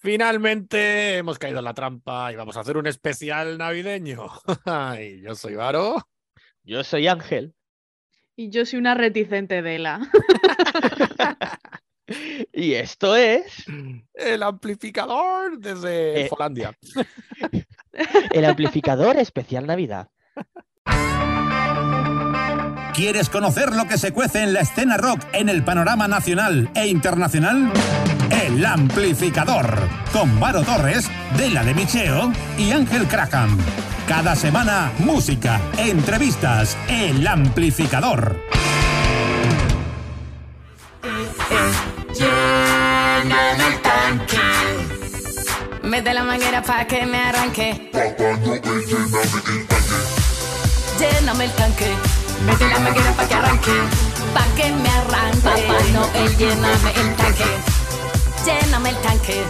Finalmente 0.00 1.16
hemos 1.16 1.38
caído 1.38 1.58
en 1.58 1.64
la 1.64 1.74
trampa 1.74 2.32
y 2.32 2.36
vamos 2.36 2.56
a 2.56 2.60
hacer 2.60 2.76
un 2.76 2.86
especial 2.86 3.58
navideño. 3.58 4.28
y 5.00 5.20
yo 5.22 5.34
soy 5.34 5.54
Varo. 5.56 6.08
Yo 6.62 6.84
soy 6.84 7.08
Ángel. 7.08 7.54
Y 8.36 8.50
yo 8.50 8.64
soy 8.64 8.78
una 8.78 8.94
reticente 8.94 9.60
Dela. 9.60 10.08
y 12.52 12.74
esto 12.74 13.16
es. 13.16 13.64
El 14.14 14.42
amplificador 14.44 15.58
desde 15.58 16.26
Eh. 16.26 16.28
Holandia. 16.30 16.78
El 18.32 18.44
amplificador 18.44 19.16
especial 19.16 19.66
Navidad. 19.66 20.08
¿Quieres 22.98 23.28
conocer 23.28 23.76
lo 23.76 23.86
que 23.86 23.96
se 23.96 24.12
cuece 24.12 24.42
en 24.42 24.52
la 24.52 24.58
escena 24.58 24.96
rock 24.96 25.20
en 25.32 25.48
el 25.48 25.62
panorama 25.62 26.08
nacional 26.08 26.68
e 26.74 26.88
internacional? 26.88 27.70
El 28.28 28.66
Amplificador, 28.66 29.88
con 30.12 30.40
Varo 30.40 30.64
Torres, 30.64 31.08
Dela 31.36 31.62
de 31.62 31.74
Micheo 31.74 32.32
y 32.58 32.72
Ángel 32.72 33.06
Craham. 33.06 33.56
Cada 34.08 34.34
semana, 34.34 34.90
música, 34.98 35.60
entrevistas, 35.76 36.76
El 36.88 37.24
Amplificador. 37.24 38.36
Lléname 42.12 43.64
el 43.68 43.80
tanque. 43.80 44.38
Mete 45.84 46.14
la 46.14 46.24
manguera 46.24 46.62
pa' 46.64 46.84
que 46.84 47.06
me 47.06 47.18
arranque. 47.18 47.92
Lléname 50.98 51.44
el 51.44 51.52
tanque. 51.52 52.17
Mete 52.46 52.68
la 52.68 52.78
manguera 52.78 53.12
pa' 53.12 53.26
que 53.28 53.34
arranque. 53.34 53.70
Pa' 54.34 54.46
que 54.56 54.72
me 54.72 54.88
arranque. 54.88 55.40
Papá 55.42 55.78
Noel, 55.92 56.36
lléname 56.36 56.90
el 56.96 57.16
tanque. 57.16 57.44
Lléname 58.44 58.90
el 58.90 58.96
tanque. 58.96 59.42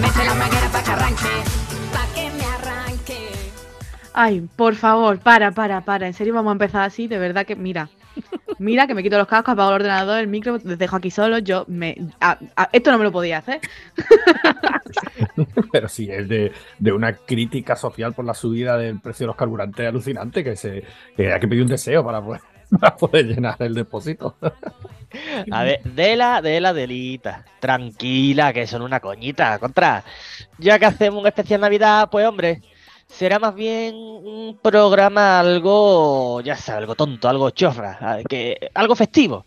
Mete 0.00 0.24
la 0.24 0.34
manguera 0.34 0.68
pa' 0.68 0.82
que 0.82 0.90
arranque. 0.90 1.32
Pa' 1.92 2.06
que 2.14 2.30
me 2.30 2.44
arranque. 2.44 3.30
Ay, 4.12 4.48
por 4.56 4.74
favor, 4.74 5.18
para, 5.18 5.52
para, 5.52 5.80
para. 5.82 6.06
En 6.06 6.14
serio, 6.14 6.34
vamos 6.34 6.50
a 6.50 6.52
empezar 6.52 6.82
así. 6.82 7.06
De 7.08 7.18
verdad 7.18 7.46
que, 7.46 7.56
mira. 7.56 7.88
Mira, 8.58 8.86
que 8.86 8.94
me 8.94 9.02
quito 9.02 9.18
los 9.18 9.26
cascos, 9.26 9.52
apago 9.54 9.70
el 9.70 9.74
ordenador, 9.76 10.18
el 10.20 10.28
micro, 10.28 10.58
les 10.62 10.78
dejo 10.78 10.96
aquí 10.96 11.10
solo. 11.10 11.38
Yo 11.38 11.64
me. 11.68 11.96
a- 12.20 12.38
a- 12.56 12.68
esto 12.72 12.92
no 12.92 12.98
me 12.98 13.04
lo 13.04 13.12
podía 13.12 13.38
hacer. 13.38 13.60
Pero 15.72 15.88
sí, 15.88 16.08
es 16.10 16.28
de, 16.28 16.52
de 16.78 16.92
una 16.92 17.14
crítica 17.14 17.76
social 17.76 18.12
por 18.14 18.24
la 18.24 18.34
subida 18.34 18.76
del 18.76 19.00
precio 19.00 19.24
de 19.24 19.28
los 19.28 19.36
carburantes 19.36 19.86
alucinante, 19.86 20.44
que, 20.44 20.56
se, 20.56 20.84
que 21.16 21.32
hay 21.32 21.40
que 21.40 21.48
pedir 21.48 21.62
un 21.62 21.68
deseo 21.68 22.04
para 22.04 22.22
poder, 22.22 22.40
para 22.80 22.96
poder 22.96 23.26
llenar 23.26 23.56
el 23.60 23.74
depósito. 23.74 24.36
A 25.50 25.62
ver, 25.64 25.82
Dela, 25.84 26.40
Dela, 26.40 26.72
Delita. 26.72 27.44
Tranquila, 27.60 28.52
que 28.52 28.66
son 28.66 28.82
una 28.82 29.00
coñita. 29.00 29.58
Contra. 29.58 30.04
Ya 30.58 30.78
que 30.78 30.86
hacemos 30.86 31.20
un 31.20 31.26
especial 31.26 31.60
Navidad, 31.60 32.08
pues 32.10 32.26
hombre, 32.26 32.62
será 33.12 33.38
más 33.38 33.54
bien 33.54 33.94
un 33.96 34.58
programa 34.62 35.40
algo, 35.40 36.40
ya 36.42 36.56
sabes, 36.56 36.80
algo 36.82 36.94
tonto, 36.96 37.28
algo 37.28 37.50
chorra, 37.50 37.98
a- 38.00 38.22
que, 38.24 38.70
algo 38.74 38.94
festivo. 38.96 39.46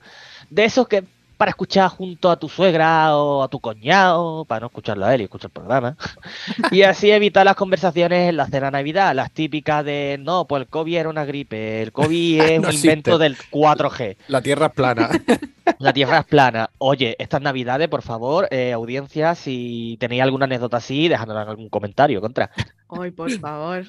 De 0.50 0.66
esos 0.66 0.88
que 0.88 1.04
para 1.38 1.50
escuchar 1.50 1.90
junto 1.90 2.30
a 2.30 2.38
tu 2.38 2.50
suegra 2.50 3.16
o 3.16 3.44
a 3.44 3.48
tu 3.48 3.60
cuñado, 3.60 4.46
para 4.46 4.62
no 4.62 4.68
escucharlo 4.68 5.06
a 5.06 5.14
él 5.14 5.22
y 5.22 5.24
escuchar 5.26 5.50
el 5.50 5.54
programa. 5.54 5.98
Y 6.72 6.82
así 6.84 7.12
evitar 7.12 7.46
las 7.46 7.56
conversaciones 7.56 8.30
en 8.30 8.38
la 8.38 8.48
cena 8.48 8.68
de 8.68 8.72
Navidad, 8.72 9.14
las 9.16 9.32
típicas 9.32 9.86
de, 9.86 10.18
no, 10.20 10.46
pues 10.46 10.62
el 10.62 10.68
COVID 10.68 10.96
era 10.96 11.10
una 11.10 11.26
gripe, 11.26 11.82
el 11.82 11.92
COVID 11.92 12.42
es 12.42 12.62
No 12.62 12.70
un 12.70 12.74
invento 12.74 13.18
del 13.18 13.38
4G. 13.38 14.18
La 14.28 14.42
tierra 14.42 14.68
es 14.68 14.74
plana. 14.74 15.10
La 15.80 15.94
tierra 15.94 16.20
es 16.20 16.26
plana. 16.26 16.70
Oye, 16.78 17.16
estas 17.18 17.42
navidades, 17.42 17.88
por 17.88 18.04
favor, 18.04 18.48
eh, 18.52 18.72
audiencia, 18.72 19.34
si 19.34 19.98
tenéis 20.00 20.22
alguna 20.22 20.46
anécdota 20.46 20.78
así, 20.78 21.08
dejadnos 21.08 21.42
en 21.42 21.50
algún 21.50 21.70
comentario, 21.70 22.22
contra. 22.22 22.52
Ay, 22.88 23.12
por 23.12 23.32
favor. 23.32 23.86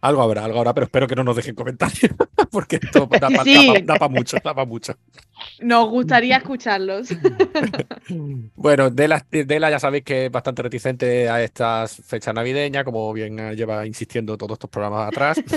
Algo 0.00 0.22
habrá, 0.22 0.44
algo 0.44 0.58
habrá, 0.58 0.74
pero 0.74 0.84
espero 0.86 1.06
que 1.08 1.16
no 1.16 1.24
nos 1.24 1.36
dejen 1.36 1.54
comentarios, 1.54 2.12
porque 2.50 2.76
esto 2.76 3.08
da 3.10 3.28
para 3.28 3.44
Sí. 3.44 3.68
mucho, 4.08 4.36
da 4.42 4.54
pa' 4.54 4.64
mucho. 4.64 4.94
Nos 5.60 5.88
gustaría 5.90 6.36
escucharlos. 6.38 7.08
Bueno, 8.54 8.90
Dela, 8.90 9.24
Dela 9.30 9.68
ya 9.70 9.78
sabéis 9.80 10.04
que 10.04 10.26
es 10.26 10.30
bastante 10.32 10.62
reticente 10.62 11.28
a 11.28 11.42
estas 11.42 11.96
fechas 12.04 12.32
navideñas, 12.34 12.84
como 12.84 13.12
bien 13.12 13.36
lleva 13.56 13.84
insistiendo 13.86 14.36
todos 14.38 14.52
estos 14.54 14.70
programas 14.70 15.08
atrás. 15.08 15.40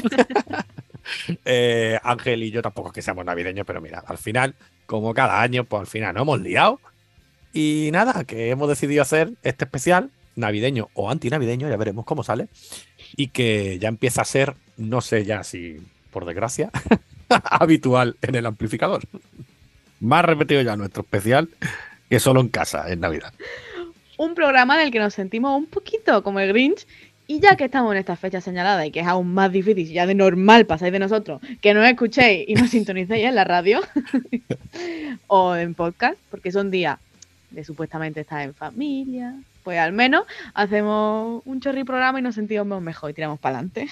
Eh, 1.45 1.97
Ángel 2.03 2.43
y 2.43 2.51
yo 2.51 2.61
tampoco 2.61 2.89
es 2.89 2.93
que 2.93 3.01
seamos 3.01 3.25
navideños, 3.25 3.65
pero 3.65 3.81
mira, 3.81 4.03
al 4.05 4.19
final, 4.19 4.53
como 4.85 5.11
cada 5.13 5.41
año, 5.41 5.63
pues 5.63 5.79
al 5.81 5.87
final 5.87 6.13
nos 6.13 6.21
hemos 6.21 6.41
liado. 6.41 6.79
Y 7.51 7.89
nada, 7.91 8.25
que 8.25 8.49
hemos 8.51 8.69
decidido 8.69 9.01
hacer 9.01 9.31
este 9.41 9.65
especial, 9.65 10.11
navideño 10.35 10.89
o 10.93 11.09
antinavideño, 11.09 11.67
ya 11.67 11.77
veremos 11.77 12.05
cómo 12.05 12.21
sale. 12.23 12.47
Y 13.15 13.27
que 13.27 13.79
ya 13.79 13.89
empieza 13.89 14.21
a 14.21 14.25
ser, 14.25 14.55
no 14.77 15.01
sé 15.01 15.25
ya 15.25 15.43
si 15.43 15.77
por 16.11 16.25
desgracia, 16.25 16.71
habitual 17.29 18.17
en 18.21 18.35
el 18.35 18.45
amplificador. 18.45 19.01
Más 19.99 20.25
repetido 20.25 20.61
ya 20.61 20.75
nuestro 20.75 21.03
especial 21.03 21.49
que 22.09 22.19
solo 22.19 22.41
en 22.41 22.49
casa 22.49 22.91
en 22.91 22.99
Navidad. 22.99 23.33
Un 24.17 24.35
programa 24.35 24.75
en 24.75 24.87
el 24.87 24.91
que 24.91 24.99
nos 24.99 25.13
sentimos 25.13 25.57
un 25.57 25.67
poquito 25.67 26.23
como 26.23 26.39
el 26.39 26.49
Grinch. 26.49 26.85
Y 27.27 27.39
ya 27.41 27.55
que 27.55 27.65
estamos 27.65 27.91
en 27.91 27.99
esta 27.99 28.15
fecha 28.15 28.41
señalada 28.41 28.87
y 28.87 28.91
que 28.91 29.01
es 29.01 29.05
aún 29.05 29.31
más 29.35 29.51
difícil, 29.51 29.87
ya 29.87 30.07
de 30.07 30.15
normal 30.15 30.65
pasáis 30.65 30.91
de 30.91 30.97
nosotros, 30.97 31.39
que 31.61 31.75
nos 31.75 31.87
escuchéis 31.87 32.49
y 32.49 32.55
nos 32.55 32.71
sintonicéis 32.71 33.23
en 33.23 33.35
la 33.35 33.43
radio 33.43 33.81
o 35.27 35.55
en 35.55 35.75
podcast, 35.75 36.17
porque 36.31 36.51
son 36.51 36.71
días 36.71 36.97
de 37.51 37.63
supuestamente 37.63 38.21
estar 38.21 38.41
en 38.41 38.55
familia, 38.55 39.35
pues 39.63 39.79
al 39.79 39.93
menos 39.93 40.25
hacemos 40.53 41.41
un 41.45 41.59
chorri 41.61 41.83
programa 41.83 42.19
y 42.19 42.21
nos 42.21 42.35
sentimos 42.35 42.81
mejor 42.81 43.11
y 43.11 43.13
tiramos 43.13 43.39
para 43.39 43.57
adelante. 43.57 43.87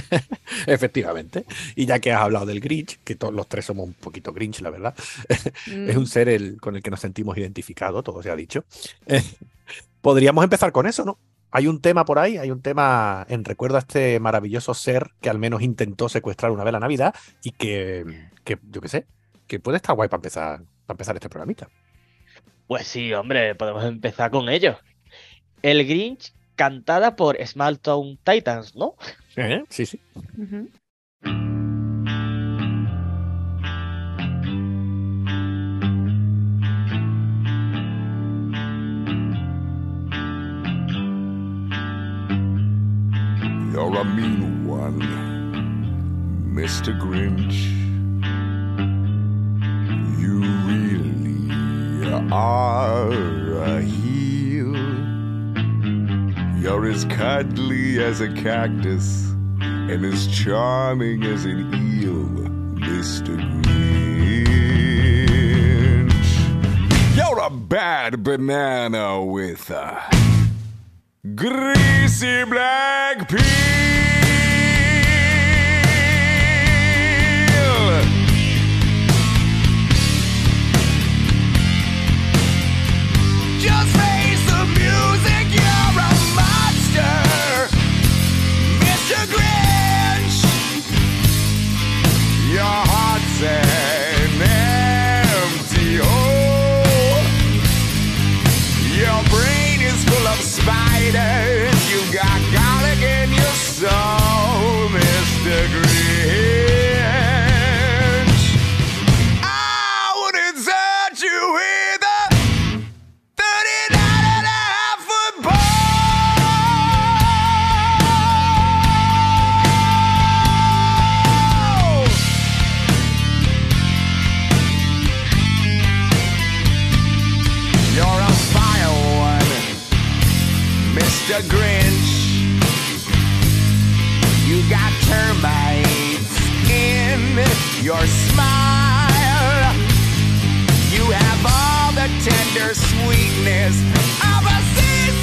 Efectivamente. 0.66 1.44
Y 1.74 1.86
ya 1.86 1.98
que 1.98 2.12
has 2.12 2.22
hablado 2.22 2.46
del 2.46 2.60
Grinch, 2.60 2.98
que 3.04 3.14
todos 3.14 3.34
los 3.34 3.48
tres 3.48 3.64
somos 3.64 3.86
un 3.86 3.94
poquito 3.94 4.32
Grinch, 4.32 4.60
la 4.60 4.70
verdad, 4.70 4.94
es 5.66 5.96
un 5.96 6.06
ser 6.06 6.28
el, 6.28 6.60
con 6.60 6.76
el 6.76 6.82
que 6.82 6.90
nos 6.90 7.00
sentimos 7.00 7.36
identificados, 7.38 8.04
todo 8.04 8.22
se 8.22 8.30
ha 8.30 8.36
dicho. 8.36 8.64
Eh, 9.06 9.22
podríamos 10.00 10.44
empezar 10.44 10.72
con 10.72 10.86
eso, 10.86 11.04
¿no? 11.04 11.18
Hay 11.52 11.66
un 11.66 11.80
tema 11.80 12.04
por 12.04 12.20
ahí, 12.20 12.36
hay 12.36 12.52
un 12.52 12.62
tema 12.62 13.26
en 13.28 13.44
recuerdo 13.44 13.76
a 13.76 13.80
este 13.80 14.20
maravilloso 14.20 14.72
ser 14.72 15.10
que 15.20 15.30
al 15.30 15.38
menos 15.38 15.62
intentó 15.62 16.08
secuestrar 16.08 16.52
una 16.52 16.62
vez 16.62 16.72
la 16.72 16.80
Navidad 16.80 17.14
y 17.42 17.50
que, 17.50 18.04
que 18.44 18.58
yo 18.70 18.80
qué 18.80 18.88
sé, 18.88 19.06
que 19.48 19.58
puede 19.58 19.76
estar 19.76 19.96
guay 19.96 20.08
para 20.08 20.18
empezar, 20.18 20.58
para 20.86 20.94
empezar 20.94 21.16
este 21.16 21.28
programita. 21.28 21.68
Pues 22.68 22.86
sí, 22.86 23.12
hombre, 23.14 23.56
podemos 23.56 23.84
empezar 23.84 24.30
con 24.30 24.48
ello. 24.48 24.78
El 25.62 25.86
Grinch, 25.86 26.32
cantada 26.56 27.16
por 27.16 27.36
Small 27.46 27.78
Town 27.78 28.18
Titans, 28.24 28.74
¿no? 28.74 28.94
¿Eh? 29.36 29.62
Sí, 29.68 29.86
sí. 29.86 30.00
Ujú. 30.38 30.68
You're 43.72 43.96
a 43.98 44.04
mean 44.04 44.66
one, 44.66 45.00
Mr. 46.54 46.98
Grinch. 46.98 47.68
You 50.18 50.40
really 50.66 52.12
are 52.32 53.39
You're 56.70 56.86
as 56.86 57.04
cuddly 57.06 57.98
as 58.00 58.20
a 58.20 58.32
cactus 58.32 59.28
and 59.60 60.04
as 60.04 60.28
charming 60.28 61.24
as 61.24 61.44
an 61.44 61.74
eel, 61.74 62.28
Mr. 62.78 63.36
Grinch. 63.64 64.86
You're 67.16 67.40
a 67.40 67.50
bad 67.50 68.22
banana 68.22 69.20
with 69.24 69.68
a 69.70 70.00
greasy 71.34 72.44
black 72.44 73.28
peel. 73.28 73.69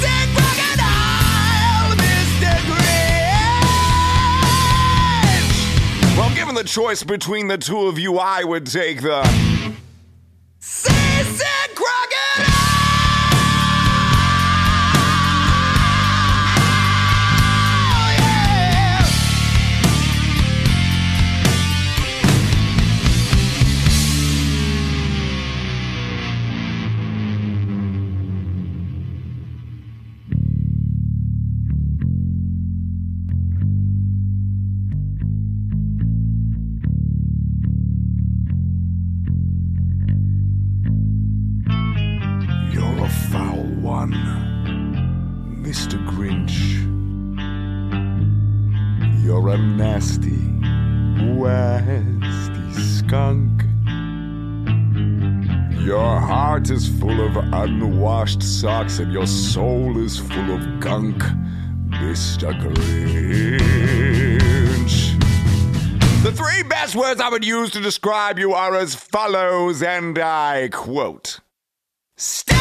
The 0.00 0.18
goddamn 0.36 1.98
this 1.98 2.28
degree 2.40 2.78
Well 6.16 6.34
given 6.34 6.54
the 6.54 6.64
choice 6.64 7.02
between 7.02 7.48
the 7.48 7.58
two 7.58 7.86
of 7.86 7.98
you, 7.98 8.18
I 8.18 8.44
would 8.44 8.66
take 8.66 9.02
the 9.02 9.22
seasick 10.60 11.67
unwashed 58.18 58.42
socks 58.42 58.98
and 58.98 59.12
your 59.12 59.28
soul 59.28 59.96
is 60.04 60.18
full 60.18 60.50
of 60.50 60.80
gunk, 60.80 61.22
Mr. 61.88 62.52
Grinch. 62.60 63.62
The 66.24 66.32
three 66.32 66.64
best 66.64 66.96
words 66.96 67.20
I 67.20 67.28
would 67.28 67.44
use 67.44 67.70
to 67.70 67.80
describe 67.80 68.40
you 68.40 68.54
are 68.54 68.74
as 68.74 68.96
follows, 68.96 69.84
and 69.84 70.18
I 70.18 70.68
quote. 70.72 71.38
Stag! 72.16 72.57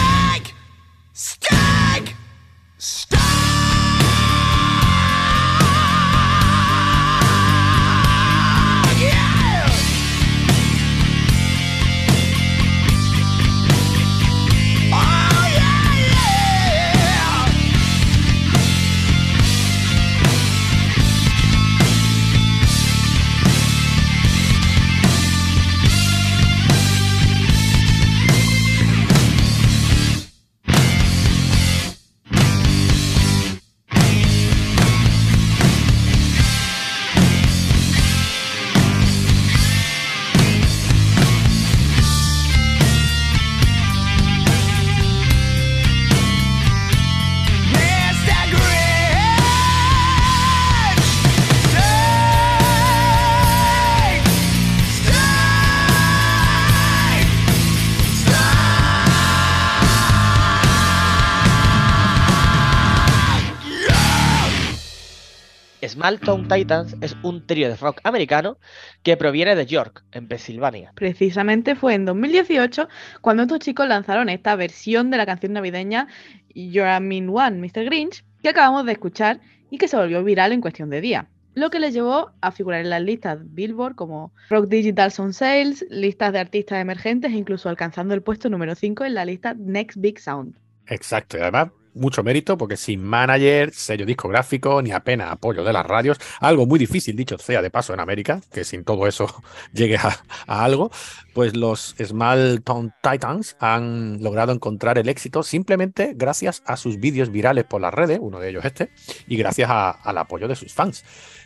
Town 66.15 66.47
Titans 66.47 66.95
es 67.01 67.17
un 67.21 67.45
trío 67.45 67.67
de 67.67 67.75
rock 67.75 67.99
americano 68.03 68.57
que 69.03 69.17
proviene 69.17 69.55
de 69.55 69.65
York, 69.65 70.05
en 70.13 70.29
Pensilvania. 70.29 70.93
Precisamente 70.95 71.75
fue 71.75 71.95
en 71.95 72.05
2018 72.05 72.87
cuando 73.19 73.43
estos 73.43 73.59
chicos 73.59 73.87
lanzaron 73.87 74.29
esta 74.29 74.55
versión 74.55 75.11
de 75.11 75.17
la 75.17 75.25
canción 75.25 75.51
navideña 75.51 76.07
You're 76.55 76.89
a 76.89 77.01
Mean 77.01 77.29
One, 77.29 77.59
Mr. 77.59 77.83
Grinch, 77.83 78.23
que 78.41 78.49
acabamos 78.49 78.85
de 78.85 78.93
escuchar 78.93 79.41
y 79.69 79.77
que 79.77 79.89
se 79.89 79.97
volvió 79.97 80.23
viral 80.23 80.53
en 80.53 80.61
cuestión 80.61 80.89
de 80.89 81.01
días. 81.01 81.25
Lo 81.55 81.69
que 81.69 81.79
les 81.79 81.93
llevó 81.93 82.31
a 82.39 82.51
figurar 82.51 82.81
en 82.81 82.89
las 82.89 83.01
listas 83.01 83.39
Billboard 83.53 83.95
como 83.95 84.31
Rock 84.49 84.67
Digital 84.67 85.11
Song 85.11 85.33
Sales, 85.33 85.85
listas 85.89 86.31
de 86.31 86.39
artistas 86.39 86.79
emergentes 86.79 87.33
e 87.33 87.35
incluso 87.35 87.67
alcanzando 87.67 88.13
el 88.13 88.21
puesto 88.21 88.49
número 88.49 88.75
5 88.75 89.03
en 89.03 89.15
la 89.15 89.25
lista 89.25 89.55
Next 89.57 89.99
Big 89.99 90.19
Sound. 90.19 90.55
Exacto, 90.85 91.37
y 91.37 91.41
además 91.41 91.69
mucho 91.97 92.23
mérito 92.23 92.57
porque 92.57 92.77
sin 92.77 93.03
manager, 93.03 93.73
sello 93.73 94.05
discográfico, 94.05 94.81
ni 94.81 94.91
apenas 94.91 95.31
apoyo 95.31 95.63
de 95.63 95.73
las 95.73 95.85
radios, 95.85 96.17
algo 96.39 96.65
muy 96.65 96.79
difícil, 96.79 97.15
dicho 97.15 97.37
sea 97.37 97.61
de 97.61 97.69
paso 97.69 97.93
en 97.93 97.99
América, 97.99 98.41
que 98.51 98.63
sin 98.63 98.83
todo 98.83 99.07
eso 99.07 99.27
llegue 99.73 99.97
a, 99.97 100.17
algo, 100.47 100.91
pues 101.33 101.55
los 101.55 101.95
Small 102.03 102.61
Town 102.63 102.93
Titans 103.01 103.55
han 103.59 104.21
logrado 104.23 104.51
encontrar 104.53 104.97
el 104.97 105.09
éxito 105.09 105.43
simplemente 105.43 106.13
gracias 106.15 106.63
a 106.65 106.77
sus 106.77 106.99
vídeos 106.99 107.31
virales 107.31 107.65
por 107.65 107.81
las 107.81 107.93
redes, 107.93 108.19
uno 108.21 108.39
de 108.39 108.49
ellos 108.49 108.65
este, 108.65 108.89
y 109.27 109.37
gracias 109.37 109.69
a- 109.69 109.91
al 109.91 110.17
apoyo 110.17 110.47
de 110.47 110.55
sus 110.55 110.73
fans. 110.73 111.03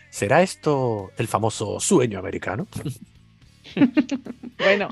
¿Será 0.09 0.41
esto 0.41 1.11
el 1.17 1.27
famoso 1.27 1.79
sueño 1.79 2.19
americano? 2.19 2.67
Bueno, 4.57 4.89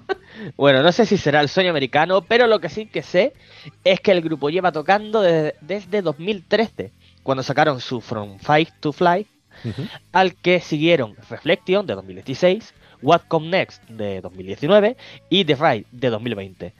Bueno, 0.57 0.81
no 0.81 0.91
sé 0.91 1.05
si 1.05 1.17
será 1.17 1.41
el 1.41 1.49
sueño 1.49 1.69
americano, 1.69 2.21
pero 2.21 2.47
lo 2.47 2.59
que 2.59 2.69
sí 2.69 2.87
que 2.87 3.03
sé 3.03 3.33
es 3.83 3.99
que 3.99 4.11
el 4.11 4.21
grupo 4.21 4.49
lleva 4.49 4.71
tocando 4.71 5.21
desde, 5.21 5.55
desde 5.61 6.01
2013, 6.01 6.91
cuando 7.23 7.43
sacaron 7.43 7.79
su 7.79 8.01
From 8.01 8.39
Fight 8.39 8.69
to 8.79 8.91
Fly, 8.91 9.27
al 10.11 10.35
que 10.35 10.59
siguieron 10.59 11.15
Reflection 11.29 11.85
de 11.85 11.95
2016, 11.95 12.73
What 13.01 13.21
Come 13.27 13.49
Next 13.49 13.83
de 13.89 14.21
2019 14.21 14.97
y 15.29 15.45
The 15.45 15.55
Ride 15.55 15.85
de 15.91 16.09
2020. 16.09 16.73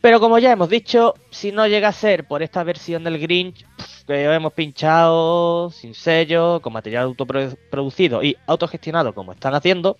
Pero 0.00 0.20
como 0.20 0.38
ya 0.38 0.52
hemos 0.52 0.68
dicho, 0.68 1.14
si 1.30 1.50
no 1.50 1.66
llega 1.66 1.88
a 1.88 1.92
ser 1.92 2.26
por 2.26 2.42
esta 2.42 2.62
versión 2.62 3.02
del 3.02 3.18
Grinch 3.18 3.64
pf, 3.76 4.04
que 4.06 4.24
hemos 4.24 4.52
pinchado 4.52 5.70
sin 5.70 5.94
sello, 5.94 6.60
con 6.60 6.72
material 6.72 7.04
autoproducido 7.04 8.22
y 8.22 8.36
autogestionado 8.46 9.12
como 9.12 9.32
están 9.32 9.54
haciendo, 9.54 9.98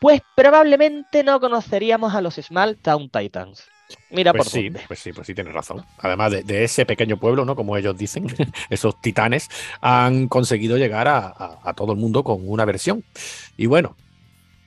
pues 0.00 0.20
probablemente 0.36 1.24
no 1.24 1.40
conoceríamos 1.40 2.14
a 2.14 2.20
los 2.20 2.34
Small 2.36 2.76
Town 2.76 3.10
Titans. 3.10 3.64
Mira 4.10 4.32
Pues 4.32 4.44
por 4.44 4.52
sí, 4.52 4.64
dónde. 4.68 4.80
pues 4.86 4.98
sí, 5.00 5.12
pues 5.14 5.26
sí, 5.26 5.34
tienes 5.34 5.54
razón. 5.54 5.82
Además 5.98 6.30
de, 6.32 6.42
de 6.42 6.64
ese 6.64 6.84
pequeño 6.84 7.16
pueblo, 7.18 7.44
¿no? 7.46 7.56
Como 7.56 7.74
ellos 7.76 7.96
dicen, 7.96 8.26
esos 8.70 9.00
titanes 9.00 9.48
han 9.80 10.28
conseguido 10.28 10.76
llegar 10.76 11.08
a, 11.08 11.18
a- 11.28 11.58
a 11.64 11.72
todo 11.74 11.92
el 11.92 11.98
mundo 11.98 12.22
con 12.22 12.46
una 12.46 12.66
versión. 12.66 13.02
Y 13.56 13.64
bueno, 13.66 13.96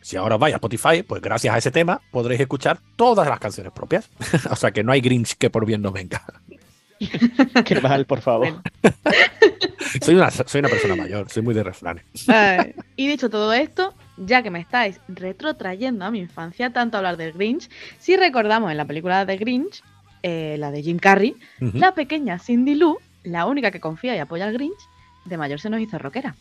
si 0.01 0.17
ahora 0.17 0.37
vais 0.37 0.53
a 0.55 0.57
Spotify, 0.57 1.03
pues 1.03 1.21
gracias 1.21 1.53
a 1.53 1.57
ese 1.59 1.69
tema 1.69 2.01
podréis 2.11 2.41
escuchar 2.41 2.79
todas 2.95 3.27
las 3.27 3.39
canciones 3.39 3.71
propias. 3.73 4.09
o 4.49 4.55
sea 4.55 4.71
que 4.71 4.83
no 4.83 4.91
hay 4.91 5.01
Grinch 5.01 5.35
que 5.37 5.51
por 5.51 5.67
bien 5.67 5.83
no 5.83 5.91
venga. 5.91 6.23
Qué 7.65 7.79
mal, 7.79 8.05
por 8.07 8.21
favor. 8.21 8.47
Bueno. 8.49 8.63
soy, 10.01 10.15
una, 10.15 10.31
soy 10.31 10.59
una 10.59 10.69
persona 10.69 10.95
mayor, 10.95 11.29
soy 11.29 11.43
muy 11.43 11.53
de 11.53 11.63
refranes. 11.63 12.05
Y 12.95 13.07
dicho 13.07 13.29
todo 13.29 13.53
esto, 13.53 13.93
ya 14.25 14.43
que 14.43 14.51
me 14.51 14.59
estáis 14.59 14.99
retrotrayendo 15.07 16.05
a 16.05 16.11
mi 16.11 16.19
infancia, 16.19 16.71
tanto 16.71 16.97
hablar 16.97 17.17
del 17.17 17.33
Grinch, 17.33 17.69
si 17.99 18.15
recordamos 18.15 18.71
en 18.71 18.77
la 18.77 18.85
película 18.85 19.25
de 19.25 19.37
Grinch, 19.37 19.83
eh, 20.23 20.55
la 20.59 20.71
de 20.71 20.83
Jim 20.83 20.99
Carrey, 20.99 21.35
la 21.59 21.93
pequeña 21.93 22.39
Cindy 22.39 22.75
Lou, 22.75 22.99
la 23.23 23.45
única 23.45 23.71
que 23.71 23.79
confía 23.79 24.15
y 24.15 24.19
apoya 24.19 24.45
al 24.45 24.53
Grinch, 24.53 24.79
de 25.25 25.37
mayor 25.37 25.59
se 25.59 25.69
nos 25.69 25.79
hizo 25.79 25.97
rockera. 25.97 26.35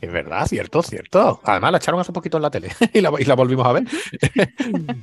Es 0.00 0.10
verdad, 0.10 0.46
cierto, 0.46 0.82
cierto. 0.82 1.40
Además 1.44 1.72
la 1.72 1.78
echaron 1.78 2.00
hace 2.00 2.12
poquito 2.12 2.38
en 2.38 2.42
la 2.42 2.50
tele 2.50 2.70
y 2.92 3.00
la, 3.00 3.12
y 3.18 3.24
la 3.24 3.34
volvimos 3.34 3.66
a 3.66 3.72
ver. 3.72 3.84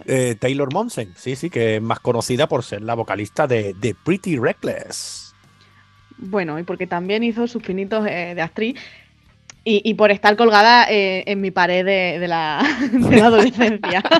Eh, 0.07 0.35
Taylor 0.39 0.71
Momsen, 0.71 1.13
sí, 1.15 1.35
sí, 1.35 1.49
que 1.49 1.77
es 1.77 1.81
más 1.81 1.99
conocida 1.99 2.47
por 2.47 2.63
ser 2.63 2.81
la 2.81 2.93
vocalista 2.93 3.47
de 3.47 3.75
The 3.79 3.95
Pretty 3.95 4.37
Reckless. 4.37 5.33
Bueno, 6.17 6.59
y 6.59 6.63
porque 6.63 6.87
también 6.87 7.23
hizo 7.23 7.47
sus 7.47 7.63
pinitos 7.63 8.05
eh, 8.07 8.33
de 8.35 8.41
actriz. 8.41 8.79
Y, 9.67 9.81
y 9.83 9.95
por 9.95 10.11
estar 10.11 10.35
colgada 10.37 10.85
eh, 10.89 11.23
en 11.25 11.41
mi 11.41 11.49
pared 11.51 11.83
de, 11.83 12.19
de 12.19 12.27
la, 12.27 12.63
de 12.91 13.17
la 13.17 13.25
adolescencia. 13.25 14.03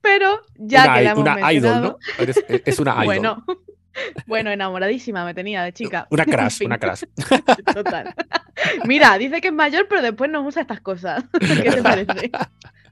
Pero 0.00 0.40
ya 0.56 0.84
una 0.84 0.94
que 0.94 1.02
la 1.02 1.10
hemos 1.10 1.22
una 1.22 1.32
idol, 1.32 1.42
mencionado, 1.62 1.98
¿no? 2.18 2.22
Eres- 2.22 2.44
es 2.48 2.78
una 2.78 2.92
idol. 2.94 3.04
Bueno, 3.06 3.44
Bueno, 4.26 4.50
enamoradísima 4.50 5.24
me 5.24 5.34
tenía 5.34 5.62
de 5.64 5.72
chica. 5.72 6.06
Una 6.10 6.22
En 6.26 6.30
crash, 6.30 6.58
fin, 6.58 6.66
una 6.66 6.78
crash. 6.78 7.02
Total. 7.74 8.14
Mira, 8.84 9.16
dice 9.18 9.40
que 9.40 9.48
es 9.48 9.54
mayor, 9.54 9.86
pero 9.88 10.02
después 10.02 10.30
no 10.30 10.42
usa 10.42 10.62
estas 10.62 10.80
cosas. 10.80 11.24
¿Qué 11.40 11.70
te 11.70 11.82
parece? 11.82 12.30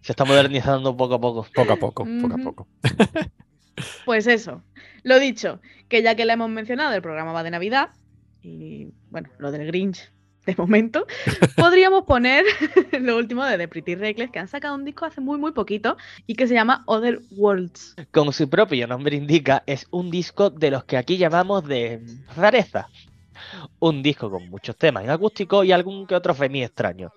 Se 0.01 0.13
está 0.13 0.25
modernizando 0.25 0.97
poco 0.97 1.15
a 1.15 1.21
poco. 1.21 1.47
Poco 1.55 1.73
a 1.73 1.77
poco, 1.77 2.05
poco 2.23 2.35
a 2.35 2.39
poco. 2.39 2.69
Pues 4.05 4.27
eso. 4.27 4.63
Lo 5.03 5.19
dicho, 5.19 5.61
que 5.89 6.03
ya 6.03 6.15
que 6.15 6.25
le 6.25 6.33
hemos 6.33 6.49
mencionado, 6.51 6.95
el 6.95 7.03
programa 7.03 7.33
va 7.33 7.43
de 7.43 7.51
Navidad. 7.51 7.91
Y 8.45 8.93
bueno, 9.11 9.31
lo 9.39 9.51
del 9.51 9.67
Grinch 9.67 10.11
de 10.47 10.55
momento. 10.57 11.07
Podríamos 11.57 12.05
poner 12.05 12.45
lo 13.01 13.17
último 13.17 13.45
de 13.45 13.59
The 13.59 13.69
Pretty 13.69 13.95
Reckless, 13.95 14.31
que 14.31 14.39
han 14.39 14.49
sacado 14.49 14.75
un 14.75 14.85
disco 14.85 15.05
hace 15.05 15.21
muy, 15.21 15.39
muy 15.39 15.53
poquito 15.53 15.97
y 16.27 16.35
que 16.35 16.47
se 16.47 16.55
llama 16.55 16.83
Other 16.87 17.21
Worlds. 17.31 17.97
Como 18.13 18.33
su 18.33 18.49
propio 18.49 18.87
nombre 18.87 19.17
indica, 19.17 19.63
es 19.67 19.87
un 19.91 20.11
disco 20.11 20.51
de 20.51 20.71
los 20.71 20.85
que 20.85 20.97
aquí 20.97 21.17
llamamos 21.17 21.67
de 21.67 22.05
rareza. 22.37 22.89
Un 23.81 24.03
disco 24.03 24.31
con 24.31 24.49
muchos 24.49 24.77
temas 24.77 25.05
en 25.05 25.11
acústico 25.11 25.65
y 25.65 25.73
algún 25.73 26.07
que 26.07 26.15
otro 26.15 26.35
femi 26.35 26.63
extraño, 26.63 27.13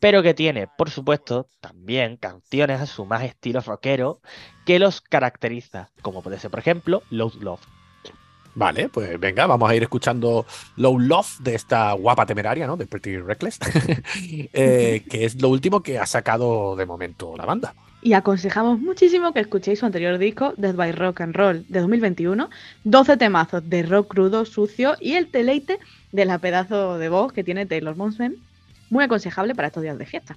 pero 0.00 0.22
que 0.22 0.34
tiene, 0.34 0.68
por 0.76 0.90
supuesto, 0.90 1.48
también 1.60 2.18
canciones 2.18 2.80
a 2.80 2.86
su 2.86 3.06
más 3.06 3.22
estilo 3.24 3.60
rockero 3.60 4.20
que 4.66 4.78
los 4.78 5.00
caracteriza, 5.00 5.88
como 6.02 6.22
puede 6.22 6.38
ser, 6.38 6.50
por 6.50 6.60
ejemplo, 6.60 7.02
Loud 7.10 7.34
Love. 7.40 7.81
Vale, 8.54 8.88
pues 8.90 9.18
venga, 9.18 9.46
vamos 9.46 9.70
a 9.70 9.74
ir 9.74 9.82
escuchando 9.82 10.44
Low 10.76 10.98
Love 10.98 11.38
de 11.40 11.54
esta 11.54 11.92
guapa 11.92 12.26
temeraria, 12.26 12.66
¿no? 12.66 12.76
De 12.76 12.86
Pretty 12.86 13.16
Reckless, 13.16 13.58
eh, 14.52 15.02
que 15.08 15.24
es 15.24 15.40
lo 15.40 15.48
último 15.48 15.82
que 15.82 15.98
ha 15.98 16.06
sacado 16.06 16.76
de 16.76 16.84
momento 16.84 17.34
la 17.36 17.46
banda. 17.46 17.74
Y 18.02 18.14
aconsejamos 18.14 18.80
muchísimo 18.80 19.32
que 19.32 19.40
escuchéis 19.40 19.78
su 19.78 19.86
anterior 19.86 20.18
disco, 20.18 20.54
Death 20.56 20.74
by 20.74 20.92
Rock 20.92 21.20
and 21.20 21.36
Roll, 21.36 21.64
de 21.68 21.80
2021. 21.80 22.50
12 22.82 23.16
temazos 23.16 23.68
de 23.70 23.84
rock 23.84 24.08
crudo, 24.08 24.44
sucio 24.44 24.96
y 25.00 25.14
el 25.14 25.30
deleite 25.30 25.78
de 26.10 26.24
la 26.24 26.38
pedazo 26.38 26.98
de 26.98 27.08
voz 27.08 27.32
que 27.32 27.44
tiene 27.44 27.64
Taylor 27.64 27.96
Momsen. 27.96 28.36
Muy 28.90 29.04
aconsejable 29.04 29.54
para 29.54 29.68
estos 29.68 29.84
días 29.84 29.96
de 29.98 30.06
fiesta. 30.06 30.36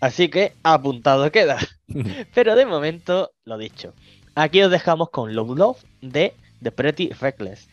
Así 0.00 0.28
que 0.28 0.54
apuntado 0.64 1.30
queda. 1.30 1.58
Pero 2.34 2.56
de 2.56 2.66
momento, 2.66 3.30
lo 3.44 3.56
dicho. 3.56 3.94
Aquí 4.34 4.60
os 4.60 4.72
dejamos 4.72 5.10
con 5.10 5.34
Loud 5.34 5.56
Love 5.56 5.84
de 6.00 6.34
The 6.62 6.70
Pretty 6.70 7.12
Reckless. 7.20 7.66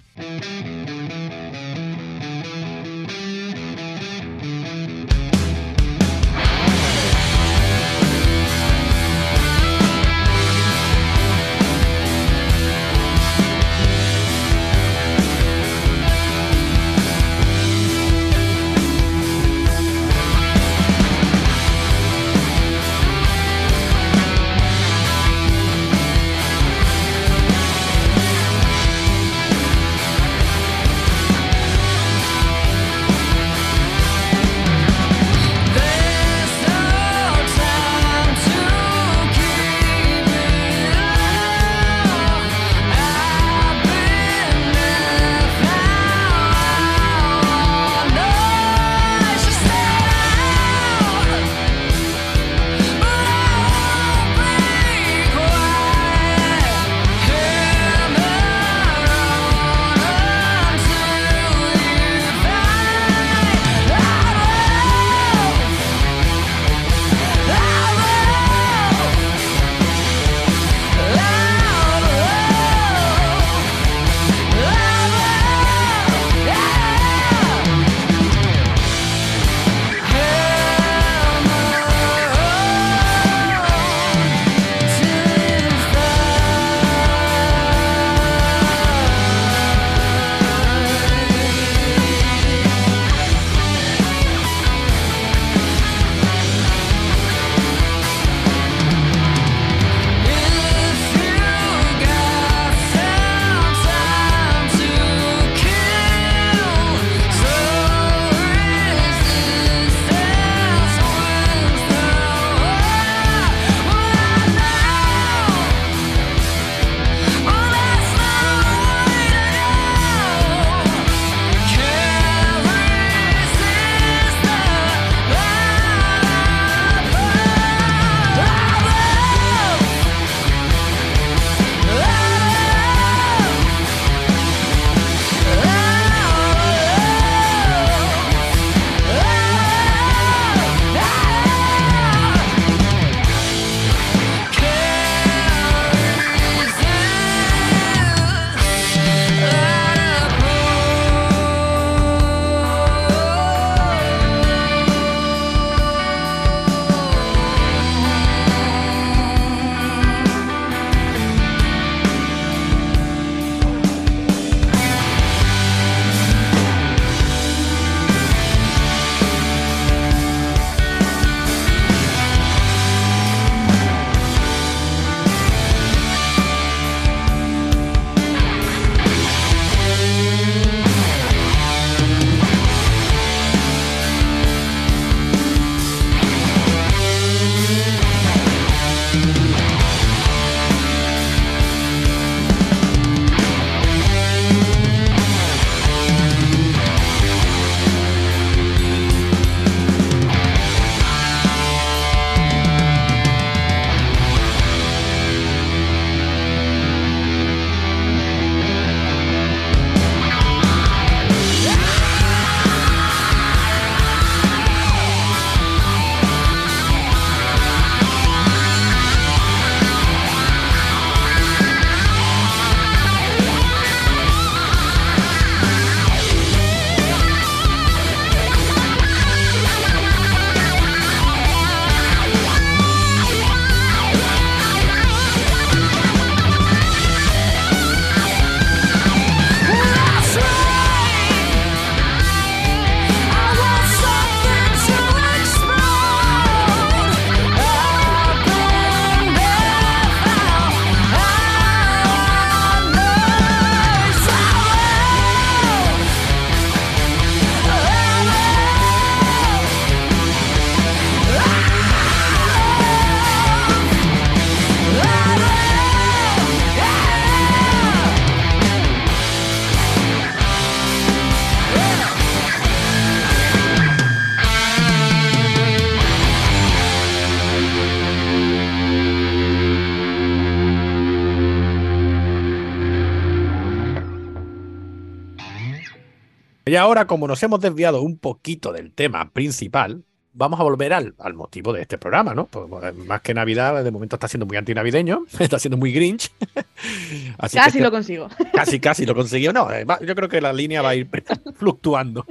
Ahora, 286.98 287.08
como 287.08 287.28
nos 287.28 287.42
hemos 287.44 287.60
desviado 287.62 288.02
un 288.02 288.18
poquito 288.18 288.72
del 288.74 288.92
tema 288.92 289.30
principal, 289.30 290.04
vamos 290.34 290.60
a 290.60 290.64
volver 290.64 290.94
al, 290.94 291.14
al 291.20 291.34
motivo 291.34 291.74
de 291.74 291.82
este 291.82 291.98
programa, 291.98 292.34
¿no? 292.34 292.46
Pues, 292.48 292.66
pues, 292.70 292.96
más 292.96 293.22
que 293.22 293.34
Navidad, 293.34 293.84
de 293.84 293.92
momento 293.92 294.16
está 294.16 294.28
siendo 294.28 294.46
muy 294.46 294.58
antinavideño, 294.58 295.26
está 295.40 295.60
siendo 295.60 295.78
muy 295.78 295.92
Grinch. 295.92 296.32
Así 297.38 297.58
que 297.58 297.64
Casi 297.64 297.78
este- 297.78 297.82
lo 297.82 297.92
consigo. 297.92 298.30
Casi, 298.54 298.80
casi 298.80 299.06
lo 299.06 299.16
consiguió. 299.16 299.54
No, 299.54 299.72
eh, 299.72 299.86
yo 300.06 300.16
creo 300.16 300.30
que 300.30 300.42
la 300.42 300.54
línea 300.54 300.82
va 300.82 300.90
a 300.90 300.96
ir 300.96 301.08
fluctuando. 301.56 302.26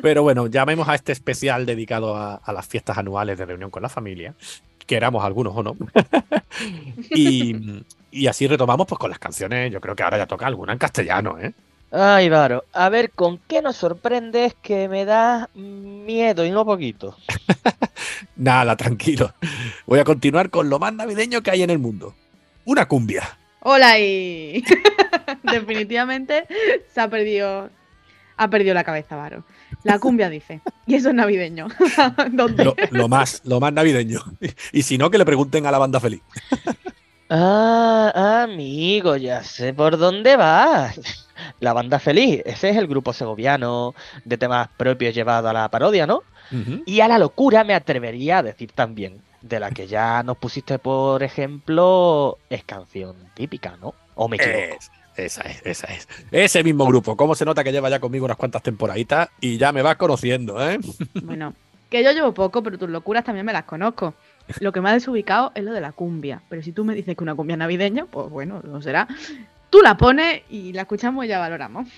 Pero 0.00 0.22
bueno, 0.22 0.46
llamemos 0.46 0.88
a 0.88 0.94
este 0.94 1.12
especial 1.12 1.66
dedicado 1.66 2.14
a, 2.16 2.36
a 2.36 2.52
las 2.52 2.66
fiestas 2.66 2.98
anuales 2.98 3.36
de 3.36 3.46
reunión 3.46 3.70
con 3.70 3.82
la 3.82 3.88
familia, 3.88 4.34
queramos 4.86 5.24
algunos 5.24 5.54
o 5.56 5.62
no. 5.62 5.76
y, 7.10 7.82
y 8.12 8.26
así 8.28 8.46
retomamos 8.46 8.86
pues 8.86 8.98
con 8.98 9.10
las 9.10 9.18
canciones. 9.18 9.72
Yo 9.72 9.80
creo 9.80 9.96
que 9.96 10.02
ahora 10.04 10.18
ya 10.18 10.26
toca 10.26 10.46
alguna 10.46 10.72
en 10.72 10.78
castellano, 10.78 11.36
¿eh? 11.40 11.52
Ay, 11.90 12.28
Varo, 12.28 12.64
a 12.74 12.90
ver, 12.90 13.10
¿con 13.10 13.38
qué 13.38 13.62
nos 13.62 13.76
sorprendes 13.76 14.54
que 14.60 14.88
me 14.88 15.06
da 15.06 15.48
miedo 15.54 16.44
y 16.44 16.50
no 16.50 16.66
poquito? 16.66 17.16
Nada, 18.36 18.76
tranquilo. 18.76 19.32
Voy 19.86 19.98
a 19.98 20.04
continuar 20.04 20.50
con 20.50 20.68
lo 20.68 20.78
más 20.78 20.92
navideño 20.92 21.42
que 21.42 21.50
hay 21.50 21.62
en 21.62 21.70
el 21.70 21.78
mundo. 21.78 22.14
Una 22.66 22.86
cumbia. 22.86 23.38
Hola 23.60 23.98
y 23.98 24.62
definitivamente 25.42 26.46
se 26.92 27.00
ha 27.00 27.08
perdido 27.08 27.70
ha 28.36 28.48
perdido 28.48 28.72
la 28.74 28.84
cabeza, 28.84 29.16
Varo. 29.16 29.44
La 29.82 29.98
cumbia 29.98 30.30
dice. 30.30 30.60
Y 30.86 30.94
eso 30.94 31.08
es 31.08 31.14
navideño. 31.14 31.68
¿Dónde? 32.32 32.64
Lo, 32.64 32.76
lo 32.90 33.08
más, 33.08 33.42
lo 33.44 33.58
más 33.58 33.72
navideño. 33.72 34.20
Y 34.72 34.82
si 34.82 34.96
no, 34.96 35.10
que 35.10 35.18
le 35.18 35.24
pregunten 35.24 35.66
a 35.66 35.72
la 35.72 35.78
banda 35.78 35.98
feliz. 35.98 36.22
Ah, 37.30 38.44
amigo, 38.44 39.16
ya 39.16 39.42
sé 39.42 39.74
por 39.74 39.98
dónde 39.98 40.36
vas. 40.36 41.27
La 41.60 41.72
banda 41.72 41.98
feliz, 41.98 42.42
ese 42.44 42.70
es 42.70 42.76
el 42.76 42.86
grupo 42.86 43.12
segoviano 43.12 43.94
de 44.24 44.38
temas 44.38 44.68
propios 44.76 45.14
llevado 45.14 45.48
a 45.48 45.52
la 45.52 45.68
parodia, 45.70 46.06
¿no? 46.06 46.22
Y 46.86 47.00
a 47.00 47.08
la 47.08 47.18
locura 47.18 47.62
me 47.64 47.74
atrevería 47.74 48.38
a 48.38 48.42
decir 48.42 48.72
también, 48.72 49.20
de 49.42 49.60
la 49.60 49.70
que 49.70 49.86
ya 49.86 50.22
nos 50.22 50.38
pusiste, 50.38 50.78
por 50.78 51.22
ejemplo, 51.22 52.38
es 52.50 52.64
canción 52.64 53.16
típica, 53.34 53.76
¿no? 53.80 53.94
¿O 54.14 54.28
me 54.28 54.36
equivoco? 54.36 54.76
Es- 54.78 54.90
esa 55.16 55.42
es, 55.42 55.60
esa 55.66 55.88
es. 55.92 56.06
Ese 56.30 56.62
mismo 56.62 56.86
grupo. 56.86 57.16
¿Cómo 57.16 57.34
se 57.34 57.44
nota 57.44 57.64
que 57.64 57.72
lleva 57.72 57.90
ya 57.90 57.98
conmigo 57.98 58.24
unas 58.24 58.36
cuantas 58.36 58.62
temporaditas 58.62 59.28
y 59.40 59.58
ya 59.58 59.72
me 59.72 59.82
vas 59.82 59.96
conociendo, 59.96 60.64
eh? 60.66 60.78
Bueno, 61.22 61.54
que 61.90 62.04
yo 62.04 62.12
llevo 62.12 62.32
poco, 62.32 62.62
pero 62.62 62.78
tus 62.78 62.88
locuras 62.88 63.24
también 63.24 63.44
me 63.44 63.52
las 63.52 63.64
conozco. 63.64 64.14
Lo 64.60 64.70
que 64.72 64.80
me 64.80 64.90
ha 64.90 64.92
desubicado 64.92 65.50
es 65.56 65.64
lo 65.64 65.72
de 65.72 65.80
la 65.80 65.90
cumbia. 65.92 66.40
Pero 66.48 66.62
si 66.62 66.70
tú 66.72 66.84
me 66.84 66.94
dices 66.94 67.16
que 67.16 67.22
una 67.24 67.34
cumbia 67.34 67.56
navideña, 67.56 68.06
pues 68.06 68.30
bueno, 68.30 68.60
no 68.62 68.80
será. 68.80 69.08
Tú 69.70 69.80
la 69.82 69.96
pones 69.96 70.42
y 70.50 70.72
la 70.72 70.82
escuchamos 70.82 71.24
y 71.24 71.28
ya 71.28 71.38
valoramos. 71.38 71.88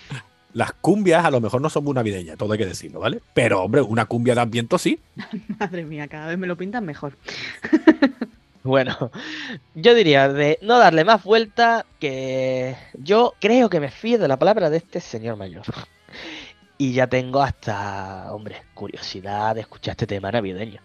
Las 0.53 0.73
cumbias 0.73 1.25
a 1.25 1.31
lo 1.31 1.41
mejor 1.41 1.61
no 1.61 1.71
son 1.71 1.85
muy 1.85 1.95
navideñas, 1.95 2.37
todo 2.37 2.53
hay 2.53 2.59
que 2.59 2.67
decirlo, 2.67 3.01
¿vale? 3.01 3.21
Pero, 3.35 3.63
hombre, 3.63 3.83
una 3.83 4.07
cumbia 4.07 4.35
de 4.35 4.41
ambiente 4.41 4.79
sí. 4.79 4.99
Madre 5.61 5.85
mía, 5.85 6.09
cada 6.09 6.27
vez 6.27 6.39
me 6.39 6.47
lo 6.47 6.57
pintan 6.57 6.85
mejor. 6.85 7.17
Bueno, 8.63 9.11
yo 9.75 9.95
diría 9.95 10.29
de 10.29 10.59
no 10.61 10.79
darle 10.79 11.05
más 11.05 11.25
vuelta 11.25 11.87
que 11.99 12.77
yo 12.93 13.33
creo 13.41 13.71
que 13.71 13.81
me 13.81 13.91
fío 13.91 14.19
de 14.19 14.29
la 14.29 14.39
palabra 14.39 14.69
de 14.69 14.77
este 14.77 15.01
señor 15.01 15.37
mayor. 15.39 15.63
Y 16.77 16.93
ya 16.93 17.07
tengo 17.07 17.43
hasta, 17.43 18.33
hombre, 18.33 18.63
curiosidad 18.75 19.55
de 19.55 19.63
escuchar 19.63 19.93
este 19.93 20.07
tema 20.07 20.31
navideño. 20.31 20.81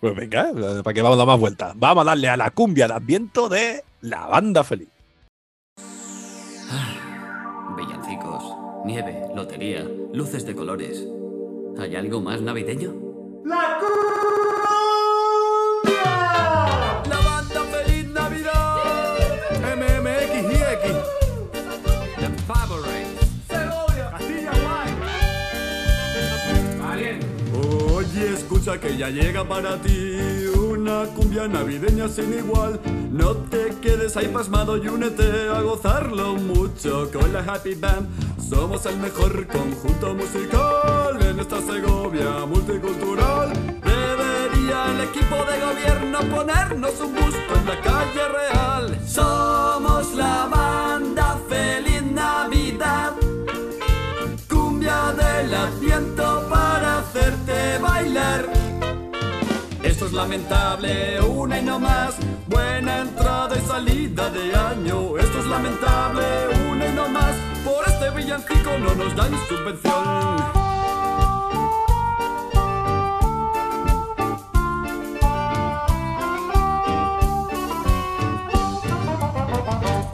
Pues 0.00 0.14
venga, 0.14 0.52
¿para 0.84 0.94
qué 0.94 1.02
vamos 1.02 1.16
a 1.16 1.18
dar 1.18 1.26
más 1.26 1.40
vueltas? 1.40 1.72
Vamos 1.74 2.02
a 2.02 2.10
darle 2.10 2.28
a 2.28 2.36
la 2.36 2.50
cumbia 2.50 2.86
de 2.86 2.94
ambiente 2.94 3.40
de 3.48 3.84
la 4.02 4.26
banda 4.26 4.62
feliz. 4.62 4.88
Nieve, 8.88 9.22
lotería, 9.34 9.86
luces 10.14 10.46
de 10.46 10.54
colores. 10.54 11.06
¿Hay 11.78 11.94
algo 11.94 12.22
más 12.22 12.40
navideño? 12.40 12.94
¡La 13.44 13.78
banda 17.22 17.60
Feliz 17.70 18.06
Navidad! 18.08 19.14
MMXX. 19.76 20.84
The 22.18 22.28
Favorite. 22.46 23.12
Segovia. 23.46 24.10
Castilla 24.10 24.52
Oye, 27.94 28.32
escucha 28.32 28.80
que 28.80 28.96
ya 28.96 29.10
llega 29.10 29.44
para 29.46 29.76
ti 29.82 30.16
una 30.56 31.04
cumbia 31.14 31.46
navideña 31.46 32.08
sin 32.08 32.32
igual. 32.32 32.80
No 33.12 33.36
te 33.36 33.68
quedes 33.82 34.16
ahí 34.16 34.28
pasmado 34.28 34.78
y 34.82 34.88
únete 34.88 35.50
a 35.54 35.60
gozarlo 35.60 36.36
mucho 36.36 37.10
con 37.12 37.30
la 37.34 37.40
Happy 37.40 37.74
Band. 37.74 38.08
Somos 38.48 38.86
el 38.86 38.96
mejor 38.96 39.46
conjunto 39.46 40.14
musical 40.14 41.20
en 41.20 41.38
esta 41.38 41.60
Segovia 41.60 42.46
multicultural. 42.46 43.52
Debería 43.82 44.86
el 44.90 45.00
equipo 45.02 45.36
de 45.36 45.60
gobierno 45.60 46.18
ponernos 46.34 46.98
un 47.00 47.14
busto 47.14 47.54
en 47.56 47.66
la 47.66 47.80
calle 47.82 48.28
real. 48.28 48.98
Somos 49.06 50.14
la 50.14 50.46
banda 50.50 51.38
Feliz 51.46 52.02
Navidad. 52.02 53.12
Cumbia 54.48 55.12
del 55.12 55.54
adviento 55.54 56.46
para 56.48 57.00
hacerte 57.00 57.78
bailar. 57.82 58.46
Esto 59.82 60.06
es 60.06 60.12
lamentable, 60.12 61.20
una 61.20 61.60
y 61.60 61.64
no 61.64 61.78
más. 61.78 62.14
Buena 62.46 63.00
entrada 63.00 63.54
y 63.58 63.66
salida 63.66 64.30
de 64.30 64.54
año. 64.54 65.18
Esto 65.18 65.38
es 65.38 65.46
lamentable, 65.46 66.24
una 66.70 66.86
y 66.86 66.92
no 66.94 67.08
más. 67.10 67.47
Por 67.64 67.86
este 67.86 68.10
villancico 68.10 68.78
no 68.78 68.94
nos 68.94 69.14
dan 69.16 69.32
subvención. 69.48 70.38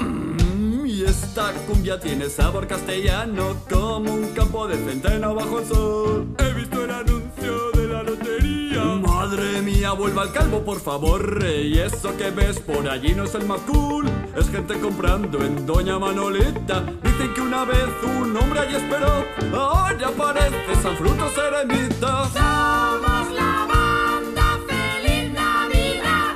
Mm, 0.01 0.87
esta 1.07 1.53
cumbia 1.67 2.01
tiene 2.01 2.29
sabor 2.29 2.67
castellano 2.67 3.57
como 3.71 4.13
un 4.13 4.35
campo 4.35 4.67
de 4.67 4.77
centeno 4.77 5.35
bajo 5.35 5.59
el 5.61 5.67
sol. 5.67 6.27
He 6.39 6.53
visto 6.55 6.85
el 6.85 6.91
anuncio 6.91 7.71
de 7.73 7.87
la 7.89 8.03
lotería. 8.03 8.64
Madre 9.25 9.63
mía, 9.63 9.93
vuelva 9.93 10.21
al 10.21 10.33
calvo, 10.33 10.63
por 10.63 10.79
favor. 10.81 11.43
Y 11.43 11.79
eso 11.79 12.15
que 12.15 12.31
ves 12.31 12.59
por 12.59 12.87
allí 12.87 13.15
no 13.15 13.25
es 13.25 13.35
el 13.35 13.47
más 13.47 13.63
cool. 13.63 14.07
Es 14.37 14.51
gente 14.51 14.79
comprando 14.79 15.43
en 15.43 15.65
Doña 15.65 15.99
Manolita. 15.99 16.85
Dicen 17.03 17.33
que 17.33 17.41
una 17.41 17.65
vez 17.65 17.89
un 18.03 18.37
hombre 18.37 18.61
allí 18.61 18.75
esperó. 18.75 19.25
Ahora 19.59 20.11
parece 20.11 20.75
San 20.83 20.95
Fruto 20.99 21.31
Seremita. 21.31 22.29
Somos 22.35 23.33
la 23.33 23.67
banda 23.73 24.59
Feliz 24.69 25.33
Navidad. 25.33 26.35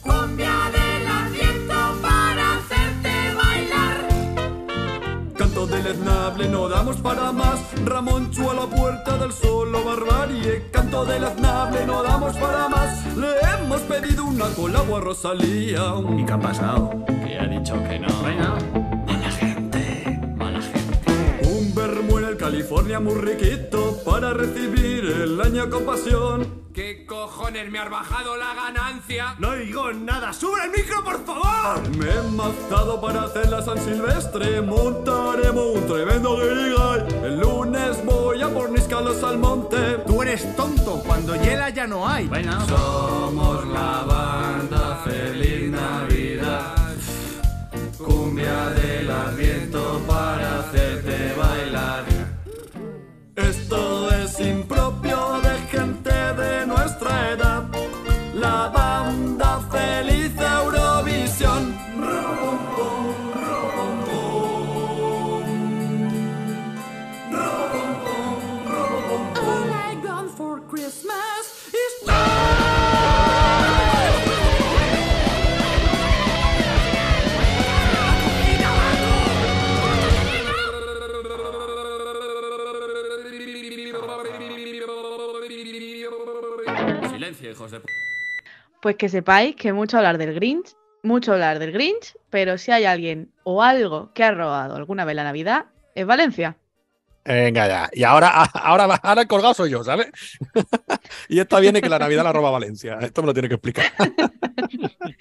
Cumbia 0.00 0.56
del 0.72 1.06
adviento 1.06 1.74
para 2.00 2.54
hacerte 2.56 3.34
bailar. 3.36 4.08
Canto 5.36 5.66
deleznable, 5.66 6.48
no 6.48 6.70
damos 6.70 6.96
para 6.96 7.32
más. 7.32 7.60
Ramón 7.84 8.30
Chu 8.30 8.48
a 8.48 8.54
la 8.54 8.66
puerta 8.66 9.18
del 9.18 9.32
solo 9.34 9.84
barbarie. 9.84 10.70
Canto 10.90 11.06
deleznable, 11.06 11.86
no 11.86 12.02
damos 12.02 12.36
para 12.36 12.68
más. 12.68 13.16
Le 13.16 13.28
hemos 13.54 13.80
pedido 13.82 14.24
una 14.24 14.46
colagua 14.46 14.98
a 14.98 15.00
Rosalía. 15.00 15.94
¿Y 16.18 16.24
qué 16.24 16.32
ha 16.32 16.40
pasado? 16.40 17.04
Que 17.06 17.38
ha 17.38 17.46
dicho 17.46 17.74
que 17.88 18.00
no. 18.00 18.08
Venga. 18.24 18.56
Mala 19.06 19.30
gente. 19.30 20.20
Mala 20.34 20.60
gente. 20.60 21.48
Un 21.48 21.72
vermú 21.76 22.18
en 22.18 22.24
el 22.24 22.36
California 22.36 22.98
muy 22.98 23.14
riquito 23.14 23.98
para 24.04 24.34
recibir 24.34 25.04
el 25.04 25.40
año 25.40 25.70
con 25.70 25.84
pasión. 25.84 26.59
¿Qué 27.20 27.26
cojones 27.26 27.70
me 27.70 27.78
has 27.78 27.90
bajado 27.90 28.34
la 28.38 28.54
ganancia? 28.54 29.34
No 29.38 29.52
digo 29.52 29.92
nada, 29.92 30.32
sube 30.32 30.64
el 30.64 30.70
micro 30.70 31.04
por 31.04 31.22
favor. 31.22 31.86
Me 31.98 32.08
he 32.08 32.22
mazado 32.30 32.98
para 32.98 33.24
hacer 33.24 33.50
la 33.50 33.60
San 33.60 33.78
Silvestre, 33.78 34.62
montaremos 34.62 35.76
un 35.76 35.86
tremendo 35.86 36.38
guirigay. 36.38 37.24
El 37.24 37.40
lunes 37.40 38.02
voy 38.06 38.40
a 38.40 38.48
por 38.48 38.70
Níscalos 38.70 39.22
al 39.22 39.36
monte. 39.36 39.98
Tú 40.06 40.22
eres 40.22 40.56
tonto, 40.56 41.02
cuando 41.06 41.36
hiela 41.36 41.68
ya 41.68 41.86
no 41.86 42.08
hay. 42.08 42.26
Bueno. 42.26 42.58
Somos 42.66 43.66
la 43.68 44.02
banda 44.08 44.89
Pues 88.80 88.96
que 88.96 89.08
sepáis 89.08 89.56
que 89.56 89.72
mucho 89.72 89.98
hablar 89.98 90.18
del 90.18 90.34
Grinch, 90.34 90.74
mucho 91.02 91.32
hablar 91.32 91.58
del 91.58 91.72
Grinch, 91.72 92.16
pero 92.30 92.58
si 92.58 92.72
hay 92.72 92.84
alguien 92.84 93.32
o 93.44 93.62
algo 93.62 94.12
que 94.14 94.24
ha 94.24 94.32
robado 94.32 94.76
alguna 94.76 95.04
vez 95.04 95.16
la 95.16 95.24
Navidad, 95.24 95.66
es 95.94 96.06
Valencia. 96.06 96.56
Venga 97.24 97.68
ya. 97.68 97.90
Y 97.92 98.02
ahora, 98.02 98.28
ahora, 98.54 98.84
ahora 99.02 99.22
el 99.22 99.28
colgado 99.28 99.54
soy 99.54 99.70
yo, 99.70 99.84
¿sabes? 99.84 100.08
y 101.28 101.40
esto 101.40 101.60
viene 101.60 101.80
que 101.80 101.88
la 101.88 101.98
Navidad 101.98 102.24
la 102.24 102.32
roba 102.32 102.50
Valencia. 102.50 102.98
Esto 103.00 103.22
me 103.22 103.26
lo 103.26 103.34
tiene 103.34 103.48
que 103.48 103.54
explicar. 103.54 103.86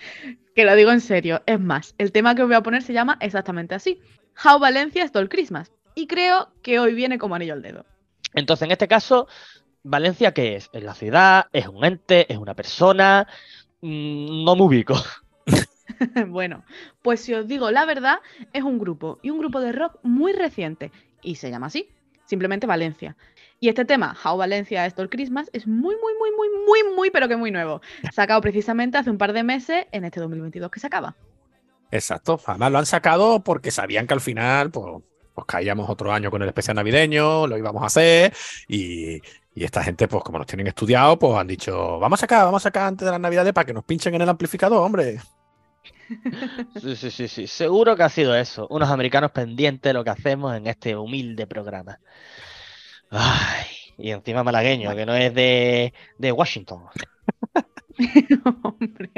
Que 0.56 0.65
lo 0.65 0.76
digo 0.76 0.91
en 0.91 1.00
serio. 1.00 1.41
Es 1.45 1.60
más, 1.60 1.95
el 1.98 2.12
tema 2.12 2.36
que 2.36 2.41
os 2.41 2.50
voy 2.50 2.58
a 2.58 2.63
poner 2.63 2.82
se 2.84 2.91
llama 2.91 3.17
exactamente 3.22 3.76
así. 3.76 4.02
How 4.43 4.60
Valencia 4.60 5.08
Stole 5.08 5.30
Christmas. 5.30 5.72
Y 5.95 6.06
creo 6.06 6.52
que 6.62 6.80
hoy 6.80 6.93
viene 6.93 7.17
como 7.17 7.36
anillo 7.36 7.54
al 7.54 7.62
dedo. 7.62 7.86
Entonces, 8.34 8.65
en 8.65 8.72
este 8.72 8.89
caso, 8.89 9.28
¿Valencia 9.89 10.36
qué 10.36 10.56
es? 10.56 10.69
¿Es 10.71 10.84
la 10.84 10.93
ciudad? 10.93 11.47
¿Es 11.52 11.67
un 11.67 11.84
ente? 11.84 12.32
¿Es 12.32 12.38
una 12.38 12.54
persona? 12.54 13.28
Mm, 13.82 14.43
no 14.43 14.56
me 14.56 14.62
ubico. 14.62 14.93
bueno, 16.28 16.63
pues 17.02 17.21
si 17.21 17.34
os 17.34 17.47
digo 17.47 17.71
la 17.71 17.86
verdad, 17.86 18.19
es 18.54 18.62
un 18.62 18.78
grupo 18.78 19.17
y 19.23 19.32
un 19.32 19.39
grupo 19.39 19.60
de 19.60 19.71
rock 19.71 19.97
muy 20.04 20.32
reciente 20.34 20.91
y 21.23 21.36
se 21.36 21.49
llama 21.49 21.67
así, 21.67 21.89
simplemente 22.25 22.67
Valencia. 22.67 23.17
Y 23.60 23.67
este 23.67 23.84
tema, 23.84 24.15
How 24.23 24.38
Valencia 24.38 24.88
Stole 24.88 25.10
Christmas, 25.10 25.49
es 25.54 25.65
muy, 25.65 25.95
muy, 25.95 26.13
muy, 26.19 26.32
muy, 26.38 26.49
muy, 26.67 26.95
muy, 26.95 27.10
pero 27.10 27.28
que 27.28 27.36
muy 27.36 27.49
nuevo. 27.49 27.82
Sacado 28.13 28.41
precisamente 28.41 28.99
hace 28.99 29.10
un 29.10 29.17
par 29.17 29.34
de 29.34 29.43
meses 29.43 29.88
en 29.91 30.06
este 30.06 30.19
2022 30.19 30.69
que 30.69 30.80
se 30.80 30.86
acaba. 30.86 31.15
Exacto. 31.89 32.39
Además 32.45 32.71
lo 32.71 32.78
han 32.78 32.86
sacado 32.86 33.43
porque 33.43 33.71
sabían 33.71 34.06
que 34.06 34.13
al 34.13 34.21
final, 34.21 34.69
pues, 34.69 35.04
pues 35.34 35.45
caíamos 35.47 35.89
otro 35.89 36.13
año 36.13 36.32
con 36.32 36.41
el 36.41 36.47
especial 36.47 36.75
navideño, 36.75 37.47
lo 37.47 37.58
íbamos 37.58 37.84
a 37.84 37.88
hacer 37.88 38.34
y, 38.67 39.19
y 39.53 39.63
esta 39.63 39.83
gente, 39.83 40.07
pues 40.07 40.23
como 40.23 40.38
nos 40.38 40.47
tienen 40.47 40.67
estudiado, 40.67 41.17
pues 41.17 41.35
han 41.35 41.47
dicho, 41.47 41.99
vamos 41.99 42.19
a 42.19 42.21
sacar, 42.21 42.45
vamos 42.45 42.62
a 42.63 42.69
sacar 42.69 42.88
antes 42.88 43.05
de 43.05 43.12
las 43.12 43.19
navidades 43.19 43.53
para 43.53 43.65
que 43.65 43.73
nos 43.73 43.83
pinchen 43.83 44.15
en 44.15 44.21
el 44.21 44.29
amplificador, 44.29 44.85
hombre. 44.85 45.19
Sí, 46.81 46.95
sí, 46.95 47.12
sí, 47.12 47.27
sí. 47.27 47.45
Seguro 47.45 47.95
que 47.95 48.01
ha 48.01 48.09
sido 48.09 48.35
eso. 48.35 48.67
Unos 48.71 48.89
americanos 48.89 49.29
pendientes 49.29 49.89
de 49.89 49.93
lo 49.93 50.03
que 50.03 50.09
hacemos 50.09 50.55
en 50.55 50.65
este 50.65 50.95
humilde 50.95 51.45
programa. 51.45 51.99
Ay, 53.12 53.67
y 53.97 54.12
encima 54.12 54.43
malagueño, 54.43 54.95
que 54.95 55.05
no 55.05 55.13
es 55.13 55.33
de, 55.33 55.93
de 56.17 56.31
Washington. 56.31 56.85
Hombre. 58.63 59.12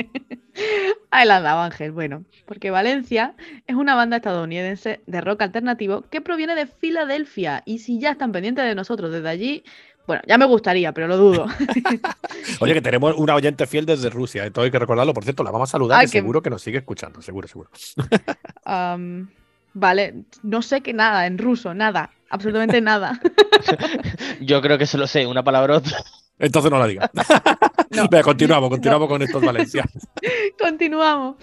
Ahí 1.12 1.28
la 1.28 1.42
dado, 1.42 1.62
Ángel. 1.62 1.92
Bueno, 1.92 2.26
porque 2.46 2.72
Valencia 2.72 3.36
es 3.68 3.76
una 3.76 3.96
banda 3.96 4.18
estadounidense 4.18 5.04
de 5.06 5.22
rock 5.22 5.44
alternativo 5.44 6.04
que 6.10 6.22
proviene 6.22 6.56
de 6.56 6.68
Filadelfia. 6.68 7.64
Y 7.66 7.80
si 7.80 8.00
ya 8.00 8.12
están 8.12 8.32
pendientes 8.32 8.66
de 8.66 8.76
nosotros 8.76 9.12
desde 9.12 9.30
allí, 9.30 9.64
bueno, 10.08 10.22
ya 10.28 10.38
me 10.38 10.46
gustaría, 10.46 10.92
pero 10.94 11.08
lo 11.08 11.18
dudo. 11.18 11.46
Oye, 12.60 12.74
que 12.74 12.82
tenemos 12.82 13.16
una 13.18 13.36
oyente 13.36 13.66
fiel 13.68 13.86
desde 13.86 14.10
Rusia, 14.10 14.46
esto 14.46 14.62
hay 14.62 14.72
que 14.72 14.80
recordarlo. 14.80 15.14
Por 15.14 15.24
cierto, 15.24 15.44
la 15.44 15.52
vamos 15.52 15.70
a 15.70 15.72
saludar, 15.72 16.00
Ay, 16.00 16.06
que 16.08 16.12
que- 16.14 16.18
seguro 16.20 16.42
que 16.42 16.50
nos 16.50 16.62
sigue 16.62 16.80
escuchando, 16.80 17.22
seguro, 17.22 17.48
seguro. 17.48 17.70
Vale, 19.74 20.26
no 20.44 20.62
sé 20.62 20.82
qué 20.82 20.92
nada 20.94 21.26
en 21.28 21.38
ruso, 21.38 21.74
nada, 21.74 22.12
absolutamente 22.30 22.82
nada. 22.82 23.22
Yo 24.42 24.62
creo 24.62 24.78
que 24.78 24.86
se 24.86 24.98
lo 24.98 25.08
sé, 25.08 25.26
una 25.26 25.44
palabrota. 25.44 25.92
Entonces 26.40 26.72
no 26.72 26.80
la 26.80 26.88
digas. 26.88 27.10
No. 27.92 28.08
Venga, 28.10 28.24
continuamos, 28.24 28.70
continuamos 28.70 29.08
con 29.08 29.22
estos 29.22 29.42
valencianos. 29.44 29.94
Continuamos. 30.60 31.36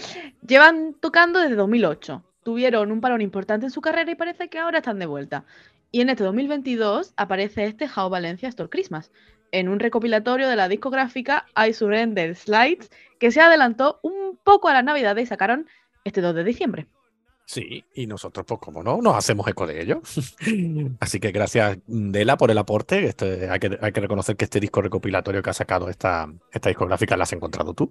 Llevan 0.46 0.94
tocando 1.00 1.38
desde 1.38 1.54
2008. 1.54 2.22
Tuvieron 2.42 2.90
un 2.90 3.00
parón 3.00 3.20
importante 3.22 3.66
en 3.66 3.70
su 3.70 3.80
carrera 3.80 4.10
y 4.10 4.14
parece 4.14 4.48
que 4.48 4.58
ahora 4.58 4.78
están 4.78 4.98
de 4.98 5.06
vuelta. 5.06 5.44
Y 5.90 6.02
en 6.02 6.10
este 6.10 6.24
2022 6.24 7.14
aparece 7.16 7.64
este 7.64 7.86
How 7.86 8.10
Valencia 8.10 8.48
Store 8.48 8.68
Christmas, 8.68 9.10
en 9.52 9.68
un 9.68 9.80
recopilatorio 9.80 10.48
de 10.48 10.56
la 10.56 10.68
discográfica 10.68 11.46
I 11.56 11.72
Surrender 11.72 12.36
Slides, 12.36 12.90
que 13.18 13.30
se 13.30 13.40
adelantó 13.40 13.98
un 14.02 14.38
poco 14.44 14.68
a 14.68 14.74
las 14.74 14.84
navidades 14.84 15.24
y 15.24 15.26
sacaron 15.26 15.66
este 16.04 16.20
2 16.20 16.34
de 16.34 16.44
diciembre. 16.44 16.86
Sí, 17.46 17.82
y 17.94 18.06
nosotros, 18.06 18.44
pues 18.46 18.60
como 18.60 18.82
no, 18.82 19.00
nos 19.00 19.16
hacemos 19.16 19.48
eco 19.48 19.66
de 19.66 19.80
ello. 19.80 20.02
Así 21.00 21.18
que 21.18 21.32
gracias, 21.32 21.78
Dela, 21.86 22.36
por 22.36 22.50
el 22.50 22.58
aporte. 22.58 23.06
Este, 23.06 23.48
hay, 23.48 23.58
que, 23.58 23.78
hay 23.80 23.90
que 23.90 24.00
reconocer 24.02 24.36
que 24.36 24.44
este 24.44 24.60
disco 24.60 24.82
recopilatorio 24.82 25.42
que 25.42 25.48
ha 25.48 25.54
sacado 25.54 25.88
esta, 25.88 26.30
esta 26.52 26.68
discográfica 26.68 27.16
la 27.16 27.22
has 27.22 27.32
encontrado 27.32 27.72
tú. 27.72 27.90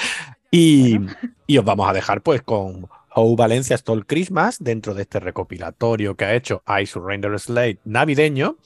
y, 0.50 0.98
y 1.46 1.58
os 1.58 1.64
vamos 1.64 1.88
a 1.88 1.92
dejar 1.92 2.22
pues 2.22 2.42
con 2.42 2.88
How 3.18 3.34
Valencia 3.34 3.76
Stole 3.76 4.04
Christmas 4.04 4.62
dentro 4.62 4.94
de 4.94 5.02
este 5.02 5.18
recopilatorio 5.18 6.16
que 6.16 6.24
ha 6.24 6.34
hecho 6.36 6.62
I 6.68 6.86
Surrender 6.86 7.36
Slate 7.40 7.80
navideño. 7.84 8.58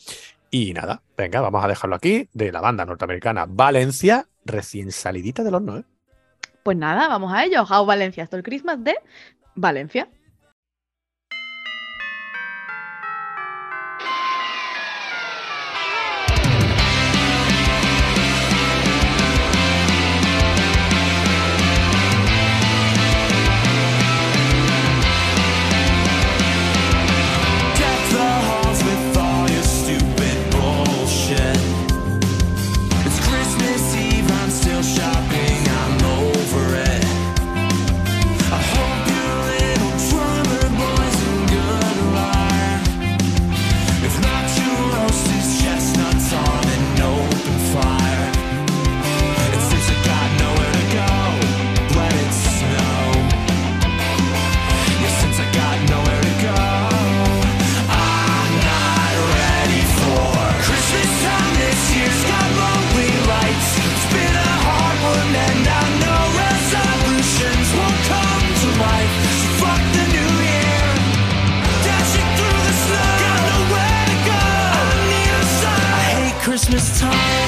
Y 0.51 0.75
nada, 0.75 1.01
venga, 1.17 1.41
vamos 1.41 1.65
a 1.65 1.69
dejarlo 1.69 1.97
aquí 1.97 2.29
de 2.35 2.53
la 2.53 2.61
banda 2.61 2.85
norteamericana 2.85 3.47
Valencia, 3.49 4.27
recién 4.45 4.93
salidita 4.93 5.43
del 5.43 5.55
horno, 5.55 5.79
¿eh? 5.79 5.85
Pues 6.63 6.77
nada, 6.77 7.09
vamos 7.09 7.33
a 7.33 7.47
ello. 7.47 7.63
How 7.63 7.87
Valencia 7.87 8.25
Store 8.25 8.43
Christmas 8.43 8.85
de 8.85 8.95
Valencia. 9.55 10.11
Christmas 76.65 77.01
time. 77.01 77.42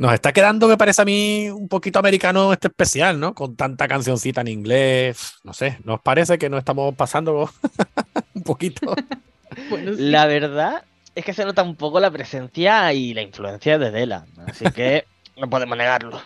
Nos 0.00 0.14
está 0.14 0.32
quedando, 0.32 0.66
me 0.66 0.78
parece 0.78 1.02
a 1.02 1.04
mí, 1.04 1.50
un 1.50 1.68
poquito 1.68 1.98
americano 1.98 2.54
este 2.54 2.68
especial, 2.68 3.20
¿no? 3.20 3.34
Con 3.34 3.54
tanta 3.54 3.86
cancioncita 3.86 4.40
en 4.40 4.48
inglés. 4.48 5.34
No 5.44 5.52
sé, 5.52 5.76
¿nos 5.84 6.00
parece 6.00 6.38
que 6.38 6.48
nos 6.48 6.60
estamos 6.60 6.94
pasando 6.94 7.50
un 8.34 8.42
poquito? 8.42 8.96
Bueno, 9.68 9.94
sí. 9.94 10.02
La 10.02 10.26
verdad 10.26 10.84
es 11.16 11.24
que 11.24 11.34
se 11.34 11.44
nota 11.44 11.64
un 11.64 11.74
poco 11.74 11.98
la 11.98 12.12
presencia 12.12 12.92
y 12.92 13.12
la 13.14 13.22
influencia 13.22 13.78
de 13.78 13.90
Dela, 13.90 14.24
así 14.46 14.64
que 14.66 15.06
no 15.36 15.50
podemos 15.50 15.76
negarlo. 15.76 16.22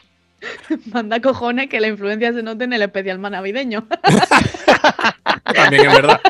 Manda 0.92 1.20
cojones 1.20 1.70
que 1.70 1.80
la 1.80 1.88
influencia 1.88 2.34
se 2.34 2.42
note 2.42 2.64
en 2.64 2.74
el 2.74 2.82
especial 2.82 3.18
más 3.18 3.30
navideño. 3.30 3.88
También 5.54 5.86
es 5.86 5.92
verdad. 5.94 6.20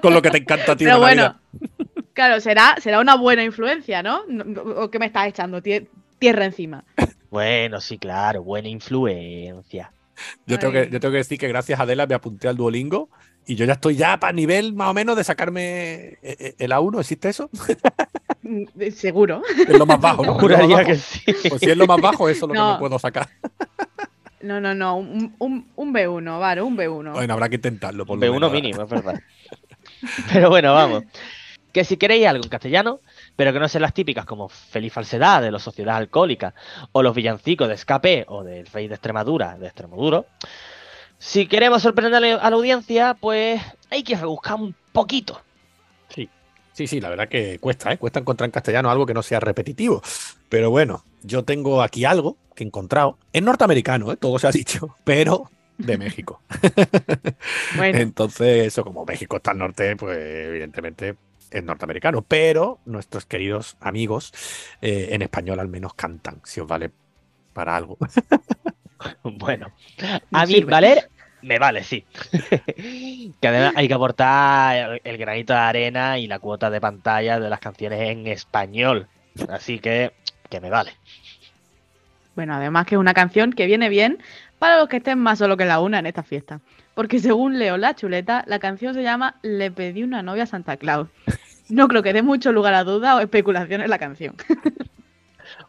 Con 0.00 0.14
lo 0.14 0.22
que 0.22 0.30
te 0.30 0.38
encanta 0.38 0.72
a 0.72 0.76
ti. 0.76 0.86
de 0.86 0.90
Pero 0.90 1.00
bueno, 1.00 1.22
Navidad. 1.22 1.77
Claro, 2.18 2.40
será, 2.40 2.74
será 2.80 2.98
una 2.98 3.14
buena 3.16 3.44
influencia, 3.44 4.02
¿no? 4.02 4.22
No- 4.26 4.60
¿O 4.82 4.90
qué 4.90 4.98
me 4.98 5.06
estás 5.06 5.28
echando? 5.28 5.62
Tie- 5.62 5.86
Tierra 6.18 6.44
encima. 6.44 6.84
Bueno, 7.30 7.78
sí, 7.82 7.98
claro, 7.98 8.42
buena 8.42 8.68
influencia. 8.68 9.92
Yo 10.46 10.58
tengo, 10.58 10.72
que, 10.72 10.88
yo 10.90 10.98
tengo 10.98 11.12
que 11.12 11.18
decir 11.18 11.38
que 11.38 11.46
gracias 11.46 11.78
a 11.78 11.82
Adela 11.82 12.06
me 12.06 12.14
apunté 12.14 12.48
al 12.48 12.56
Duolingo 12.56 13.10
y 13.46 13.54
yo 13.54 13.66
ya 13.66 13.74
estoy 13.74 13.96
ya 13.96 14.18
para 14.18 14.32
nivel 14.32 14.72
más 14.72 14.88
o 14.88 14.94
menos 14.94 15.14
de 15.14 15.24
sacarme 15.24 15.62
eh, 15.62 16.18
eh, 16.22 16.54
el 16.58 16.72
A1. 16.72 17.00
¿Existe 17.00 17.28
eso? 17.28 17.50
Mm, 18.42 18.62
eh, 18.80 18.90
Seguro. 18.90 19.42
Es 19.58 19.78
lo 19.78 19.84
más 19.84 20.00
bajo, 20.00 20.24
¿no? 20.24 20.34
Juraría 20.40 20.76
bajo. 20.78 20.86
que 20.86 20.96
sí. 20.96 21.20
Pues 21.50 21.60
si 21.60 21.68
es 21.70 21.76
lo 21.76 21.86
más 21.86 22.00
bajo, 22.00 22.28
eso 22.30 22.46
es 22.46 22.48
lo 22.48 22.54
que 22.54 22.58
No. 22.58 22.72
me 22.72 22.78
puedo 22.78 22.98
sacar. 22.98 23.28
No, 24.40 24.58
no, 24.58 24.74
no. 24.74 24.96
Un, 24.96 25.34
un, 25.38 25.66
un 25.76 25.92
B1, 25.94 26.40
vale, 26.40 26.62
un 26.62 26.78
B1. 26.78 27.12
Bueno, 27.12 27.34
habrá 27.34 27.50
que 27.50 27.56
intentarlo. 27.56 28.06
Por 28.06 28.18
lo 28.18 28.26
B1 28.26 28.32
menos. 28.32 28.52
mínimo, 28.52 28.82
es 28.84 28.88
verdad. 28.88 29.20
Pero 30.32 30.48
bueno, 30.48 30.72
vamos. 30.72 31.04
Que 31.72 31.84
si 31.84 31.96
queréis 31.96 32.26
algo 32.26 32.44
en 32.44 32.50
castellano, 32.50 33.00
pero 33.36 33.52
que 33.52 33.60
no 33.60 33.68
sean 33.68 33.82
las 33.82 33.94
típicas 33.94 34.24
como 34.24 34.48
Feliz 34.48 34.92
Falsedad 34.92 35.42
de 35.42 35.50
los 35.50 35.62
Sociedad 35.62 35.96
Alcohólica 35.96 36.54
o 36.92 37.02
los 37.02 37.14
villancicos 37.14 37.68
de 37.68 37.74
Escape 37.74 38.24
o 38.28 38.42
del 38.42 38.66
Rey 38.66 38.88
de 38.88 38.94
Extremadura 38.94 39.58
de 39.58 39.66
Extremoduro. 39.66 40.26
Si 41.18 41.46
queremos 41.46 41.82
sorprender 41.82 42.14
a 42.14 42.20
la 42.50 42.56
audiencia, 42.56 43.14
pues 43.14 43.60
hay 43.90 44.02
que 44.02 44.16
rebuscar 44.16 44.54
un 44.54 44.74
poquito. 44.92 45.42
Sí, 46.08 46.28
sí, 46.72 46.86
sí, 46.86 47.00
la 47.00 47.10
verdad 47.10 47.28
que 47.28 47.58
cuesta, 47.58 47.92
¿eh? 47.92 47.98
Cuesta 47.98 48.20
encontrar 48.20 48.46
en 48.46 48.52
castellano 48.52 48.90
algo 48.90 49.04
que 49.04 49.14
no 49.14 49.22
sea 49.22 49.40
repetitivo. 49.40 50.00
Pero 50.48 50.70
bueno, 50.70 51.04
yo 51.22 51.44
tengo 51.44 51.82
aquí 51.82 52.04
algo 52.04 52.36
que 52.54 52.64
he 52.64 52.66
encontrado. 52.66 53.18
Es 53.32 53.42
norteamericano, 53.42 54.12
¿eh? 54.12 54.16
Todo 54.16 54.38
se 54.38 54.46
ha 54.46 54.52
dicho, 54.52 54.96
pero 55.04 55.50
de 55.76 55.98
México. 55.98 56.42
Bueno, 57.76 57.98
Entonces, 57.98 58.66
eso, 58.66 58.82
como 58.84 59.04
México 59.04 59.36
está 59.36 59.52
al 59.52 59.58
norte, 59.58 59.94
pues 59.96 60.18
evidentemente 60.18 61.16
es 61.50 61.64
norteamericano. 61.64 62.22
Pero 62.22 62.78
nuestros 62.84 63.26
queridos 63.26 63.76
amigos, 63.80 64.32
eh, 64.80 65.08
en 65.12 65.22
español 65.22 65.60
al 65.60 65.68
menos 65.68 65.94
cantan, 65.94 66.40
si 66.44 66.60
os 66.60 66.66
vale 66.66 66.90
para 67.52 67.76
algo. 67.76 67.98
Bueno, 69.22 69.68
a 70.32 70.44
mí 70.44 70.60
valer, 70.64 71.08
me 71.42 71.58
vale, 71.58 71.84
sí. 71.84 72.04
que 73.40 73.48
además 73.48 73.74
hay 73.76 73.86
que 73.86 73.94
aportar 73.94 74.76
el, 74.76 75.00
el 75.04 75.18
granito 75.18 75.52
de 75.52 75.58
arena 75.58 76.18
y 76.18 76.26
la 76.26 76.40
cuota 76.40 76.68
de 76.68 76.80
pantalla 76.80 77.38
de 77.38 77.48
las 77.48 77.60
canciones 77.60 78.00
en 78.00 78.26
español. 78.26 79.06
Así 79.48 79.78
que, 79.78 80.12
que 80.50 80.60
me 80.60 80.70
vale. 80.70 80.92
bueno, 82.34 82.54
además 82.54 82.86
que 82.86 82.96
es 82.96 82.98
una 82.98 83.14
canción 83.14 83.52
que 83.52 83.66
viene 83.66 83.88
bien 83.88 84.18
para 84.58 84.78
los 84.78 84.88
que 84.88 84.96
estén 84.96 85.18
más 85.18 85.38
solo 85.38 85.56
que 85.56 85.64
la 85.64 85.80
una 85.80 86.00
en 86.00 86.06
esta 86.06 86.22
fiesta. 86.22 86.60
Porque 86.98 87.20
según 87.20 87.60
Leo 87.60 87.76
La 87.76 87.94
Chuleta, 87.94 88.42
la 88.48 88.58
canción 88.58 88.92
se 88.92 89.04
llama 89.04 89.36
Le 89.42 89.70
pedí 89.70 90.02
una 90.02 90.20
novia 90.20 90.42
a 90.42 90.46
Santa 90.46 90.76
Claus. 90.76 91.06
No 91.68 91.86
creo 91.86 92.02
que 92.02 92.12
dé 92.12 92.22
mucho 92.22 92.50
lugar 92.50 92.74
a 92.74 92.82
duda 92.82 93.14
o 93.14 93.20
especulaciones 93.20 93.88
la 93.88 94.00
canción. 94.00 94.34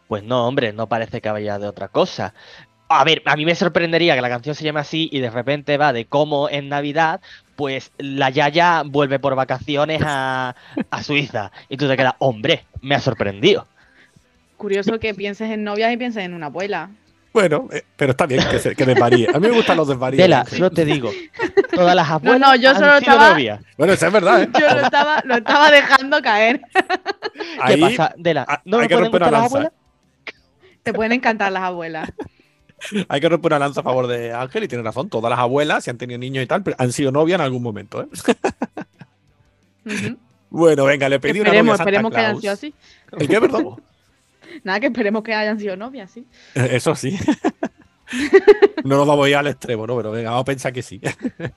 Pues 0.08 0.24
no, 0.24 0.48
hombre, 0.48 0.72
no 0.72 0.88
parece 0.88 1.20
que 1.20 1.30
vaya 1.30 1.60
de 1.60 1.68
otra 1.68 1.86
cosa. 1.86 2.34
A 2.88 3.04
ver, 3.04 3.22
a 3.26 3.36
mí 3.36 3.44
me 3.44 3.54
sorprendería 3.54 4.16
que 4.16 4.20
la 4.20 4.28
canción 4.28 4.56
se 4.56 4.64
llame 4.64 4.80
así 4.80 5.08
y 5.12 5.20
de 5.20 5.30
repente 5.30 5.76
va 5.76 5.92
de 5.92 6.06
cómo 6.06 6.48
en 6.50 6.68
Navidad, 6.68 7.20
pues 7.54 7.92
la 7.98 8.30
Yaya 8.30 8.82
vuelve 8.84 9.20
por 9.20 9.36
vacaciones 9.36 10.02
a, 10.04 10.56
a 10.90 11.02
Suiza. 11.04 11.52
Y 11.68 11.76
tú 11.76 11.86
te 11.86 11.96
quedas, 11.96 12.14
hombre, 12.18 12.64
me 12.82 12.96
ha 12.96 13.00
sorprendido. 13.00 13.68
Curioso 14.56 14.98
que 14.98 15.14
pienses 15.14 15.48
en 15.50 15.62
novias 15.62 15.92
y 15.92 15.96
pienses 15.96 16.24
en 16.24 16.34
una 16.34 16.46
abuela. 16.46 16.90
Bueno, 17.32 17.68
eh, 17.72 17.84
pero 17.96 18.10
está 18.10 18.26
bien 18.26 18.42
que, 18.50 18.58
se, 18.58 18.74
que 18.74 18.84
desvaríe. 18.84 19.28
A 19.32 19.38
mí 19.38 19.48
me 19.48 19.54
gustan 19.54 19.76
los 19.76 19.86
desvaríos. 19.86 20.20
Tela, 20.22 20.44
solo 20.46 20.70
te 20.70 20.84
digo, 20.84 21.10
todas 21.72 21.94
las 21.94 22.10
abuelas 22.10 22.40
no, 22.40 22.56
yo 22.56 22.70
han 22.70 22.74
solo 22.76 22.86
sido 22.98 22.98
estaba- 22.98 23.30
novias. 23.30 23.60
Bueno, 23.78 23.92
eso 23.92 24.06
es 24.08 24.12
verdad, 24.12 24.42
¿eh? 24.42 24.48
Yo 24.58 24.74
lo 24.74 24.80
estaba, 24.80 25.22
lo 25.24 25.34
estaba 25.36 25.70
dejando 25.70 26.20
caer. 26.22 26.60
¿Qué 26.72 27.40
Ahí 27.60 27.80
pasa, 27.80 28.14
Dela? 28.16 28.44
hay- 28.48 28.56
¿No 28.64 28.78
hay 28.78 28.82
me 28.82 28.88
que 28.88 28.94
pueden 28.94 29.04
romper 29.12 29.22
una 29.22 29.30
las 29.30 29.40
lanza. 29.42 29.56
abuelas? 29.56 29.72
Te 30.82 30.92
pueden 30.92 31.12
encantar 31.12 31.52
las 31.52 31.62
abuelas. 31.62 32.10
Hay 33.10 33.20
que 33.20 33.28
romper 33.28 33.52
una 33.52 33.58
lanza 33.58 33.80
a 33.80 33.82
favor 33.82 34.06
de 34.06 34.32
Ángel 34.32 34.64
y 34.64 34.68
tiene 34.68 34.82
razón. 34.82 35.10
Todas 35.10 35.28
las 35.28 35.38
abuelas, 35.38 35.84
si 35.84 35.90
han 35.90 35.98
tenido 35.98 36.18
niños 36.18 36.42
y 36.42 36.46
tal, 36.46 36.62
pero 36.62 36.76
han 36.80 36.90
sido 36.92 37.12
novias 37.12 37.38
en 37.38 37.42
algún 37.44 37.62
momento. 37.62 38.00
¿eh? 38.02 38.08
Bueno, 40.48 40.84
venga, 40.86 41.08
le 41.08 41.20
pedí 41.20 41.40
una 41.40 41.50
novia 41.50 41.60
Esperemos, 41.60 41.74
a 41.74 41.76
Santa 41.76 41.90
esperemos 41.90 42.10
que 42.12 42.16
hayan 42.18 42.30
Claus. 42.32 42.40
sido 42.40 42.52
así. 42.54 42.74
¿El 43.18 43.28
qué, 43.28 43.40
perdón? 43.40 43.82
Nada, 44.64 44.80
que 44.80 44.86
esperemos 44.86 45.22
que 45.22 45.34
hayan 45.34 45.58
sido 45.58 45.76
novias, 45.76 46.10
sí. 46.10 46.26
Eso 46.54 46.94
sí. 46.94 47.18
no 48.84 48.96
nos 48.96 49.06
vamos 49.06 49.26
a 49.26 49.28
ir 49.28 49.36
al 49.36 49.46
extremo, 49.46 49.86
¿no? 49.86 49.96
Pero 49.96 50.10
venga, 50.10 50.30
vamos 50.30 50.42
a 50.42 50.46
pensar 50.46 50.72
que 50.72 50.82
sí. 50.82 51.00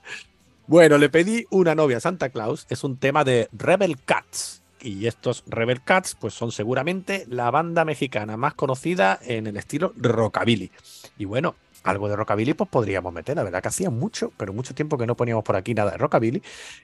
bueno, 0.66 0.98
le 0.98 1.08
pedí 1.08 1.44
una 1.50 1.74
novia 1.74 1.98
a 1.98 2.00
Santa 2.00 2.30
Claus. 2.30 2.66
Es 2.68 2.84
un 2.84 2.96
tema 2.96 3.24
de 3.24 3.48
Rebel 3.52 3.98
Cats. 4.04 4.62
Y 4.80 5.06
estos 5.06 5.44
Rebel 5.46 5.82
Cats, 5.82 6.14
pues 6.20 6.34
son 6.34 6.52
seguramente 6.52 7.24
la 7.28 7.50
banda 7.50 7.86
mexicana 7.86 8.36
más 8.36 8.52
conocida 8.52 9.18
en 9.22 9.46
el 9.46 9.56
estilo 9.56 9.94
rockabilly. 9.96 10.70
Y 11.16 11.24
bueno, 11.24 11.54
algo 11.84 12.08
de 12.08 12.16
rockabilly 12.16 12.54
pues 12.54 12.68
podríamos 12.68 13.12
meter. 13.12 13.36
La 13.36 13.44
verdad 13.44 13.62
que 13.62 13.68
hacía 13.68 13.90
mucho, 13.90 14.32
pero 14.36 14.52
mucho 14.52 14.74
tiempo 14.74 14.98
que 14.98 15.06
no 15.06 15.16
poníamos 15.16 15.44
por 15.44 15.56
aquí 15.56 15.74
nada 15.74 15.92
de 15.92 15.98
rockabilly. 15.98 16.42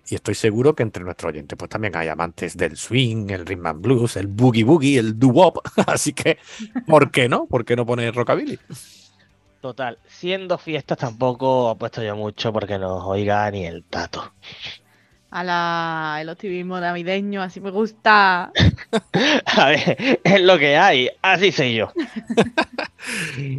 Y 0.08 0.14
estoy 0.14 0.34
seguro 0.34 0.74
que 0.74 0.82
entre 0.82 1.02
nuestros 1.02 1.30
oyentes 1.30 1.58
pues 1.58 1.68
también 1.68 1.96
hay 1.96 2.08
amantes 2.08 2.56
del 2.56 2.76
swing, 2.76 3.30
el 3.30 3.46
rhythm 3.46 3.66
and 3.66 3.82
blues, 3.82 4.16
el 4.16 4.28
boogie 4.28 4.64
boogie, 4.64 4.98
el 4.98 5.18
doo-wop. 5.18 5.58
Así 5.86 6.12
que, 6.12 6.38
¿por 6.86 7.10
qué 7.10 7.28
no? 7.28 7.46
¿Por 7.46 7.64
qué 7.64 7.74
no 7.74 7.84
poner 7.84 8.14
rockabilly? 8.14 8.58
Total, 9.60 9.98
siendo 10.06 10.56
fiestas 10.56 10.96
tampoco 10.96 11.68
apuesto 11.68 12.02
yo 12.02 12.16
mucho 12.16 12.50
porque 12.52 12.78
nos 12.78 13.04
oiga 13.04 13.50
ni 13.50 13.66
el 13.66 13.84
tato. 13.84 14.32
A 15.32 15.44
la, 15.44 16.18
el 16.20 16.28
optimismo 16.28 16.80
navideño, 16.80 17.40
así 17.40 17.60
me 17.60 17.70
gusta. 17.70 18.50
A 19.46 19.66
ver, 19.68 20.20
es 20.24 20.40
lo 20.42 20.58
que 20.58 20.76
hay, 20.76 21.08
así 21.22 21.52
soy 21.52 21.74
yo. 21.76 21.92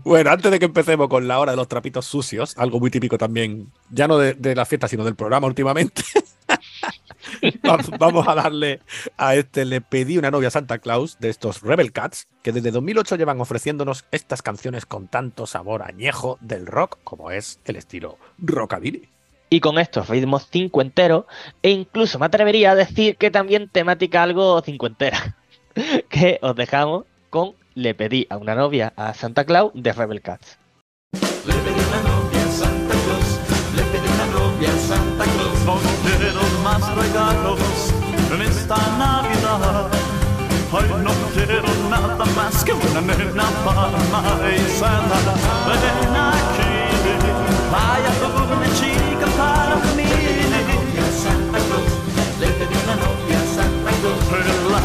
Bueno, 0.04 0.30
antes 0.30 0.52
de 0.52 0.60
que 0.60 0.66
empecemos 0.66 1.08
con 1.08 1.28
la 1.28 1.40
hora 1.40 1.52
de 1.54 1.56
los 1.58 1.68
trapitos 1.68 2.06
sucios, 2.06 2.56
algo 2.58 2.80
muy 2.80 2.92
típico 2.92 3.18
también, 3.18 3.72
ya 3.90 4.08
no 4.08 4.18
de, 4.20 4.34
de 4.36 4.54
la 4.56 4.66
fiesta, 4.66 4.88
sino 4.88 5.04
del 5.04 5.16
programa 5.16 5.48
últimamente, 5.48 6.04
va- 7.68 7.80
vamos 7.98 8.28
a 8.28 8.36
darle 8.36 8.82
a 9.18 9.36
este 9.36 9.66
Le 9.66 9.82
pedí 9.82 10.18
una 10.20 10.30
novia 10.30 10.50
a 10.50 10.52
Santa 10.52 10.78
Claus 10.78 11.18
de 11.20 11.30
estos 11.30 11.62
Rebel 11.62 11.92
Cats, 11.92 12.28
que 12.44 12.52
desde 12.52 12.70
2008 12.72 13.16
llevan 13.16 13.42
ofreciéndonos 13.42 14.06
estas 14.12 14.42
canciones 14.44 14.86
con 14.86 15.08
tanto 15.08 15.48
sabor 15.48 15.82
añejo 15.84 16.38
del 16.42 16.68
rock 16.68 17.00
como 17.04 17.32
es 17.32 17.60
el 17.66 17.78
estilo 17.78 18.18
rockabilly. 18.38 19.10
Y 19.54 19.60
con 19.60 19.78
estos 19.78 20.08
ritmos 20.08 20.48
cincuenteros, 20.50 21.26
e 21.62 21.72
incluso 21.72 22.18
me 22.18 22.26
atrevería 22.26 22.72
a 22.72 22.76
decir 22.76 23.18
que 23.18 23.30
también 23.30 23.68
temática 23.68 24.24
algo 24.24 24.62
cincuentera. 24.62 25.36
Que 26.10 26.40
os 26.42 26.56
dejamos 26.56 27.04
con 27.30 27.54
Le 27.76 27.94
pedí 27.94 28.28
a 28.30 28.38
una 28.38 28.56
novia 28.56 28.94
a 28.96 29.14
Santa 29.14 29.44
Claus 29.46 29.72
de 29.74 29.92
Rebel 29.92 30.22
Cats. 30.22 30.58
Le 31.46 31.54
pedí 31.54 31.80
una 31.80 32.02
novia 32.02 32.44
a 32.44 32.52
Santa 32.52 32.94
Claus, 32.94 33.40
le 33.76 33.84
pedí 33.84 34.08
una 34.08 34.26
novia 34.28 34.70
a 34.70 34.78
Santa 34.78 35.24
Claus. 35.26 35.66
No 35.66 35.76
quiero 36.04 36.44
más 36.64 36.96
regalos 36.96 37.60
en 38.34 38.42
esta 38.44 38.76
Navidad. 38.98 39.92
Ay, 40.74 41.04
no 41.04 41.12
quiero 41.34 41.90
nada 41.90 42.26
más 42.38 42.64
que 42.64 42.72
una 42.72 43.02
nena 43.02 43.50
paisana. 43.66 45.18
Ven 45.68 46.16
aquí, 46.16 46.72
vaya 47.70 48.12
una 48.56 48.76
chica 48.76 49.11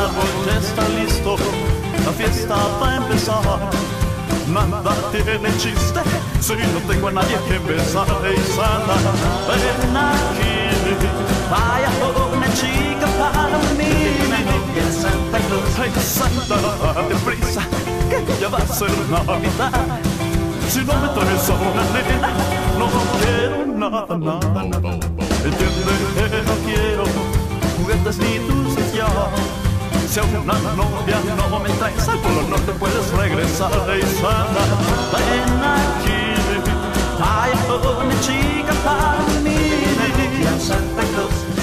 árbol 0.06 0.30
ya 0.46 0.58
está 0.58 0.88
listo, 1.00 1.36
la 2.04 2.12
fiesta 2.12 2.54
va 2.80 2.90
a 2.90 2.96
empezar. 2.96 3.60
Nada 4.48 4.94
tiene 5.10 5.50
chiste 5.58 6.00
si 6.40 6.54
no 6.54 6.80
tengo 6.86 7.08
a 7.08 7.12
nadie 7.12 7.36
que 7.48 7.58
besar 7.58 8.06
y 8.32 8.38
sana. 8.54 8.96
Ven 9.48 9.96
aquí, 9.96 10.54
vaya 11.50 11.90
una 12.36 12.48
chica 12.54 13.06
para 13.18 13.58
mí. 13.78 13.92
Santa 15.02 15.38
Claus, 15.46 15.78
ay 15.80 15.90
Santa, 16.00 16.56
date 16.94 17.16
prisa, 17.24 17.62
que 18.08 18.40
ya 18.40 18.48
va 18.48 18.58
a 18.58 18.66
ser 18.66 18.90
Navidad. 19.10 20.00
Si 20.68 20.80
no 20.84 20.94
me 20.94 21.08
traes 21.08 21.50
a 21.50 21.54
una 21.54 21.84
nena, 21.94 22.30
no 22.78 22.86
quiero 23.18 23.66
nada, 23.66 24.16
nada. 24.16 24.90
Entiende 25.44 25.92
que 26.30 26.42
no 26.48 26.54
quiero 26.64 27.04
juguetes 27.76 28.18
ni 28.18 28.38
dulces 28.38 29.65
Si 30.08 30.20
a 30.20 30.22
una 30.22 30.54
novia 30.76 31.20
no 31.50 31.60
me 31.60 31.68
traes 31.70 32.08
al 32.08 32.18
polo 32.20 32.42
norte 32.42 32.72
puedes 32.78 33.10
regresar 33.12 33.86
de 33.86 33.98
Isana. 33.98 34.64
Ven 35.12 35.64
aquí, 35.64 36.22
hay 37.20 37.52
una 37.68 38.20
chica 38.20 38.72
para 38.84 39.40
mí. 39.42 39.56
Santa 40.60 41.02
Claus. 41.02 41.56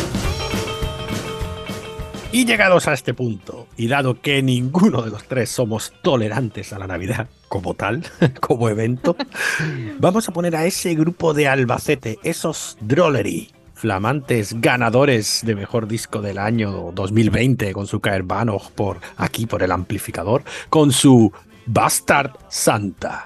Y 2.34 2.46
llegados 2.46 2.88
a 2.88 2.94
este 2.94 3.14
punto, 3.14 3.68
y 3.78 3.88
dado 3.88 4.20
que 4.20 4.42
ninguno 4.42 5.04
de 5.04 5.12
los 5.12 5.24
tres 5.24 5.50
somos 5.50 5.94
tolerantes 6.02 6.74
a 6.74 6.80
la 6.80 6.88
Navidad 6.88 7.28
como 7.48 7.76
tal, 7.76 8.04
como 8.42 8.70
evento, 8.70 9.16
vamos 10.00 10.28
a 10.28 10.34
poner 10.34 10.56
a 10.56 10.66
ese 10.66 10.96
grupo 10.96 11.34
de 11.34 11.48
Albacete, 11.48 12.20
esos 12.24 12.78
Drollery, 12.82 13.52
flamantes 13.84 14.62
ganadores 14.62 15.42
de 15.44 15.56
mejor 15.56 15.90
disco 15.90 16.22
del 16.22 16.38
año 16.38 16.94
2020 16.94 17.74
con 17.74 17.86
su 17.86 18.00
Caerbano 18.00 18.58
por 18.76 19.02
aquí 19.18 19.46
por 19.46 19.62
el 19.62 19.74
amplificador, 19.74 20.46
con 20.70 20.94
su 20.94 21.34
Bastard 21.66 22.32
Santa. 22.48 23.26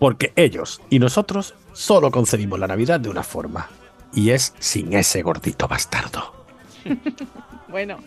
Porque 0.00 0.32
ellos 0.36 0.80
y 0.88 1.00
nosotros 1.00 1.54
solo 1.74 2.10
concebimos 2.10 2.58
la 2.58 2.66
Navidad 2.66 2.98
de 2.98 3.10
una 3.10 3.22
forma, 3.22 3.68
y 4.14 4.30
es 4.30 4.54
sin 4.58 4.94
ese 4.94 5.20
gordito 5.20 5.68
bastardo. 5.68 6.46
Bueno. 7.68 7.98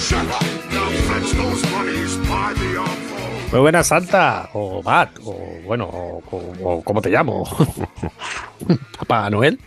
Shut 0.00 0.20
up! 0.26 0.42
Now 0.72 0.90
fetch 1.08 1.32
those 1.32 1.62
bunnies 1.70 2.16
by 2.28 2.52
the 2.54 2.78
armful. 2.78 3.50
Muy 3.52 3.60
buena 3.60 3.82
Santa, 3.84 4.50
o 4.54 4.82
Bad, 4.82 5.08
o 5.24 5.34
bueno, 5.64 5.84
o, 5.86 6.22
o- 6.30 6.54
o 6.78 6.82
¿cómo 6.84 7.00
te 7.00 7.10
llamo? 7.10 7.44
Papá 8.98 9.30
Noel. 9.30 9.60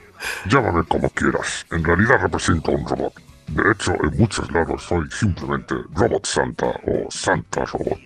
Llámame 0.49 0.84
como 0.86 1.09
quieras. 1.11 1.65
En 1.71 1.84
realidad 1.84 2.15
represento 2.21 2.71
a 2.71 2.75
un 2.75 2.86
robot. 2.88 3.13
De 3.47 3.71
hecho, 3.71 3.93
en 4.03 4.17
muchos 4.17 4.51
lados 4.51 4.83
soy 4.83 5.09
simplemente 5.09 5.75
Robot 5.93 6.25
Santa 6.25 6.67
o 6.67 7.09
Santa 7.09 7.65
Robot. 7.65 7.99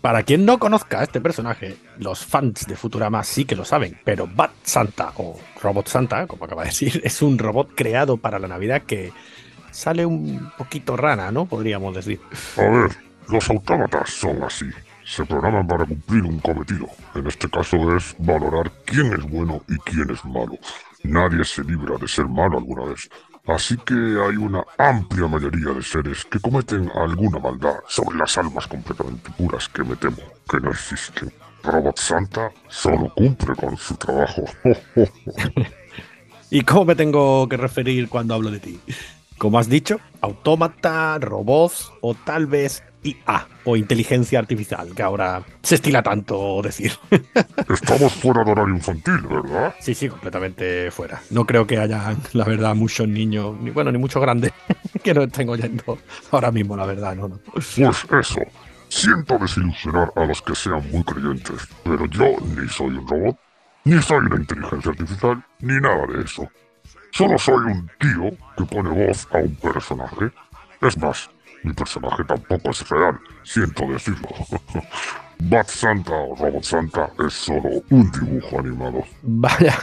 Para 0.00 0.22
quien 0.22 0.44
no 0.44 0.58
conozca 0.58 1.00
a 1.00 1.02
este 1.02 1.20
personaje, 1.20 1.76
los 1.98 2.24
fans 2.24 2.66
de 2.66 2.76
Futurama 2.76 3.24
sí 3.24 3.44
que 3.44 3.56
lo 3.56 3.64
saben, 3.64 3.98
pero 4.04 4.28
Bad 4.28 4.50
Santa 4.62 5.12
o 5.16 5.36
Robot 5.60 5.88
Santa, 5.88 6.26
como 6.28 6.44
acaba 6.44 6.62
de 6.62 6.68
decir, 6.68 7.00
es 7.04 7.22
un 7.22 7.38
robot 7.38 7.70
creado 7.74 8.16
para 8.16 8.38
la 8.38 8.46
Navidad 8.46 8.82
que 8.82 9.12
sale 9.72 10.06
un 10.06 10.52
poquito 10.56 10.96
rana, 10.96 11.32
¿no? 11.32 11.46
Podríamos 11.46 11.94
decir. 11.94 12.20
A 12.56 12.62
ver, 12.62 12.96
los 13.28 13.50
autómatas 13.50 14.10
son 14.10 14.42
así. 14.44 14.66
Se 15.04 15.24
programan 15.24 15.66
para 15.66 15.84
cumplir 15.84 16.22
un 16.22 16.38
cometido. 16.38 16.86
En 17.14 17.26
este 17.26 17.48
caso 17.48 17.96
es 17.96 18.14
valorar 18.18 18.70
quién 18.84 19.12
es 19.12 19.22
bueno 19.22 19.62
y 19.68 19.76
quién 19.78 20.08
es 20.10 20.24
malo. 20.24 20.56
Nadie 21.02 21.44
se 21.44 21.62
libra 21.64 21.96
de 21.96 22.06
ser 22.08 22.26
malo 22.26 22.58
alguna 22.58 22.84
vez. 22.86 23.08
Así 23.46 23.76
que 23.78 23.94
hay 23.94 24.36
una 24.36 24.64
amplia 24.76 25.28
mayoría 25.28 25.72
de 25.72 25.82
seres 25.82 26.24
que 26.24 26.40
cometen 26.40 26.90
alguna 26.94 27.38
maldad 27.38 27.76
sobre 27.88 28.18
las 28.18 28.36
almas 28.38 28.66
completamente 28.66 29.30
puras 29.38 29.68
que 29.68 29.84
me 29.84 29.94
temo 29.96 30.18
que 30.50 30.58
no 30.58 30.70
existen. 30.70 31.32
Robot 31.62 31.98
Santa 31.98 32.50
solo 32.68 33.12
cumple 33.14 33.54
con 33.54 33.76
su 33.76 33.96
trabajo. 33.96 34.44
¿Y 36.50 36.60
cómo 36.62 36.84
me 36.86 36.94
tengo 36.94 37.48
que 37.48 37.56
referir 37.56 38.08
cuando 38.08 38.34
hablo 38.34 38.50
de 38.50 38.60
ti? 38.60 38.80
Como 39.38 39.58
has 39.58 39.68
dicho, 39.68 40.00
autómata, 40.20 41.18
robots 41.18 41.92
o 42.00 42.14
tal 42.14 42.46
vez 42.46 42.82
IA 43.02 43.48
o 43.64 43.76
inteligencia 43.76 44.38
artificial, 44.38 44.94
que 44.94 45.02
ahora 45.02 45.42
se 45.62 45.76
estila 45.76 46.02
tanto 46.02 46.60
decir. 46.62 46.92
Estamos 47.68 48.12
fuera 48.14 48.44
de 48.44 48.52
horario 48.52 48.74
infantil, 48.74 49.20
¿verdad? 49.28 49.74
Sí, 49.80 49.94
sí, 49.94 50.08
completamente 50.08 50.90
fuera. 50.90 51.20
No 51.30 51.44
creo 51.46 51.66
que 51.66 51.78
haya, 51.78 52.16
la 52.32 52.44
verdad, 52.44 52.74
muchos 52.74 53.08
niños, 53.08 53.56
ni 53.60 53.70
bueno, 53.70 53.92
ni 53.92 53.98
muchos 53.98 54.20
grandes 54.20 54.52
que 55.02 55.14
no 55.14 55.22
estén 55.22 55.48
oyendo 55.48 55.98
ahora 56.30 56.50
mismo, 56.50 56.76
la 56.76 56.86
verdad, 56.86 57.14
no, 57.14 57.28
no. 57.28 57.40
Pues 57.52 57.78
eso. 57.78 58.40
Siento 58.88 59.36
desilusionar 59.38 60.12
a 60.14 60.24
los 60.24 60.40
que 60.42 60.54
sean 60.54 60.88
muy 60.90 61.02
creyentes, 61.02 61.68
pero 61.82 62.06
yo 62.06 62.36
ni 62.56 62.68
soy 62.68 62.96
un 62.96 63.06
robot, 63.06 63.36
ni 63.84 64.00
soy 64.00 64.18
una 64.18 64.36
inteligencia 64.36 64.92
artificial, 64.92 65.44
ni 65.60 65.80
nada 65.80 66.06
de 66.06 66.22
eso. 66.22 66.48
Solo 67.10 67.38
soy 67.38 67.72
un 67.72 67.90
tío 67.98 68.30
que 68.56 68.64
pone 68.64 68.90
voz 68.90 69.26
a 69.32 69.38
un 69.38 69.56
personaje. 69.56 70.30
Es 70.82 70.98
más, 70.98 71.30
mi 71.66 71.72
personaje 71.72 72.24
tampoco 72.24 72.70
es 72.70 72.88
real, 72.88 73.18
siento 73.42 73.86
decirlo. 73.88 74.28
Bat 75.38 75.68
Santa 75.68 76.12
o 76.12 76.34
Robot 76.36 76.62
Santa 76.62 77.10
es 77.26 77.34
solo 77.34 77.82
un 77.90 78.10
dibujo 78.10 78.60
animado. 78.60 79.04
Vaya, 79.22 79.76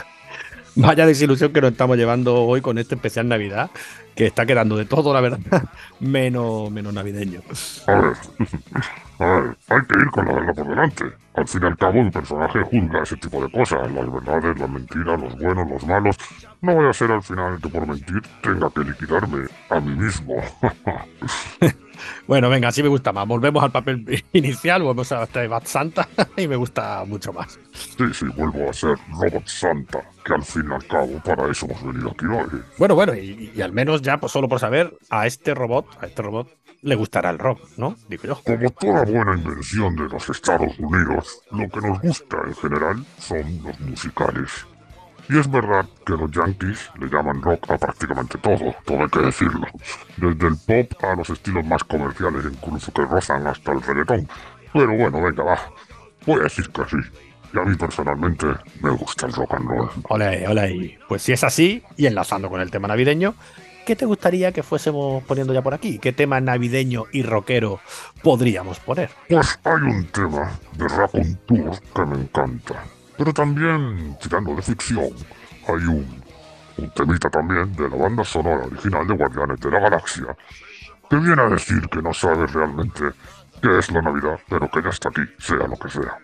Vaya 0.76 1.06
desilusión 1.06 1.52
que 1.52 1.60
nos 1.60 1.72
estamos 1.72 1.96
llevando 1.96 2.34
hoy 2.34 2.60
con 2.60 2.78
este 2.78 2.96
especial 2.96 3.28
Navidad, 3.28 3.70
que 4.14 4.26
está 4.26 4.44
quedando 4.44 4.76
de 4.76 4.84
todo, 4.84 5.12
la 5.14 5.20
verdad, 5.20 5.38
menos, 6.00 6.70
menos 6.70 6.92
navideño. 6.92 7.40
A 7.86 7.94
ver, 7.94 8.16
a 9.18 9.26
ver, 9.26 9.56
hay 9.68 9.80
que 9.82 10.00
ir 10.00 10.10
con 10.10 10.26
la 10.26 10.32
verdad 10.34 10.54
por 10.54 10.68
delante. 10.68 11.04
Al 11.34 11.48
fin 11.48 11.62
y 11.62 11.66
al 11.66 11.76
cabo, 11.76 12.00
un 12.00 12.10
personaje 12.10 12.60
juzga 12.62 13.02
ese 13.02 13.16
tipo 13.16 13.42
de 13.42 13.50
cosas, 13.50 13.90
las 13.90 14.12
verdades, 14.12 14.58
las 14.58 14.70
mentiras, 14.70 15.20
los 15.20 15.36
buenos, 15.38 15.68
los 15.68 15.86
malos. 15.86 16.16
No 16.60 16.74
voy 16.74 16.88
a 16.88 16.92
ser 16.92 17.10
al 17.10 17.22
final 17.22 17.60
que 17.60 17.68
por 17.68 17.86
mentir 17.86 18.22
tenga 18.40 18.70
que 18.70 18.80
liquidarme 18.80 19.46
a 19.70 19.80
mí 19.80 19.96
mismo. 19.96 20.36
Bueno, 22.26 22.48
venga, 22.48 22.68
así 22.68 22.82
me 22.82 22.88
gusta 22.88 23.12
más. 23.12 23.26
Volvemos 23.26 23.62
al 23.62 23.70
papel 23.70 24.24
inicial, 24.32 24.82
volvemos 24.82 25.12
a 25.12 25.24
este 25.24 25.46
Bad 25.46 25.64
Santa 25.66 26.08
y 26.36 26.48
me 26.48 26.56
gusta 26.56 27.04
mucho 27.06 27.32
más. 27.32 27.58
Sí, 27.72 28.04
sí, 28.12 28.26
vuelvo 28.36 28.70
a 28.70 28.72
ser 28.72 28.96
Robot 29.20 29.46
Santa, 29.46 30.00
que 30.24 30.34
al 30.34 30.42
fin 30.42 30.64
y 30.70 30.74
al 30.74 30.86
cabo 30.86 31.20
para 31.24 31.50
eso 31.50 31.66
hemos 31.66 31.84
venido 31.84 32.10
aquí 32.10 32.26
hoy. 32.26 32.62
Bueno, 32.78 32.94
bueno, 32.94 33.14
y, 33.14 33.52
y 33.54 33.60
al 33.62 33.72
menos 33.72 34.02
ya, 34.02 34.18
pues 34.18 34.32
solo 34.32 34.48
por 34.48 34.60
saber, 34.60 34.96
a 35.10 35.26
este 35.26 35.54
robot, 35.54 35.86
a 36.00 36.06
este 36.06 36.22
robot 36.22 36.48
le 36.84 36.94
gustará 36.96 37.30
el 37.30 37.38
rock, 37.38 37.60
¿no? 37.78 37.96
Digo 38.08 38.24
yo. 38.24 38.40
Como 38.44 38.70
toda 38.70 39.04
buena 39.04 39.34
invención 39.36 39.96
de 39.96 40.04
los 40.04 40.28
Estados 40.28 40.78
Unidos, 40.78 41.40
lo 41.50 41.68
que 41.68 41.80
nos 41.80 42.00
gusta 42.00 42.36
en 42.46 42.54
general 42.54 43.06
son 43.18 43.62
los 43.64 43.80
musicales. 43.80 44.66
Y 45.28 45.38
es 45.38 45.50
verdad 45.50 45.86
que 46.04 46.12
los 46.12 46.30
yankees 46.30 46.90
le 46.98 47.08
llaman 47.08 47.40
rock 47.40 47.70
a 47.70 47.78
prácticamente 47.78 48.36
todo, 48.38 48.74
todo 48.84 49.00
hay 49.00 49.08
que 49.08 49.20
decirlo. 49.20 49.66
Desde 50.18 50.46
el 50.48 50.56
pop 50.66 51.04
a 51.04 51.16
los 51.16 51.30
estilos 51.30 51.64
más 51.64 51.82
comerciales, 51.84 52.44
incluso 52.44 52.92
que 52.92 53.02
rozan 53.02 53.46
hasta 53.46 53.72
el 53.72 53.82
reggaetón. 53.82 54.28
Pero 54.72 54.96
bueno, 54.96 55.22
venga, 55.22 55.42
va. 55.44 55.58
Voy 56.26 56.40
a 56.40 56.44
decir 56.44 56.68
que 56.70 56.82
sí. 56.84 56.96
Y 57.54 57.58
a 57.58 57.62
mí 57.62 57.74
personalmente 57.76 58.46
me 58.82 58.90
gusta 58.90 59.26
el 59.26 59.32
rock 59.32 59.54
and 59.54 59.68
roll. 59.68 59.90
Hola, 60.08 60.32
hola. 60.48 60.68
Pues 61.08 61.22
si 61.22 61.32
es 61.32 61.44
así, 61.44 61.82
y 61.96 62.06
enlazando 62.06 62.50
con 62.50 62.60
el 62.60 62.70
tema 62.70 62.88
navideño, 62.88 63.34
¿qué 63.86 63.96
te 63.96 64.04
gustaría 64.04 64.52
que 64.52 64.62
fuésemos 64.62 65.22
poniendo 65.24 65.54
ya 65.54 65.62
por 65.62 65.72
aquí? 65.72 65.98
¿Qué 65.98 66.12
tema 66.12 66.40
navideño 66.40 67.04
y 67.12 67.22
rockero 67.22 67.80
podríamos 68.22 68.78
poner? 68.80 69.10
Pues 69.28 69.58
hay 69.64 69.82
un 69.82 70.04
tema 70.06 70.50
de 70.76 70.88
Raccoon 70.88 71.38
Tour 71.46 71.80
que 71.94 72.04
me 72.04 72.16
encanta. 72.16 72.84
Pero 73.16 73.32
también, 73.32 74.16
tirando 74.20 74.54
de 74.54 74.62
ficción, 74.62 75.10
hay 75.68 75.84
un, 75.86 76.22
un 76.78 76.90
temita 76.90 77.30
también 77.30 77.72
de 77.74 77.88
la 77.88 77.96
banda 77.96 78.24
sonora 78.24 78.66
original 78.66 79.06
de 79.06 79.14
Guardianes 79.14 79.60
de 79.60 79.70
la 79.70 79.80
Galaxia, 79.80 80.36
que 81.08 81.16
viene 81.16 81.42
a 81.42 81.48
decir 81.48 81.88
que 81.88 82.02
no 82.02 82.12
sabe 82.12 82.46
realmente 82.46 83.04
qué 83.62 83.78
es 83.78 83.90
la 83.90 84.02
Navidad, 84.02 84.38
pero 84.48 84.70
que 84.70 84.82
ya 84.82 84.90
está 84.90 85.08
aquí, 85.08 85.22
sea 85.38 85.66
lo 85.68 85.76
que 85.76 85.88
sea. 85.88 86.18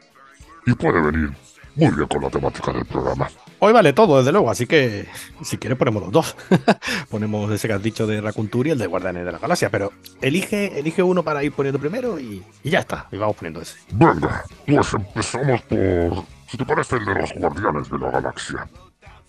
Y 0.66 0.74
puede 0.74 1.00
venir 1.00 1.32
muy 1.76 1.90
bien 1.90 2.08
con 2.08 2.22
la 2.22 2.30
temática 2.30 2.72
del 2.72 2.84
programa. 2.84 3.28
Hoy 3.62 3.72
vale 3.72 3.92
todo, 3.92 4.18
desde 4.18 4.32
luego, 4.32 4.50
así 4.50 4.66
que 4.66 5.06
si 5.42 5.58
quieres 5.58 5.78
ponemos 5.78 6.02
los 6.02 6.12
dos. 6.12 6.36
ponemos 7.10 7.50
ese 7.52 7.68
que 7.68 7.74
has 7.74 7.82
dicho 7.82 8.06
de 8.06 8.20
Raccoon 8.20 8.48
Tour 8.48 8.66
y 8.66 8.70
el 8.70 8.78
de 8.78 8.86
Guardianes 8.86 9.24
de 9.24 9.32
la 9.32 9.38
Galaxia, 9.38 9.70
pero 9.70 9.92
elige, 10.22 10.78
elige 10.78 11.02
uno 11.02 11.22
para 11.22 11.44
ir 11.44 11.52
poniendo 11.52 11.78
primero 11.78 12.18
y, 12.18 12.42
y 12.62 12.70
ya 12.70 12.80
está, 12.80 13.06
y 13.12 13.18
vamos 13.18 13.36
poniendo 13.36 13.60
ese. 13.60 13.76
Venga, 13.92 14.44
pues 14.66 14.94
empezamos 14.94 15.62
por, 15.62 16.24
si 16.50 16.56
te 16.56 16.64
parece, 16.64 16.96
el 16.96 17.04
de 17.04 17.14
los 17.14 17.32
Guardianes 17.34 17.88
de 17.90 17.98
la 17.98 18.10
Galaxia. 18.10 18.68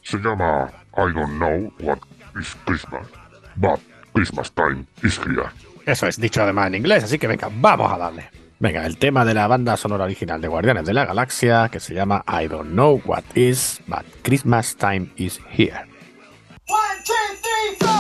Se 0.02 0.18
llama 0.18 0.72
I 0.98 1.14
don't 1.14 1.38
know 1.38 1.72
what 1.82 2.00
is 2.40 2.56
Christmas, 2.66 3.08
but 3.56 3.80
Christmas 4.14 4.52
time 4.52 4.88
is 5.04 5.20
here. 5.20 5.50
Eso 5.86 6.08
es, 6.08 6.20
dicho 6.20 6.42
además 6.42 6.68
en 6.68 6.76
inglés, 6.76 7.04
así 7.04 7.20
que 7.20 7.28
venga, 7.28 7.50
vamos 7.52 7.92
a 7.92 7.98
darle. 7.98 8.30
Venga, 8.60 8.86
el 8.86 8.98
tema 8.98 9.24
de 9.26 9.34
la 9.34 9.48
banda 9.48 9.78
sonora 9.78 10.06
original 10.06 10.42
de 10.42 10.48
Guardianes 10.48 10.86
de 10.86 10.94
la 10.94 11.06
Galaxia, 11.06 11.70
que 11.70 11.80
se 11.80 11.94
llama 11.94 12.24
I 12.28 12.48
don't 12.48 12.72
know 12.72 13.02
what 13.06 13.24
is, 13.36 13.82
but 13.88 14.04
Christmas 14.24 14.76
time 14.76 15.12
is 15.16 15.40
here. 15.52 15.86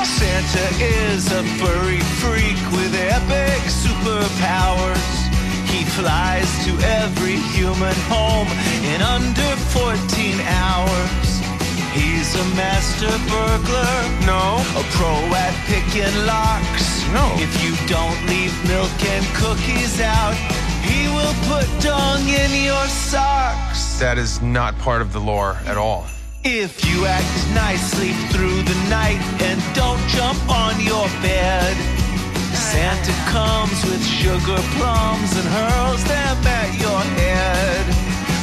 Santa 0.03 0.83
is 0.83 1.31
a 1.31 1.43
furry 1.59 1.99
freak 2.19 2.57
with 2.71 2.93
epic 2.95 3.61
superpowers. 3.69 5.20
He 5.81 5.87
flies 5.87 6.63
to 6.65 6.71
every 7.01 7.37
human 7.57 7.95
home 8.05 8.47
in 8.93 9.01
under 9.01 9.51
14 9.73 10.39
hours. 10.41 11.29
He's 11.89 12.35
a 12.35 12.45
master 12.53 13.09
burglar. 13.25 13.97
No. 14.29 14.61
A 14.77 14.83
pro 14.93 15.09
at 15.33 15.55
picking 15.65 16.13
locks. 16.27 16.85
No. 17.17 17.25
If 17.41 17.51
you 17.63 17.73
don't 17.87 18.19
leave 18.27 18.53
milk 18.69 18.93
and 19.09 19.25
cookies 19.33 19.99
out, 19.99 20.35
he 20.85 21.07
will 21.07 21.33
put 21.49 21.65
dung 21.81 22.29
in 22.29 22.63
your 22.63 22.85
socks. 22.85 23.97
That 23.97 24.19
is 24.19 24.39
not 24.39 24.77
part 24.77 25.01
of 25.01 25.13
the 25.13 25.19
lore 25.19 25.57
at 25.65 25.77
all. 25.77 26.05
If 26.43 26.85
you 26.85 27.07
act 27.07 27.55
nicely 27.55 28.13
through 28.29 28.61
the 28.61 28.77
night 28.87 29.21
and 29.41 29.59
don't 29.73 30.01
jump 30.09 30.47
on 30.47 30.79
your 30.79 31.07
bed, 31.23 31.75
Santa 32.53 33.13
comes 33.31 33.83
with 33.85 34.03
sugar 34.05 34.61
plums 34.75 35.35
and 35.35 35.47
hurls 35.47 36.03
them 36.05 36.37
at 36.47 36.71
your 36.79 37.01
head. 37.19 37.85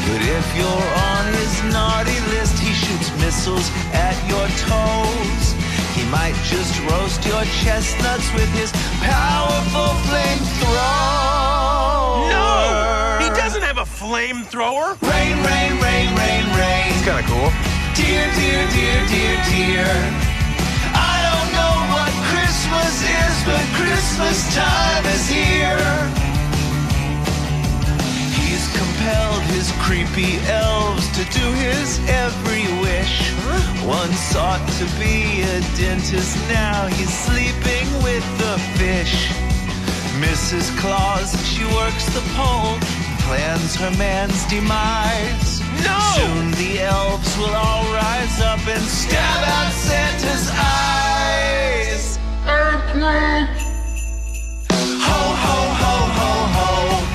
But 0.09 0.23
if 0.23 0.47
you're 0.57 0.89
on 1.13 1.33
his 1.35 1.63
naughty 1.73 2.19
list, 2.33 2.59
he 2.59 2.73
shoots 2.73 3.11
missiles 3.21 3.71
at 3.93 4.17
your 4.29 4.47
toes. 4.65 5.55
He 5.95 6.05
might 6.11 6.35
just 6.49 6.81
roast 6.89 7.25
your 7.27 7.45
chestnuts 7.61 8.33
with 8.33 8.49
his 8.55 8.73
powerful 9.03 9.93
flamethrower. 10.09 11.49
No! 12.33 13.19
He 13.21 13.29
doesn't 13.37 13.63
have 13.63 13.79
a 13.79 13.85
flamethrower! 13.85 14.97
Rain, 15.03 15.37
rain, 15.45 15.73
rain, 15.83 16.09
rain, 16.17 16.45
rain. 16.57 16.93
It's 16.95 17.05
kinda 17.05 17.25
cool. 17.29 17.53
Dear, 17.95 18.31
dear, 18.35 18.67
dear, 18.71 19.07
dear, 19.09 19.37
dear. 19.51 20.28
Christmas 22.69 23.01
is, 23.03 23.45
but 23.47 23.65
Christmas 23.81 24.55
time 24.55 25.05
is 25.07 25.27
here. 25.27 25.81
He's 28.37 28.69
compelled 28.77 29.43
his 29.57 29.73
creepy 29.81 30.37
elves 30.45 31.09
to 31.17 31.25
do 31.33 31.47
his 31.65 31.99
every 32.09 32.69
wish. 32.83 33.33
One 33.87 34.13
sought 34.13 34.61
to 34.77 34.85
be 35.01 35.41
a 35.41 35.61
dentist, 35.81 36.37
now 36.51 36.89
he's 36.89 37.09
sleeping 37.09 37.89
with 38.03 38.27
the 38.37 38.59
fish. 38.77 39.33
Mrs. 40.21 40.69
Claus, 40.79 41.33
she 41.49 41.65
works 41.73 42.05
the 42.13 42.25
pole, 42.37 42.77
plans 43.25 43.77
her 43.77 43.91
man's 43.97 44.45
demise. 44.47 45.61
No! 45.89 45.99
Soon 46.17 46.51
the 46.61 46.83
elves 46.83 47.39
will 47.39 47.55
all 47.55 47.85
rise 47.95 48.41
up 48.43 48.61
and 48.69 48.83
stab 48.83 49.43
out 49.49 49.73
Santa's 49.73 50.51
eyes. 50.51 50.98
Ho, 53.09 53.15
ho, 55.47 55.61
ho, 55.81 55.95
ho, 56.19 56.33
ho. 56.57 57.07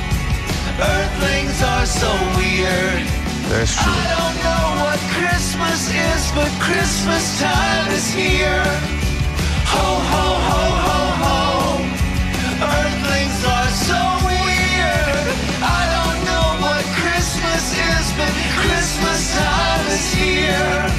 Earthlings 0.81 1.61
are 1.61 1.85
so 1.85 2.09
weird. 2.37 3.05
That's 3.49 3.77
I 3.77 4.01
don't 4.17 4.37
know 4.41 4.65
what 4.83 4.99
Christmas 5.17 5.81
is, 5.93 6.31
but 6.33 6.49
Christmas 6.59 7.39
time 7.39 7.91
is 7.91 8.09
here. 8.11 8.65
Ho, 9.73 9.87
ho, 10.11 10.25
ho, 10.49 10.63
ho, 10.87 10.99
ho. 11.23 11.39
Earthlings 12.57 13.39
are 13.45 13.71
so 13.89 13.99
weird. 14.25 15.25
I 15.61 15.81
don't 15.95 16.19
know 16.29 16.47
what 16.65 16.83
Christmas 17.01 17.63
is, 17.77 18.05
but 18.17 18.33
Christmas 18.61 19.21
time 19.37 19.85
is 19.93 20.13
here. 20.13 20.92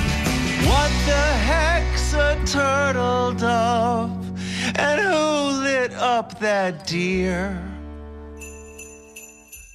Up 6.45 6.77
that 6.77 6.87
deer? 6.87 7.57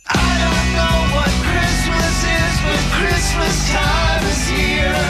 I 0.08 0.34
don't 0.44 0.70
know 0.78 0.98
what 1.18 1.32
Christmas 1.50 2.16
is, 2.30 2.56
but 2.66 2.82
Christmas 3.00 3.56
time 3.74 4.24
is 4.30 4.44
here. 4.48 5.06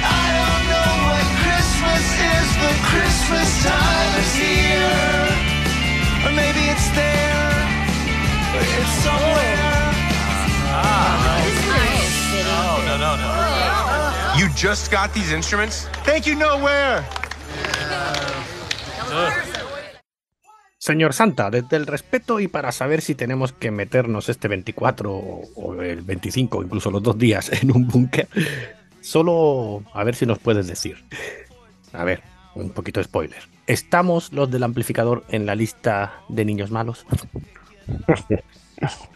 I 0.00 0.26
don't 0.38 0.64
know 0.72 0.92
what 1.12 1.26
Christmas 1.44 2.04
is, 2.32 2.48
but 2.62 2.76
Christmas 2.88 3.50
time 3.68 4.12
is 4.24 4.32
here. 4.32 5.28
Or 6.24 6.32
maybe 6.32 6.62
it's 6.72 6.88
there. 6.96 7.52
Or 8.56 8.64
it's 8.64 8.94
somewhere. 9.04 9.92
Oh, 12.54 12.80
no, 12.86 12.94
no, 12.96 13.12
no. 13.20 13.30
You 14.38 14.48
just 14.54 14.90
got 14.90 15.12
these 15.12 15.32
instruments? 15.32 15.86
Thank 16.04 16.26
you, 16.26 16.34
nowhere! 16.34 17.04
Señor 20.82 21.12
Santa, 21.12 21.48
desde 21.48 21.76
el 21.76 21.86
respeto 21.86 22.40
y 22.40 22.48
para 22.48 22.72
saber 22.72 23.02
si 23.02 23.14
tenemos 23.14 23.52
que 23.52 23.70
meternos 23.70 24.28
este 24.28 24.48
24 24.48 25.12
o 25.12 25.80
el 25.80 26.02
25, 26.02 26.58
o 26.58 26.62
incluso 26.64 26.90
los 26.90 27.00
dos 27.00 27.16
días 27.16 27.52
en 27.62 27.70
un 27.70 27.86
búnker, 27.86 28.26
solo 29.00 29.84
a 29.94 30.02
ver 30.02 30.16
si 30.16 30.26
nos 30.26 30.40
puedes 30.40 30.66
decir. 30.66 31.04
A 31.92 32.02
ver, 32.02 32.24
un 32.56 32.70
poquito 32.70 32.98
de 32.98 33.04
spoiler. 33.04 33.40
¿Estamos 33.68 34.32
los 34.32 34.50
del 34.50 34.64
amplificador 34.64 35.22
en 35.28 35.46
la 35.46 35.54
lista 35.54 36.14
de 36.28 36.44
niños 36.44 36.72
malos? 36.72 37.06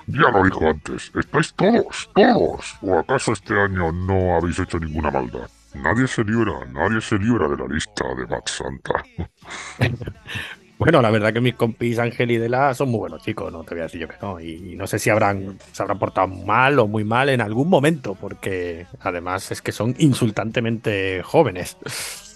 Ya 0.07 0.31
lo 0.31 0.45
dijo 0.45 0.69
antes, 0.69 1.11
estáis 1.17 1.53
todos, 1.55 2.09
todos. 2.15 2.77
¿O 2.81 2.97
acaso 2.97 3.33
este 3.33 3.61
año 3.61 3.91
no 3.91 4.37
habéis 4.37 4.61
hecho 4.61 4.79
ninguna 4.79 5.11
maldad? 5.11 5.51
Nadie 5.75 6.07
se 6.07 6.23
libra, 6.23 6.65
nadie 6.67 7.01
se 7.01 7.19
libra 7.19 7.49
de 7.49 7.57
la 7.57 7.67
lista 7.67 8.05
de 8.15 8.25
Bad 8.25 8.47
Santa. 8.47 9.03
Bueno, 10.79 11.01
la 11.01 11.11
verdad 11.11 11.33
que 11.33 11.41
mis 11.41 11.55
compis 11.55 11.99
Ángel 11.99 12.31
y 12.31 12.37
Dela 12.37 12.75
son 12.75 12.91
muy 12.91 12.99
buenos 12.99 13.23
chicos, 13.23 13.51
no 13.51 13.65
te 13.65 13.75
voy 13.75 13.81
a 13.81 13.85
decir 13.85 14.01
yo 14.01 14.09
que 14.09 14.17
no. 14.21 14.39
Y, 14.39 14.73
y 14.73 14.77
no 14.77 14.87
sé 14.87 14.99
si 14.99 15.09
habrán, 15.09 15.59
se 15.73 15.83
habrán 15.83 15.99
portado 15.99 16.29
mal 16.29 16.79
o 16.79 16.87
muy 16.87 17.03
mal 17.03 17.31
en 17.31 17.41
algún 17.41 17.71
momento, 17.71 18.15
porque 18.15 18.87
además 19.01 19.51
es 19.51 19.63
que 19.63 19.73
son 19.73 19.95
insultantemente 19.99 21.23
jóvenes. 21.23 21.79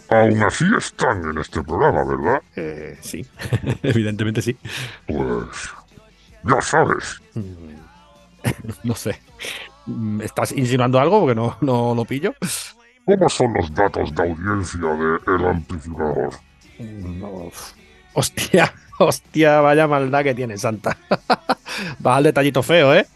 Aún 0.08 0.42
así 0.42 0.64
están 0.76 1.22
en 1.30 1.38
este 1.38 1.62
programa, 1.62 2.04
¿verdad? 2.04 2.42
Eh, 2.56 2.98
sí, 3.00 3.24
evidentemente 3.82 4.42
sí. 4.42 4.56
Pues 5.06 5.70
ya 6.44 6.60
sabes. 6.60 7.20
No 8.84 8.94
sé. 8.94 9.20
Mm, 9.84 10.22
¿Estás 10.22 10.52
insinuando 10.52 10.98
algo? 10.98 11.20
Porque 11.20 11.34
no, 11.34 11.58
no 11.60 11.94
lo 11.94 12.06
pillo. 12.06 12.34
¿Cómo 13.04 13.28
son 13.28 13.52
los 13.52 13.74
datos 13.74 14.14
de 14.14 14.22
audiencia 14.22 15.18
del 15.26 15.46
amplificador? 15.46 16.30
No. 16.78 17.50
Hostia, 18.14 18.72
hostia, 18.98 19.60
vaya 19.60 19.86
maldad 19.86 20.22
que 20.24 20.34
tiene 20.34 20.58
Santa. 20.58 20.96
Va 22.06 22.16
al 22.16 22.24
detallito 22.24 22.62
feo, 22.62 22.94
¿eh? 22.94 23.06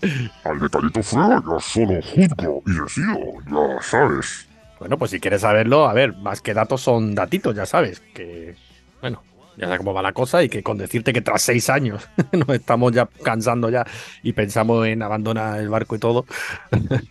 Al 0.45 0.61
detallito 0.61 1.03
feo 1.03 1.43
yo 1.45 1.61
solo 1.61 2.01
juzgo 2.03 2.63
y 2.67 2.81
decido, 2.81 3.19
ya 3.47 3.83
sabes. 3.83 4.49
Bueno, 4.79 4.99
pues 4.99 5.11
si 5.11 5.21
quieres 5.21 5.41
saberlo, 5.43 5.89
a 5.89 5.93
ver, 5.93 6.15
más 6.17 6.41
que 6.41 6.55
datos 6.55 6.81
son 6.81 7.15
datitos, 7.15 7.55
ya 7.55 7.67
sabes. 7.67 8.01
Que, 8.15 8.55
bueno, 9.01 9.23
ya 9.57 9.67
sabes 9.67 9.79
cómo 9.79 9.95
va 9.95 10.03
la 10.03 10.13
cosa 10.13 10.43
y 10.43 10.49
que 10.49 10.63
con 10.63 10.79
decirte 10.79 11.13
que 11.13 11.21
tras 11.21 11.43
seis 11.43 11.71
años 11.71 12.09
nos 12.33 12.49
estamos 12.51 12.93
ya 12.93 13.09
cansando 13.23 13.71
ya 13.71 13.87
y 14.23 14.33
pensamos 14.33 14.87
en 14.87 15.03
abandonar 15.03 15.61
el 15.61 15.69
barco 15.69 15.97
y 15.97 15.99
todo. 15.99 16.27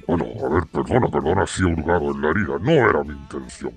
Bueno, 0.08 0.26
a 0.46 0.50
ver, 0.50 0.64
perdona, 0.68 1.08
perdona 1.08 1.48
si 1.48 1.64
he 1.64 1.66
hurgado 1.66 2.12
en 2.12 2.22
la 2.22 2.30
herida, 2.30 2.60
no 2.60 2.72
era 2.72 3.04
mi 3.04 3.14
intención. 3.14 3.74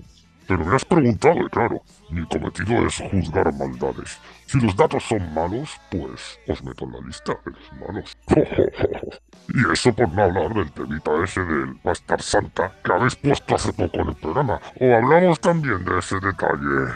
Pero 0.47 0.63
me 0.63 0.75
has 0.75 0.85
preguntado 0.85 1.35
y 1.45 1.49
claro, 1.49 1.81
mi 2.09 2.25
cometido 2.25 2.87
es 2.87 3.03
juzgar 3.11 3.53
maldades. 3.53 4.17
Si 4.45 4.59
los 4.61 4.75
datos 4.77 5.03
son 5.03 5.33
malos, 5.33 5.77
pues 5.91 6.39
os 6.47 6.63
meto 6.63 6.85
en 6.85 6.93
la 6.93 6.99
lista 7.01 7.37
de 7.45 7.51
los 7.51 7.87
malos. 7.87 8.17
y 9.49 9.73
eso 9.73 9.93
por 9.93 10.09
no 10.13 10.23
hablar 10.23 10.53
del 10.53 10.71
temita 10.71 11.11
ese 11.23 11.41
del 11.41 11.73
Bastar 11.83 12.21
Santa 12.21 12.71
que 12.81 12.93
habéis 12.93 13.15
puesto 13.15 13.55
hace 13.55 13.73
poco 13.73 13.99
en 13.99 14.07
el 14.07 14.15
programa. 14.15 14.61
O 14.79 14.95
hablamos 14.95 15.39
también 15.41 15.83
de 15.83 15.99
ese 15.99 16.15
detalle. 16.15 16.93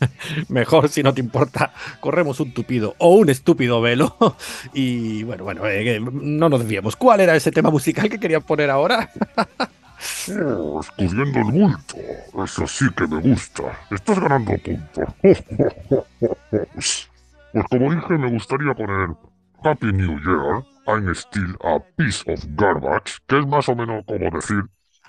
Mejor, 0.48 0.88
si 0.88 1.02
no 1.02 1.14
te 1.14 1.20
importa, 1.20 1.72
corremos 2.00 2.40
un 2.40 2.52
tupido 2.52 2.94
o 2.98 3.14
un 3.14 3.28
estúpido 3.30 3.80
velo. 3.80 4.16
Y 4.72 5.22
bueno, 5.24 5.44
bueno, 5.44 5.66
eh, 5.66 6.00
no 6.00 6.48
nos 6.48 6.60
desviemos. 6.60 6.96
¿Cuál 6.96 7.20
era 7.20 7.36
ese 7.36 7.52
tema 7.52 7.70
musical 7.70 8.08
que 8.08 8.18
querías 8.18 8.42
poner 8.42 8.70
ahora? 8.70 9.10
Oh, 10.42 10.80
escurriendo 10.80 11.40
el 11.40 11.52
bulto. 11.52 11.96
Eso 12.44 12.66
sí 12.66 12.86
que 12.96 13.06
me 13.06 13.20
gusta. 13.20 13.78
Estás 13.90 14.18
ganando 14.18 14.52
puntos. 14.58 15.14
Pues 17.52 17.64
como 17.68 17.92
dije, 17.92 18.16
me 18.16 18.30
gustaría 18.30 18.72
poner 18.74 19.08
Happy 19.64 19.92
New 19.92 20.20
Year, 20.20 20.64
I'm 20.86 21.12
still 21.14 21.56
a 21.64 21.80
piece 21.96 22.22
of 22.32 22.44
garbage, 22.54 23.18
que 23.26 23.40
es 23.40 23.46
más 23.46 23.68
o 23.68 23.74
menos 23.74 24.04
como 24.06 24.30
decir 24.30 24.62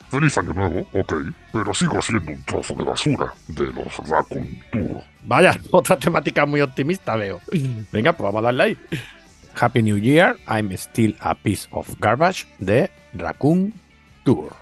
Feliz 0.09 0.37
Año 0.37 0.53
Nuevo, 0.53 0.87
ok, 0.91 1.13
pero 1.53 1.73
sigo 1.73 2.01
siendo 2.01 2.31
un 2.31 2.43
trozo 2.43 2.73
de 2.73 2.83
basura 2.83 3.33
de 3.47 3.67
los 3.67 4.09
Raccoon 4.09 4.59
Tour. 4.71 5.03
Vaya, 5.23 5.55
otra 5.71 5.97
temática 5.97 6.45
muy 6.45 6.61
optimista 6.61 7.15
veo. 7.15 7.39
Venga, 7.91 8.11
pues 8.13 8.23
vamos 8.25 8.39
a 8.39 8.45
darle 8.45 8.63
ahí. 8.63 8.77
Happy 9.59 9.83
New 9.83 9.97
Year, 9.97 10.35
I'm 10.47 10.71
still 10.73 11.15
a 11.19 11.35
piece 11.35 11.67
of 11.71 11.87
garbage 11.99 12.47
de 12.59 12.89
Raccoon 13.13 13.73
Tour. 14.25 14.60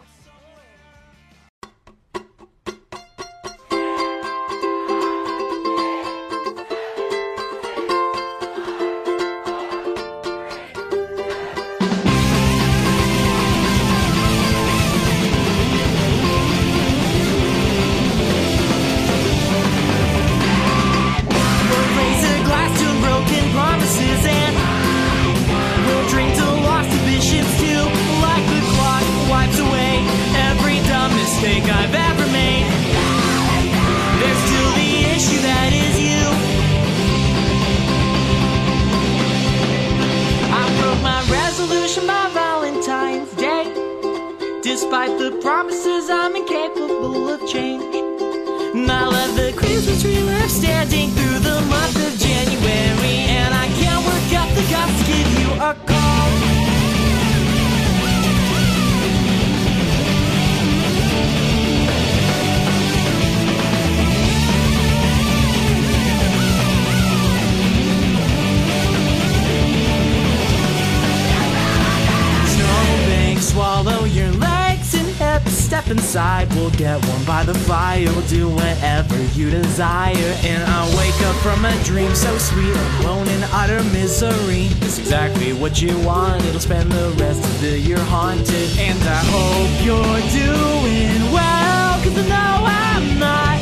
Inside, 76.09 76.51
we'll 76.55 76.71
get 76.71 77.05
warm 77.05 77.23
by 77.23 77.43
the 77.43 77.53
fire. 77.53 78.03
We'll 78.03 78.25
do 78.25 78.49
whatever 78.49 79.15
you 79.37 79.51
desire. 79.51 80.33
And 80.41 80.63
I 80.63 80.81
wake 80.97 81.21
up 81.21 81.35
from 81.35 81.63
a 81.63 81.83
dream 81.83 82.15
so 82.15 82.35
sweet, 82.39 82.75
alone 83.01 83.27
in 83.27 83.43
utter 83.53 83.83
misery. 83.93 84.69
It's 84.81 84.97
exactly 84.97 85.53
what 85.53 85.83
you 85.83 85.95
want. 85.99 86.43
It'll 86.45 86.59
spend 86.59 86.91
the 86.91 87.09
rest 87.21 87.45
of 87.45 87.61
the 87.61 87.77
year 87.77 87.99
haunted. 87.99 88.69
And 88.79 88.97
I 89.03 89.21
hope 89.29 89.85
you're 89.85 90.21
doing 90.33 91.31
well, 91.31 92.01
cause 92.01 92.17
I 92.17 92.25
know 92.27 92.65
I'm 92.65 93.19
not. 93.19 93.59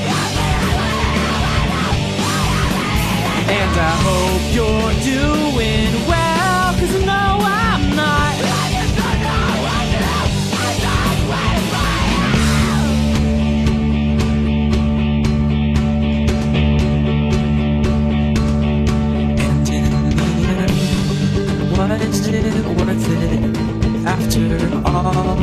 And 3.60 3.74
I 3.78 3.94
hope 4.08 4.56
you're 4.56 4.94
doing 5.04 5.47
Was 22.08 22.26
it 22.26 22.66
worth 22.66 23.10
it 23.10 23.58
after 24.08 24.48
all? 24.86 25.36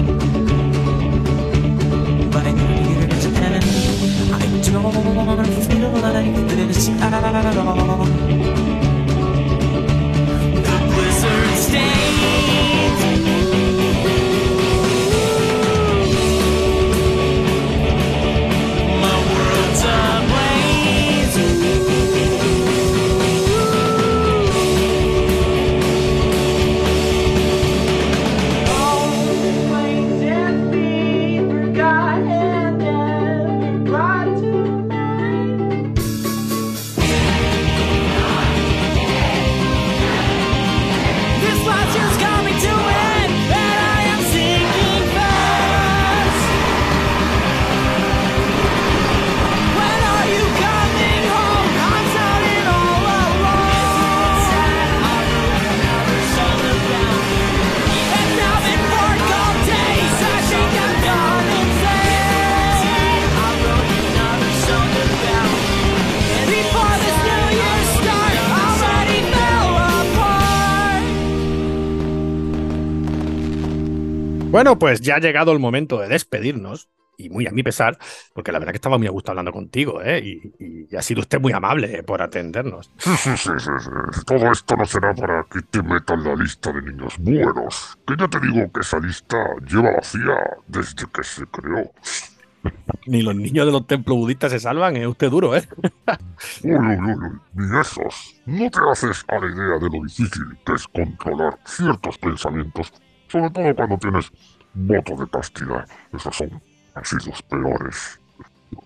New 2.56 2.74
Year's 2.88 3.26
end, 3.26 3.64
I 4.32 4.34
don't 4.40 4.64
feel 4.64 4.80
like 5.36 5.48
this 5.48 5.68
at 6.88 7.56
all. 7.58 8.06
The 10.64 10.76
blizzard 10.88 11.56
stains. 11.58 13.63
Pues 74.94 75.00
ya 75.00 75.16
ha 75.16 75.18
llegado 75.18 75.50
el 75.50 75.58
momento 75.58 75.98
de 75.98 76.06
despedirnos. 76.06 76.88
Y 77.16 77.30
muy 77.30 77.46
a 77.46 77.52
mi 77.52 77.62
pesar, 77.62 77.96
porque 78.32 78.50
la 78.50 78.58
verdad 78.58 78.72
que 78.72 78.78
estaba 78.78 78.98
muy 78.98 79.06
a 79.06 79.10
gusto 79.10 79.30
hablando 79.30 79.52
contigo, 79.52 80.02
¿eh? 80.02 80.18
Y, 80.18 80.88
y 80.90 80.96
ha 80.96 81.02
sido 81.02 81.20
usted 81.20 81.40
muy 81.40 81.52
amable 81.52 81.98
eh, 81.98 82.02
por 82.02 82.20
atendernos. 82.20 82.90
Sí, 82.96 83.10
sí, 83.16 83.30
sí, 83.36 83.50
sí, 83.56 83.70
sí. 83.78 84.20
Todo 84.26 84.50
esto 84.50 84.76
no 84.76 84.84
será 84.84 85.14
para 85.14 85.44
que 85.44 85.62
te 85.62 85.80
metan 85.80 86.24
la 86.24 86.34
lista 86.34 86.72
de 86.72 86.82
niños 86.82 87.16
buenos. 87.18 87.96
Que 88.04 88.16
ya 88.18 88.26
te 88.26 88.40
digo 88.40 88.72
que 88.72 88.80
esa 88.80 88.98
lista 88.98 89.36
lleva 89.64 89.92
vacía 89.92 90.36
desde 90.66 91.06
que 91.06 91.22
se 91.22 91.46
creó. 91.46 91.92
Ni 93.06 93.22
los 93.22 93.36
niños 93.36 93.66
de 93.66 93.72
los 93.72 93.86
templos 93.86 94.18
budistas 94.18 94.50
se 94.50 94.58
salvan, 94.58 94.96
es 94.96 95.06
usted 95.06 95.30
duro, 95.30 95.54
¿eh? 95.54 95.68
Uy, 96.64 96.72
uy, 96.72 96.96
uy, 96.96 97.14
uy, 97.14 97.40
ni 97.52 97.80
esos. 97.80 98.42
No 98.46 98.68
te 98.68 98.80
haces 98.90 99.24
a 99.28 99.38
la 99.38 99.46
idea 99.46 99.78
de 99.78 99.88
lo 99.88 100.02
difícil 100.02 100.58
que 100.66 100.72
es 100.72 100.88
controlar 100.88 101.60
ciertos 101.64 102.18
pensamientos, 102.18 102.92
sobre 103.28 103.50
todo 103.50 103.74
cuando 103.76 103.98
tienes 103.98 104.32
voto 104.74 105.16
de 105.16 105.28
castidad. 105.28 105.86
Esos 106.12 106.36
son 106.36 106.62
así 106.94 107.16
los 107.26 107.42
peores. 107.42 108.20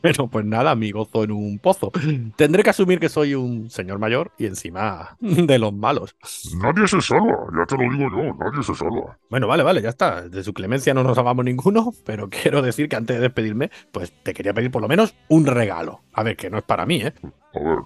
Bueno, 0.02 0.28
pues 0.28 0.44
nada, 0.44 0.74
mi 0.74 0.90
gozo 0.90 1.24
en 1.24 1.32
un 1.32 1.58
pozo. 1.58 1.90
Tendré 2.36 2.62
que 2.62 2.70
asumir 2.70 3.00
que 3.00 3.08
soy 3.08 3.34
un 3.34 3.70
señor 3.70 3.98
mayor 3.98 4.32
y 4.38 4.46
encima 4.46 5.16
de 5.20 5.58
los 5.58 5.72
malos. 5.72 6.14
Nadie 6.60 6.86
se 6.86 7.00
salva, 7.00 7.46
ya 7.56 7.66
te 7.66 7.76
lo 7.76 7.90
digo 7.90 8.10
yo, 8.10 8.34
nadie 8.34 8.62
se 8.62 8.74
salva. 8.74 9.18
Bueno, 9.30 9.46
vale, 9.48 9.62
vale, 9.62 9.82
ya 9.82 9.90
está. 9.90 10.28
De 10.28 10.44
su 10.44 10.52
clemencia 10.52 10.94
no 10.94 11.02
nos 11.02 11.16
salvamos 11.16 11.44
ninguno, 11.44 11.92
pero 12.04 12.28
quiero 12.30 12.62
decir 12.62 12.88
que 12.88 12.96
antes 12.96 13.16
de 13.16 13.22
despedirme, 13.22 13.70
pues 13.92 14.12
te 14.22 14.34
quería 14.34 14.54
pedir 14.54 14.70
por 14.70 14.82
lo 14.82 14.88
menos 14.88 15.14
un 15.28 15.46
regalo. 15.46 16.02
A 16.12 16.22
ver, 16.22 16.36
que 16.36 16.50
no 16.50 16.58
es 16.58 16.64
para 16.64 16.86
mí, 16.86 17.02
¿eh? 17.02 17.14
A 17.54 17.60
ver, 17.60 17.78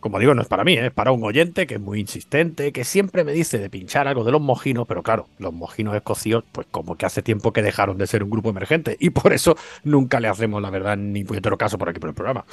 Como 0.00 0.18
digo, 0.18 0.34
no 0.34 0.42
es 0.42 0.48
para 0.48 0.62
mí, 0.62 0.74
¿eh? 0.74 0.86
es 0.86 0.92
para 0.92 1.10
un 1.10 1.24
oyente 1.24 1.66
que 1.66 1.74
es 1.74 1.80
muy 1.80 2.00
insistente, 2.00 2.72
que 2.72 2.84
siempre 2.84 3.24
me 3.24 3.32
dice 3.32 3.58
de 3.58 3.70
pinchar 3.70 4.06
algo 4.06 4.24
de 4.24 4.32
los 4.32 4.40
mojinos, 4.40 4.86
pero 4.86 5.02
claro, 5.02 5.26
los 5.38 5.52
mojinos 5.52 5.96
escocios, 5.96 6.44
pues 6.52 6.66
como 6.70 6.96
que 6.96 7.06
hace 7.06 7.22
tiempo 7.22 7.52
que 7.52 7.62
dejaron 7.62 7.98
de 7.98 8.06
ser 8.06 8.22
un 8.22 8.30
grupo 8.30 8.50
emergente 8.50 8.96
y 9.00 9.10
por 9.10 9.32
eso 9.32 9.56
nunca 9.84 10.20
le 10.20 10.28
hacemos, 10.28 10.62
la 10.62 10.70
verdad, 10.70 10.96
ni 10.96 11.24
puñetero 11.24 11.56
caso 11.58 11.78
por 11.78 11.88
aquí 11.88 11.98
por 11.98 12.10
el 12.10 12.14
programa. 12.14 12.44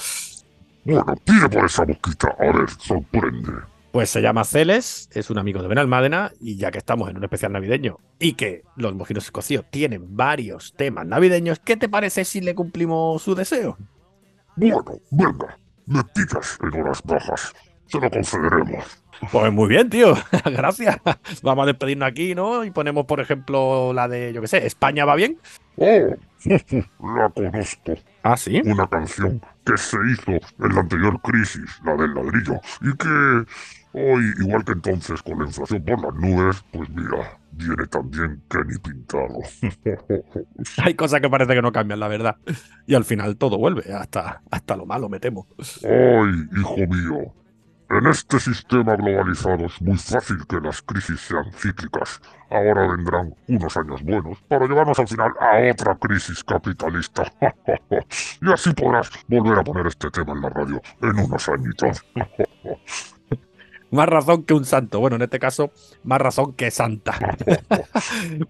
bueno, 0.85 1.05
pide 1.23 1.49
por 1.49 1.65
esa 1.65 1.83
boquita, 1.83 2.35
a 2.39 2.51
ver, 2.51 2.69
sorprende. 2.79 3.51
Pues 3.91 4.09
se 4.09 4.21
llama 4.21 4.43
Celes, 4.43 5.07
es 5.13 5.29
un 5.29 5.37
amigo 5.37 5.61
de 5.61 5.67
Benalmádena 5.67 6.31
y 6.39 6.55
ya 6.55 6.71
que 6.71 6.79
estamos 6.79 7.11
en 7.11 7.17
un 7.17 7.25
especial 7.25 7.51
navideño 7.51 7.99
y 8.17 8.33
que 8.33 8.63
los 8.75 8.95
mojinos 8.95 9.25
escocios 9.25 9.65
tienen 9.69 10.15
varios 10.15 10.73
temas 10.75 11.05
navideños, 11.05 11.59
¿qué 11.59 11.77
te 11.77 11.87
parece 11.87 12.25
si 12.25 12.41
le 12.41 12.55
cumplimos 12.55 13.21
su 13.21 13.35
deseo? 13.35 13.77
Bueno, 14.55 14.83
venga, 15.11 15.59
me 15.85 16.03
picas 16.03 16.57
en 16.61 16.81
horas 16.81 17.01
bajas. 17.03 17.53
Se 17.87 17.99
lo 17.99 18.09
concederemos. 18.09 19.03
Pues 19.31 19.53
muy 19.53 19.67
bien, 19.67 19.89
tío. 19.89 20.15
Gracias. 20.45 20.97
Vamos 21.41 21.63
a 21.63 21.67
despedirnos 21.67 22.07
aquí, 22.07 22.35
¿no? 22.35 22.63
Y 22.63 22.71
ponemos, 22.71 23.05
por 23.05 23.19
ejemplo, 23.19 23.93
la 23.93 24.07
de, 24.07 24.33
yo 24.33 24.41
qué 24.41 24.47
sé, 24.47 24.65
España 24.65 25.05
va 25.05 25.15
bien. 25.15 25.37
Oh, 25.77 26.15
la 27.15 27.29
conozco. 27.29 27.93
Ah, 28.23 28.37
sí. 28.37 28.61
Una 28.65 28.87
canción 28.87 29.41
que 29.65 29.77
se 29.77 29.97
hizo 30.11 30.31
en 30.31 30.75
la 30.75 30.81
anterior 30.81 31.21
crisis, 31.21 31.79
la 31.83 31.95
del 31.95 32.13
ladrillo, 32.13 32.59
y 32.81 32.95
que 32.97 33.45
hoy, 33.93 34.23
igual 34.41 34.63
que 34.65 34.73
entonces, 34.73 35.21
con 35.21 35.39
la 35.39 35.45
inflación 35.45 35.83
por 35.83 36.03
las 36.03 36.13
nubes, 36.15 36.65
pues 36.71 36.89
mira, 36.89 37.37
viene 37.53 38.39
que 38.49 38.57
ni 38.65 38.77
pintado. 38.79 39.39
Hay 40.83 40.93
cosas 40.95 41.21
que 41.21 41.29
parece 41.29 41.53
que 41.53 41.61
no 41.61 41.71
cambian, 41.71 41.99
la 41.99 42.07
verdad. 42.07 42.37
Y 42.85 42.95
al 42.95 43.05
final 43.05 43.37
todo 43.37 43.57
vuelve, 43.57 43.93
hasta, 43.93 44.41
hasta 44.51 44.75
lo 44.75 44.85
malo, 44.85 45.09
me 45.09 45.19
temo. 45.19 45.47
Ay, 45.83 46.59
hijo 46.59 46.77
mío, 46.77 47.33
en 47.89 48.07
este 48.07 48.39
sistema 48.39 48.95
globalizado 48.95 49.65
es 49.65 49.79
muy 49.79 49.97
fácil 49.97 50.37
que 50.47 50.59
las 50.59 50.81
crisis 50.81 51.19
sean 51.21 51.51
cíclicas. 51.53 52.19
Ahora 52.49 52.87
vendrán 52.87 53.35
unos 53.47 53.77
años 53.77 54.01
buenos 54.01 54.41
para 54.47 54.65
llevarnos 54.65 54.97
al 54.97 55.07
final 55.07 55.31
a 55.39 55.71
otra 55.71 55.95
crisis 55.97 56.43
capitalista. 56.43 57.31
y 58.41 58.51
así 58.51 58.73
podrás 58.73 59.11
volver 59.27 59.59
a 59.59 59.63
poner 59.63 59.87
este 59.87 60.09
tema 60.09 60.33
en 60.33 60.41
la 60.41 60.49
radio 60.49 60.81
en 61.01 61.19
unos 61.19 61.47
añitos. 61.49 62.03
Más 63.93 64.09
razón 64.09 64.43
que 64.43 64.55
un 64.55 64.65
santo. 64.65 64.99
Bueno, 64.99 65.17
en 65.17 65.21
este 65.21 65.37
caso, 65.37 65.71
más 66.03 66.19
razón 66.19 66.53
que 66.53 66.71
santa. 66.71 67.13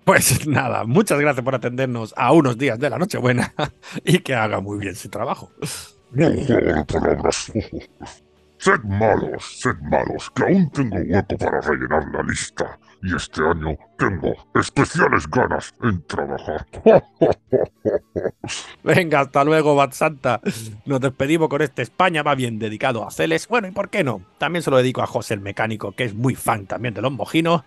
pues 0.06 0.48
nada, 0.48 0.86
muchas 0.86 1.20
gracias 1.20 1.44
por 1.44 1.54
atendernos 1.54 2.14
a 2.16 2.32
unos 2.32 2.58
días 2.58 2.80
de 2.80 2.90
la 2.90 2.98
Nochebuena 2.98 3.54
y 4.06 4.20
que 4.20 4.36
haga 4.36 4.62
muy 4.62 4.80
bien 4.80 4.96
su 4.96 5.10
trabajo. 5.10 5.52
Sed 8.64 8.80
malos, 8.86 9.60
sed 9.60 9.76
malos, 9.82 10.32
que 10.32 10.44
aún 10.44 10.72
tengo 10.72 10.96
hueco 10.96 11.38
para 11.38 11.60
rellenar 11.60 12.08
la 12.14 12.24
lista. 12.24 12.80
Y 13.02 13.14
este 13.14 13.42
año 13.42 13.78
tengo 13.98 14.34
especiales 14.56 15.30
ganas 15.30 15.74
en 15.84 16.02
trabajar. 16.08 16.66
Venga, 18.86 19.20
hasta 19.20 19.44
luego, 19.44 19.76
Bat 19.76 19.92
Santa. 19.92 20.40
Nos 20.86 21.02
despedimos 21.02 21.50
con 21.50 21.62
este 21.62 21.82
España 21.82 22.24
va 22.24 22.36
bien 22.36 22.58
dedicado 22.58 23.06
a 23.06 23.12
Celes. 23.12 23.50
Bueno, 23.50 23.68
¿y 23.68 23.72
por 23.72 23.90
qué 23.90 24.06
no? 24.06 24.22
También 24.38 24.64
se 24.64 24.72
lo 24.72 24.78
dedico 24.78 25.02
a 25.02 25.08
José 25.08 25.34
el 25.34 25.42
Mecánico, 25.42 25.92
que 25.92 26.06
es 26.06 26.14
muy 26.14 26.36
fan 26.36 26.66
también 26.66 26.94
de 26.94 27.02
los 27.02 27.12
mojinos. 27.12 27.64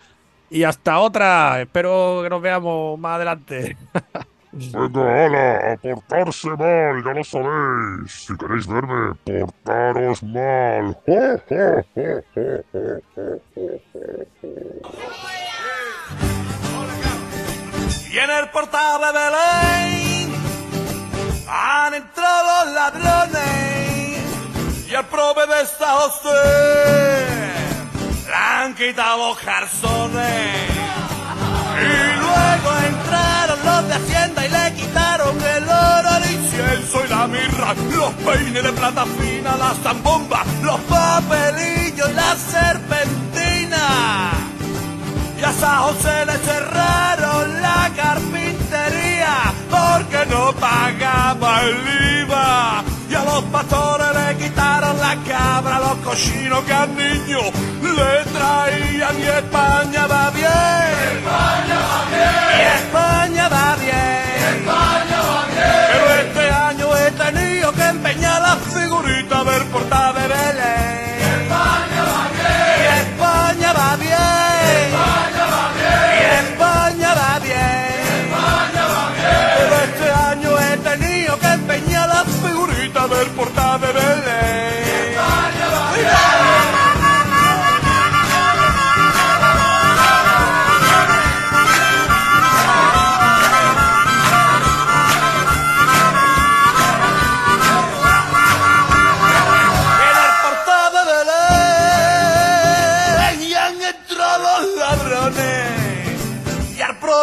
Y 0.48 0.62
hasta 0.62 0.98
otra. 1.00 1.60
Espero 1.60 2.20
que 2.22 2.30
nos 2.30 2.40
veamos 2.40 2.98
más 2.98 3.16
adelante. 3.16 3.76
Venga, 4.58 5.26
ala, 5.26 5.72
a 5.72 5.76
portarse 5.76 6.48
mal, 6.48 7.04
ya 7.04 7.12
lo 7.12 7.24
sabéis. 7.24 8.12
Si 8.24 8.36
queréis 8.36 8.66
verme, 8.66 9.14
portaros 9.24 10.22
mal. 10.22 10.96
Y 18.10 18.18
en 18.18 18.30
el 18.30 18.48
portal 18.48 19.00
de 19.02 19.12
Belén 19.12 20.34
han 21.48 21.94
entrado 21.94 22.64
los 22.64 22.74
ladrones 22.74 23.76
y 24.90 24.94
al 24.94 25.04
prove 25.06 25.46
de 25.46 25.66
San 25.66 25.96
José 25.96 27.26
le 28.26 28.34
han 28.34 28.74
quitado 28.74 29.34
los. 29.34 30.76
Y 31.78 32.20
luego 32.20 32.85
y 34.46 34.48
le 34.48 34.74
quitaron 34.74 35.36
el 35.40 35.64
oro, 35.64 36.08
el 36.16 36.30
incienso 36.32 37.04
y 37.04 37.08
la 37.08 37.26
mirra, 37.26 37.74
los 37.92 38.12
peines 38.14 38.62
de 38.62 38.72
plata 38.72 39.04
fina, 39.18 39.56
las 39.56 39.76
zambombas, 39.82 40.46
los 40.62 40.80
papelillos 40.82 42.12
la 42.14 42.36
serpentina. 42.36 43.86
Y 45.38 45.42
a 45.42 45.52
San 45.52 45.78
José 45.82 46.26
le 46.26 46.38
cerraron 46.38 47.62
la 47.62 47.90
carpintería 47.94 49.52
porque 49.70 50.26
no 50.30 50.52
pagaba 50.54 51.62
el 51.62 52.22
IVA. 52.22 52.85
Y 53.08 53.14
a 53.14 53.24
los 53.24 53.44
pastores 53.44 54.08
le 54.14 54.36
quitaron 54.36 54.98
la 54.98 55.16
cabra, 55.26 55.78
los 55.78 55.96
cochinos 55.98 56.64
que 56.64 56.72
al 56.72 56.90
niño 56.96 57.38
le 57.82 58.24
traían. 58.32 59.18
Y 59.18 59.22
España 59.22 60.06
va 60.06 60.30
bien. 60.30 60.96
España 61.16 61.78
va 61.88 62.04
bien. 62.10 62.56
Y 62.58 62.62
España 62.80 63.48
va 63.48 63.76
bien. 63.76 64.58
España 64.58 65.18
va 65.28 65.44
bien. 65.54 65.86
Pero 65.92 66.06
este 66.20 66.50
año 66.50 66.96
he 66.96 67.10
tenido 67.12 67.72
que 67.72 67.84
empeñar 67.84 68.42
la 68.42 68.56
figurita 68.56 69.44
del 69.44 69.62
portal 69.64 70.14
de 70.14 70.28
Belén. 70.28 71.05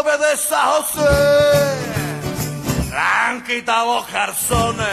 De 0.01 0.37
San 0.37 0.69
José. 0.71 1.01
Le 2.89 2.97
han 2.97 3.43
quitado 3.43 3.95
los 3.95 4.05
jarzones 4.07 4.87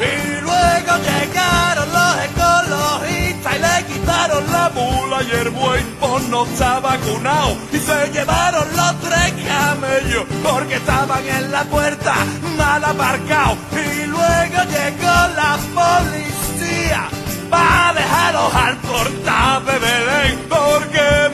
y 0.00 0.40
luego 0.40 0.92
llegaron 1.08 1.92
los 1.92 2.16
ecologistas 2.24 3.54
y 3.54 3.58
le 3.58 3.92
quitaron 3.92 4.50
la 4.50 4.70
mula 4.70 5.22
y 5.22 5.30
el 5.32 5.50
buey 5.50 5.82
por 6.00 6.22
no 6.22 6.46
está 6.46 6.80
vacunado. 6.80 7.54
Y 7.72 7.78
se 7.78 8.10
llevaron 8.12 8.66
los 8.74 9.00
tres 9.00 9.34
camellos 9.46 10.24
porque 10.42 10.76
estaban 10.76 11.28
en 11.28 11.52
la 11.52 11.64
puerta 11.64 12.14
mal 12.56 12.82
aparcados 12.84 13.58
y 13.72 14.06
luego 14.06 14.58
llegó 14.76 15.16
la 15.36 15.58
policía 15.74 17.08
para 17.50 17.92
dejarlos 17.92 18.54
al 18.54 18.76
portal 18.78 19.66
de 19.66 19.78
Belén 19.78 20.38
porque 20.48 21.31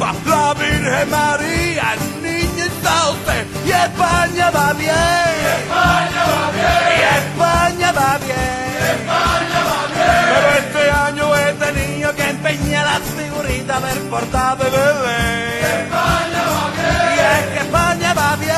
la 0.00 0.54
Virgen 0.54 0.86
eh, 0.86 1.04
María, 1.10 1.92
el 1.92 2.22
niño 2.22 2.64
entonces, 2.64 3.46
y 3.66 3.70
España 3.70 4.50
va 4.50 4.72
bien, 4.72 4.96
España 5.60 6.22
va 6.30 6.50
bien, 6.56 6.72
España 7.20 7.92
va 7.92 8.18
bien, 8.18 8.80
España 8.96 9.60
va 9.68 9.80
bien. 9.94 10.24
Pero 10.32 10.48
este 10.62 10.90
año 10.90 11.36
he 11.36 11.52
tenido 11.52 12.14
que 12.14 12.30
empeñar 12.30 12.86
las 12.86 13.02
figuritas 13.02 13.82
del 13.82 13.98
portal 14.08 14.58
de 14.58 14.64
bebé. 14.64 15.60
España 15.84 16.42
va 16.48 16.64
bien, 16.78 17.10
y 17.12 17.20
es 17.20 17.44
que 17.52 17.58
España 17.58 18.14
va 18.14 18.36
bien, 18.36 18.56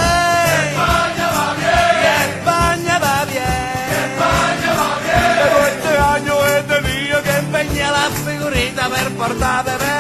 España 0.71 1.27
va 1.37 1.55
bien, 1.59 2.23
España 2.39 2.99
va 3.01 3.25
bien, 3.25 3.83
España 4.13 4.73
va 4.79 4.95
bien. 5.03 5.33
Pero 5.43 5.57
este 5.67 5.93
año 5.99 6.35
he 6.47 6.63
tenido 6.63 7.23
que 7.25 7.37
empeñar 7.37 7.93
las 7.93 8.13
figuritas 8.27 8.91
del 8.91 9.13
portal 9.15 9.65
de 9.65 9.73
bebé. 9.73 9.92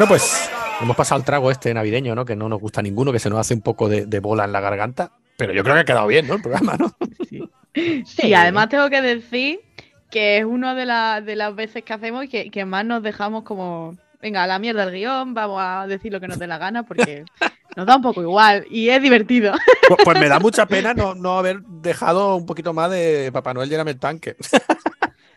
Bueno, 0.00 0.12
pues 0.14 0.50
hemos 0.80 0.96
pasado 0.96 1.18
el 1.18 1.26
trago 1.26 1.50
este 1.50 1.74
navideño, 1.74 2.14
¿no? 2.14 2.24
Que 2.24 2.34
no 2.34 2.48
nos 2.48 2.58
gusta 2.58 2.80
ninguno, 2.80 3.12
que 3.12 3.18
se 3.18 3.28
nos 3.28 3.38
hace 3.38 3.52
un 3.52 3.60
poco 3.60 3.86
de, 3.86 4.06
de 4.06 4.18
bola 4.20 4.46
en 4.46 4.52
la 4.52 4.60
garganta. 4.62 5.12
Pero 5.36 5.52
yo 5.52 5.62
creo 5.62 5.74
que 5.74 5.80
ha 5.82 5.84
quedado 5.84 6.06
bien, 6.06 6.26
¿no? 6.26 6.36
El 6.36 6.40
programa, 6.40 6.78
¿no? 6.78 6.96
Sí, 8.06 8.32
además 8.32 8.70
tengo 8.70 8.88
que 8.88 9.02
decir 9.02 9.60
que 10.10 10.38
es 10.38 10.46
una 10.46 10.74
de, 10.74 10.86
la- 10.86 11.20
de 11.20 11.36
las 11.36 11.54
veces 11.54 11.84
que 11.84 11.92
hacemos 11.92 12.24
que, 12.30 12.50
que 12.50 12.64
más 12.64 12.86
nos 12.86 13.02
dejamos 13.02 13.42
como, 13.44 13.94
venga, 14.22 14.42
a 14.42 14.46
la 14.46 14.58
mierda 14.58 14.84
el 14.84 14.92
guion, 14.92 15.34
vamos 15.34 15.60
a 15.62 15.86
decir 15.86 16.10
lo 16.10 16.18
que 16.18 16.28
nos 16.28 16.38
dé 16.38 16.46
la 16.46 16.56
gana 16.56 16.82
porque 16.84 17.26
nos 17.76 17.84
da 17.84 17.96
un 17.96 18.02
poco 18.02 18.22
igual 18.22 18.64
y 18.70 18.88
es 18.88 19.02
divertido. 19.02 19.52
Pues, 19.86 20.00
pues 20.02 20.18
me 20.18 20.30
da 20.30 20.38
mucha 20.40 20.64
pena 20.64 20.94
no, 20.94 21.14
no 21.14 21.36
haber 21.36 21.60
dejado 21.60 22.36
un 22.36 22.46
poquito 22.46 22.72
más 22.72 22.90
de 22.90 23.28
Papá 23.34 23.52
Noel 23.52 23.68
lléname 23.68 23.90
el 23.90 23.98
tanque. 23.98 24.34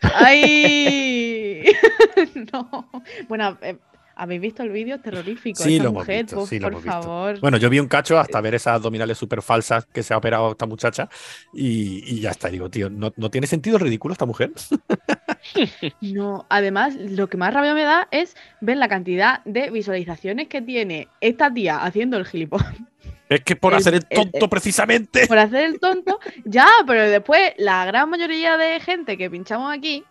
¡Ay! 0.01 1.66
no. 2.53 2.89
Bueno, 3.28 3.57
eh, 3.61 3.76
¿habéis 4.16 4.41
visto 4.41 4.64
el 4.64 4.70
vídeo? 4.70 4.95
Es 4.95 5.01
terrorífico. 5.01 5.61
Sí, 5.64 5.76
Esa 5.76 5.84
lo 5.84 5.89
hemos 5.89 6.01
mujer, 6.03 6.24
visto, 6.24 6.36
por, 6.38 6.47
sí, 6.47 6.59
lo 6.59 6.64
por 6.66 6.72
hemos 6.74 6.84
visto. 6.84 7.01
favor. 7.01 7.39
Bueno, 7.39 7.57
yo 7.57 7.70
vi 7.70 7.80
un 7.80 7.88
cacho 7.88 8.18
hasta 8.20 8.41
ver 8.41 8.55
esas 8.55 8.76
abdominales 8.76 9.18
súper 9.18 9.41
falsas 9.41 9.86
que 9.86 10.03
se 10.03 10.14
ha 10.14 10.18
operado 10.18 10.51
esta 10.51 10.66
muchacha 10.66 11.09
y, 11.53 12.03
y 12.05 12.20
ya 12.22 12.32
está. 12.32 12.49
Digo, 12.49 12.70
tío, 12.70 12.89
¿no, 12.89 13.14
no 13.16 13.30
tiene 13.30 13.47
sentido 13.47 13.78
ridículo 13.78 14.14
esta 14.14 14.26
mujer? 14.26 14.51
No, 16.01 16.45
además, 16.49 16.95
lo 16.95 17.28
que 17.28 17.38
más 17.38 17.53
rabia 17.53 17.74
me 17.74 17.84
da 17.84 18.07
es 18.11 18.36
ver 18.61 18.78
la 18.78 18.88
cantidad 18.88 19.43
de 19.45 19.70
visualizaciones 19.72 20.47
que 20.47 20.61
tiene 20.61 21.07
esta 21.22 21.53
tía 21.53 21.84
haciendo 21.84 22.18
el 22.18 22.26
gilipollas. 22.26 22.74
Es 23.30 23.41
que 23.43 23.55
por 23.55 23.74
El- 23.74 23.80
hacer 23.80 23.93
el 23.95 24.05
el- 24.09 24.16
tonto 24.22 24.45
el- 24.45 24.49
precisamente. 24.49 25.28
Por 25.28 25.38
hacer 25.39 25.66
el 25.66 25.80
tonto, 25.80 26.20
ya, 26.45 26.68
pero 26.86 27.09
después 27.09 27.53
la 27.57 27.86
gran 27.86 28.09
mayoría 28.09 28.57
de 28.57 28.80
gente 28.80 29.18
que 29.18 29.30
pinchamos 29.30 29.74
aquí, 29.76 30.03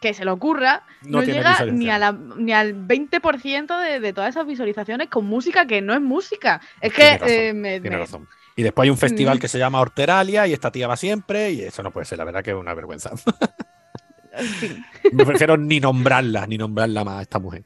que 0.00 0.14
se 0.14 0.24
le 0.24 0.30
ocurra, 0.30 0.82
No 1.02 1.22
llega 1.22 1.64
ni, 1.66 1.90
a 1.90 1.98
la, 1.98 2.12
ni 2.12 2.52
al 2.52 2.74
20% 2.74 3.80
de, 3.82 4.00
de 4.00 4.12
todas 4.12 4.30
esas 4.30 4.46
visualizaciones 4.46 5.08
con 5.08 5.26
música 5.26 5.66
que 5.66 5.82
no 5.82 5.92
es 5.94 6.00
música. 6.00 6.60
Es 6.80 6.92
que 6.92 7.02
Tiene 7.02 7.18
razón, 7.18 7.28
eh, 7.30 7.52
me- 7.52 7.80
Tiene 7.80 7.96
me- 7.96 8.02
razón. 8.02 8.28
Y 8.56 8.62
después 8.62 8.84
hay 8.86 8.90
un 8.90 8.98
festival 8.98 9.36
Mm. 9.38 9.40
que 9.40 9.48
se 9.48 9.58
llama 9.58 9.80
Horteralia 9.80 10.46
y 10.46 10.52
esta 10.52 10.70
tía 10.72 10.88
va 10.88 10.96
siempre 10.96 11.50
y 11.52 11.62
eso 11.62 11.82
no 11.82 11.90
puede 11.90 12.04
ser, 12.06 12.18
la 12.18 12.24
verdad 12.24 12.42
que 12.42 12.50
es 12.50 12.56
una 12.56 12.74
vergüenza. 12.74 13.10
Me 15.12 15.24
prefiero 15.26 15.56
ni 15.56 15.80
nombrarla, 15.80 16.46
ni 16.46 16.56
nombrarla 16.56 17.04
más 17.04 17.18
a 17.18 17.22
esta 17.22 17.38
mujer. 17.38 17.62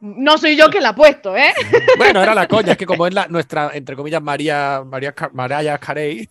no 0.00 0.36
soy 0.38 0.56
yo 0.56 0.68
que 0.70 0.80
la 0.80 0.90
he 0.90 0.94
puesto, 0.94 1.36
¿eh? 1.36 1.52
Bueno, 1.98 2.22
era 2.22 2.34
la 2.34 2.48
coña, 2.48 2.72
es 2.72 2.78
que 2.78 2.86
como 2.86 3.06
es 3.06 3.14
la, 3.14 3.26
nuestra, 3.28 3.70
entre 3.74 3.94
comillas, 3.96 4.22
María, 4.22 4.82
María, 4.84 5.78
Carey, 5.78 6.28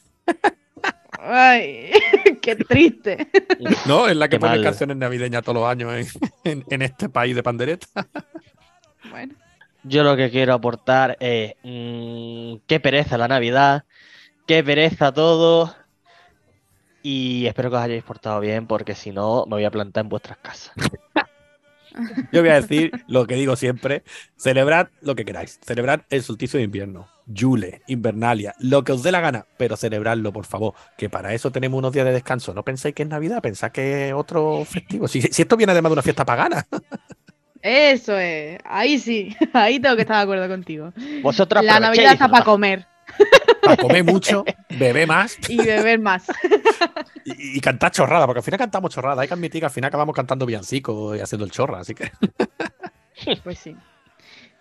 Ay, 1.19 1.91
qué 2.43 2.55
triste. 2.57 3.27
¿no? 3.87 4.07
Es 4.07 4.15
la 4.15 4.27
que 4.27 4.35
Qué 4.35 4.39
pone 4.39 4.55
mal. 4.55 4.63
canciones 4.63 4.97
navideñas 4.97 5.41
todos 5.43 5.55
los 5.61 5.67
años 5.69 5.93
en, 5.93 6.07
en- 6.51 6.65
en 6.69 6.81
este 6.83 7.09
país 7.09 7.35
de 7.35 7.43
pandereta. 7.43 7.87
Bueno, 9.09 9.33
Yo 9.83 10.03
lo 10.03 10.15
que 10.15 10.31
quiero 10.31 10.53
aportar 10.53 11.17
es 11.19 11.55
mm, 11.63 12.55
qué 12.67 12.79
pereza 12.79 13.17
la 13.17 13.27
Navidad, 13.27 13.83
qué 14.47 14.63
pereza 14.63 15.11
todo. 15.13 15.75
Y 17.01 17.45
espero 17.47 17.69
que 17.69 17.75
os 17.75 17.81
hayáis 17.83 18.03
portado 18.03 18.39
bien, 18.39 18.65
porque 18.65 18.95
si 18.95 19.11
no, 19.11 19.43
me 19.45 19.55
voy 19.57 19.65
a 19.65 19.71
plantar 19.71 20.05
en 20.05 20.09
vuestras 20.09 20.37
casas. 20.37 20.71
Yo 22.31 22.41
voy 22.41 22.49
a 22.49 22.61
decir 22.61 22.91
lo 23.07 23.27
que 23.27 23.35
digo 23.35 23.55
siempre: 23.57 24.03
celebrad 24.37 24.87
lo 25.01 25.15
que 25.15 25.25
queráis. 25.25 25.59
Celebrad 25.61 26.01
el 26.09 26.23
solsticio 26.23 26.57
de 26.57 26.63
invierno, 26.63 27.07
Yule, 27.25 27.81
Invernalia, 27.87 28.53
lo 28.59 28.83
que 28.83 28.91
os 28.91 29.03
dé 29.03 29.11
la 29.11 29.21
gana, 29.21 29.45
pero 29.57 29.77
celebradlo, 29.77 30.33
por 30.33 30.45
favor. 30.45 30.73
Que 30.97 31.09
para 31.09 31.33
eso 31.33 31.51
tenemos 31.51 31.77
unos 31.77 31.93
días 31.93 32.05
de 32.05 32.11
descanso. 32.11 32.53
No 32.53 32.63
pensáis 32.63 32.93
que 32.93 33.03
es 33.03 33.09
Navidad, 33.09 33.41
pensad 33.41 33.71
que 33.71 34.09
es 34.09 34.13
otro 34.13 34.65
festivo. 34.65 35.07
Si, 35.07 35.21
si 35.21 35.41
esto 35.41 35.57
viene 35.57 35.71
además 35.71 35.91
de 35.91 35.93
una 35.93 36.01
fiesta 36.01 36.25
pagana. 36.25 36.65
eso 37.61 38.17
es. 38.17 38.59
Ahí 38.65 38.99
sí, 38.99 39.35
ahí 39.53 39.79
tengo 39.79 39.95
que 39.95 40.01
estar 40.01 40.17
de 40.17 40.23
acuerdo 40.23 40.47
contigo. 40.47 40.93
Vosotros 41.21 41.63
La 41.63 41.79
Navidad 41.79 42.13
está 42.13 42.27
para 42.27 42.43
comer 42.43 42.85
Para 43.61 43.77
comer 43.77 44.03
mucho, 44.03 44.43
beber 44.77 45.07
más 45.07 45.37
y 45.47 45.57
beber 45.57 45.99
más. 45.99 46.25
y, 47.25 47.57
y 47.57 47.61
cantar 47.61 47.91
chorrada, 47.91 48.25
porque 48.25 48.39
al 48.39 48.43
final 48.43 48.57
cantamos 48.57 48.91
chorrada. 48.91 49.21
Hay 49.21 49.27
que 49.27 49.33
admitir 49.33 49.61
que 49.61 49.65
al 49.65 49.71
final 49.71 49.87
acabamos 49.87 50.15
cantando 50.15 50.45
villancicos 50.45 51.17
y 51.17 51.21
haciendo 51.21 51.45
el 51.45 51.51
chorra, 51.51 51.79
así 51.79 51.95
que. 51.95 52.11
Pues 53.43 53.59
sí. 53.59 53.75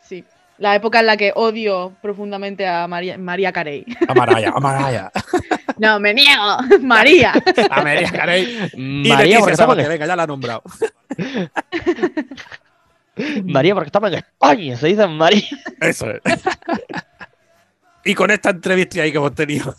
Sí. 0.01 0.25
La 0.59 0.75
época 0.75 1.01
en 1.01 1.07
la 1.07 1.17
que 1.17 1.33
odio 1.35 1.97
profundamente 2.03 2.67
a 2.67 2.87
María, 2.87 3.19
María 3.19 3.53
Carey. 3.53 3.85
A 4.09 4.15
Maraya, 4.15 4.53
a 4.55 4.61
Maraya. 4.61 5.11
No, 5.79 5.99
me 5.99 6.15
niego. 6.15 6.59
María. 6.81 7.33
A 7.71 7.83
María 7.83 8.11
Carey. 8.11 8.71
Y 8.75 9.09
María, 9.09 9.41
porque 9.41 9.57
Sabater, 9.57 9.87
en, 9.87 9.91
venga, 9.91 10.07
ya 10.07 10.17
la 10.17 10.25
he 10.25 10.27
nombrado. 10.27 10.63
María, 13.45 13.75
porque 13.75 13.89
estamos 13.89 14.11
en 14.11 14.19
España, 14.19 14.77
se 14.77 14.89
dice 14.89 15.07
María. 15.07 15.43
Eso 15.81 16.11
es. 16.11 16.21
Y 18.05 18.15
con 18.15 18.31
esta 18.31 18.51
entrevista 18.51 19.03
ahí 19.03 19.13
que 19.13 19.19
hemos 19.19 19.35
tenido 19.35 19.75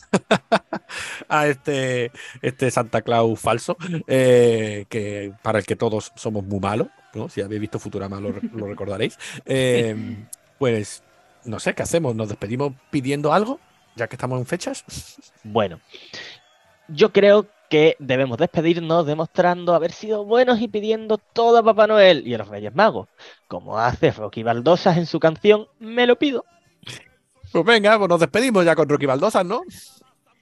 a 1.28 1.48
este, 1.48 2.12
este 2.42 2.72
Santa 2.72 3.02
Claus 3.02 3.40
falso, 3.40 3.76
eh, 4.08 4.86
que 4.88 5.34
para 5.42 5.60
el 5.60 5.66
que 5.66 5.76
todos 5.76 6.14
somos 6.16 6.46
muy 6.46 6.60
malos, 6.60 6.88
¿no? 7.14 7.28
si 7.28 7.42
habéis 7.42 7.62
visto 7.62 7.80
Futurama 7.80 8.22
lo, 8.22 8.34
lo 8.54 8.68
recordaréis, 8.68 9.18
eh, 9.46 10.16
pues 10.64 11.04
no 11.44 11.60
sé, 11.60 11.74
¿qué 11.76 11.84
hacemos? 11.84 12.16
¿Nos 12.16 12.30
despedimos 12.30 12.72
pidiendo 12.90 13.34
algo? 13.34 13.60
Ya 13.98 14.08
que 14.08 14.16
estamos 14.16 14.40
en 14.40 14.46
fechas. 14.46 14.86
Bueno, 15.44 15.82
yo 16.88 17.12
creo 17.12 17.48
que 17.70 17.98
debemos 18.00 18.38
despedirnos 18.38 19.06
demostrando 19.06 19.76
haber 19.76 19.92
sido 19.92 20.24
buenos 20.24 20.62
y 20.62 20.70
pidiendo 20.70 21.18
todo 21.18 21.58
a 21.58 21.64
Papá 21.64 21.86
Noel 21.88 22.26
y 22.26 22.34
a 22.34 22.38
los 22.38 22.48
Reyes 22.48 22.74
Magos, 22.74 23.10
como 23.50 23.78
hace 23.78 24.12
Rocky 24.12 24.42
Baldosas 24.42 24.96
en 24.96 25.06
su 25.06 25.20
canción 25.20 25.68
Me 25.80 26.08
lo 26.08 26.18
pido. 26.18 26.46
Pues 27.52 27.66
venga, 27.66 27.98
pues 27.98 28.08
nos 28.08 28.22
despedimos 28.22 28.64
ya 28.64 28.74
con 28.74 28.88
Rocky 28.88 29.06
Baldosas, 29.06 29.46
¿no? 29.46 29.64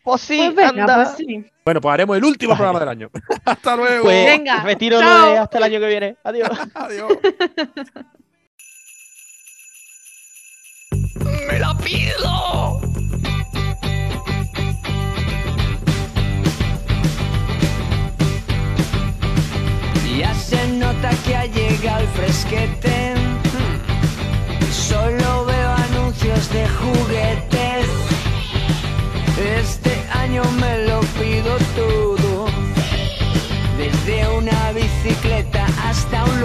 Pues 0.03 0.22
sí, 0.22 0.38
Pues 0.38 0.55
venga, 0.55 0.84
anda. 0.84 0.95
pues 1.03 1.17
sí. 1.17 1.43
Bueno, 1.65 1.82
pues 1.82 1.93
haremos 1.95 2.15
el 2.15 2.26
último 2.26 2.51
Vale. 2.51 2.57
programa 2.59 2.80
del 2.80 2.89
año. 2.89 3.09
Hasta 3.45 3.76
luego. 3.76 4.03
Pues 4.03 4.24
Venga, 4.28 4.61
retiro 4.61 4.99
chao. 4.99 5.32
de 5.32 5.38
hasta 5.39 5.57
el 5.57 5.63
año 5.63 5.80
que 5.80 5.88
viene. 5.88 6.15
Adiós. 6.24 6.49
Adiós. 6.76 7.11
¡Me 11.20 11.59
la 11.59 11.76
pido! 11.78 12.82
Ya 20.18 20.34
se 20.36 20.68
nota 20.68 21.09
que 21.26 21.36
ha 21.36 21.45
llegado 21.45 22.01
el 22.01 22.07
fresquete. 22.09 23.14
Solo 24.72 25.45
veo 25.45 25.72
anuncios 25.89 26.49
de 26.51 26.68
juguetes. 26.68 27.88
Este 29.59 29.93
año 30.14 30.43
me 30.59 30.86
lo 30.86 30.99
pido 31.20 31.57
todo. 31.76 32.45
Desde 33.78 34.28
una 34.38 34.72
bicicleta 34.74 35.66
hasta 35.88 36.24
un 36.26 36.41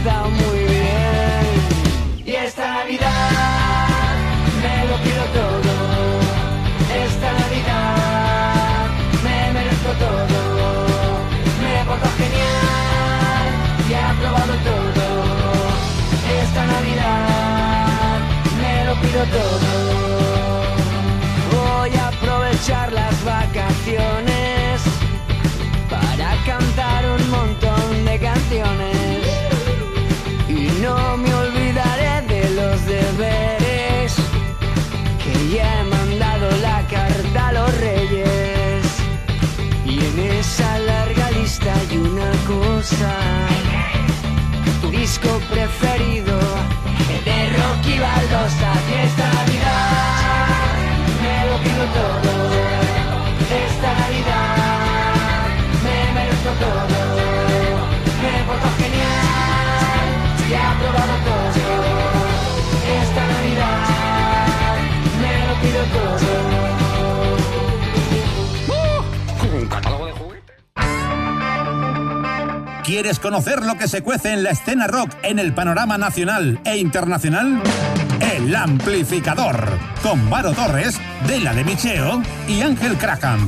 estado 0.00 0.30
muy 0.30 0.58
bien. 0.64 2.24
Y 2.24 2.32
esta 2.32 2.64
Navidad 2.74 4.16
me 4.62 4.76
lo 4.88 4.96
pido 5.04 5.24
todo. 5.40 5.72
Esta 7.06 7.32
Navidad 7.40 8.86
me 9.24 9.52
merezco 9.52 9.92
todo. 10.06 10.40
Me 11.62 11.84
porto 11.86 12.08
genial 12.16 13.48
y 13.88 13.92
he 13.92 14.02
aprobado 14.12 14.54
todo. 14.70 15.06
Esta 16.42 16.62
Navidad 16.74 18.18
me 18.62 18.84
lo 18.86 18.94
pido 19.02 19.22
todo. 19.38 19.70
Voy 21.52 21.90
a 21.96 22.08
aprovechar 22.08 22.92
las 22.92 23.24
vacaciones 23.24 24.80
para 25.90 26.36
cantar 26.46 27.04
un 27.06 27.30
montón 27.30 27.69
de 28.10 28.18
canciones. 28.18 29.18
Y 30.48 30.82
no 30.82 31.16
me 31.16 31.32
olvidaré 31.32 32.14
de 32.34 32.42
los 32.58 32.84
deberes 32.84 34.14
que 35.22 35.34
ya 35.54 35.80
he 35.80 35.84
mandado 35.84 36.46
la 36.60 36.78
carta 36.88 37.48
a 37.48 37.52
los 37.52 37.70
reyes. 37.78 38.82
Y 39.84 39.94
en 40.08 40.18
esa 40.38 40.78
larga 40.78 41.30
lista 41.30 41.72
hay 41.80 41.98
una 41.98 42.30
cosa. 42.52 43.12
Tu 44.80 44.90
disco 44.90 45.30
preferido 45.52 46.38
de 47.26 47.36
Rocky 47.58 47.96
Balboa. 48.06 48.72
Y 48.90 48.94
esta 49.06 49.26
Navidad 49.38 50.72
me 51.22 51.36
lo 51.48 51.56
pido 51.64 51.84
todo. 51.98 52.39
¿Quieres 72.90 73.20
conocer 73.20 73.64
lo 73.64 73.78
que 73.78 73.86
se 73.86 74.02
cuece 74.02 74.32
en 74.32 74.42
la 74.42 74.50
escena 74.50 74.88
rock 74.88 75.10
en 75.22 75.38
el 75.38 75.54
panorama 75.54 75.96
nacional 75.96 76.60
e 76.64 76.76
internacional? 76.76 77.62
El 78.20 78.54
Amplificador, 78.54 79.78
con 80.02 80.28
Varo 80.28 80.52
Torres, 80.52 81.00
Dela 81.26 81.54
de 81.54 81.62
Micheo 81.64 82.20
y 82.48 82.62
Ángel 82.62 82.96
Craham. 82.98 83.46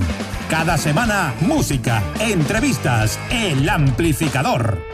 Cada 0.48 0.78
semana, 0.78 1.34
música, 1.40 2.02
entrevistas, 2.20 3.18
El 3.30 3.68
Amplificador. 3.68 4.91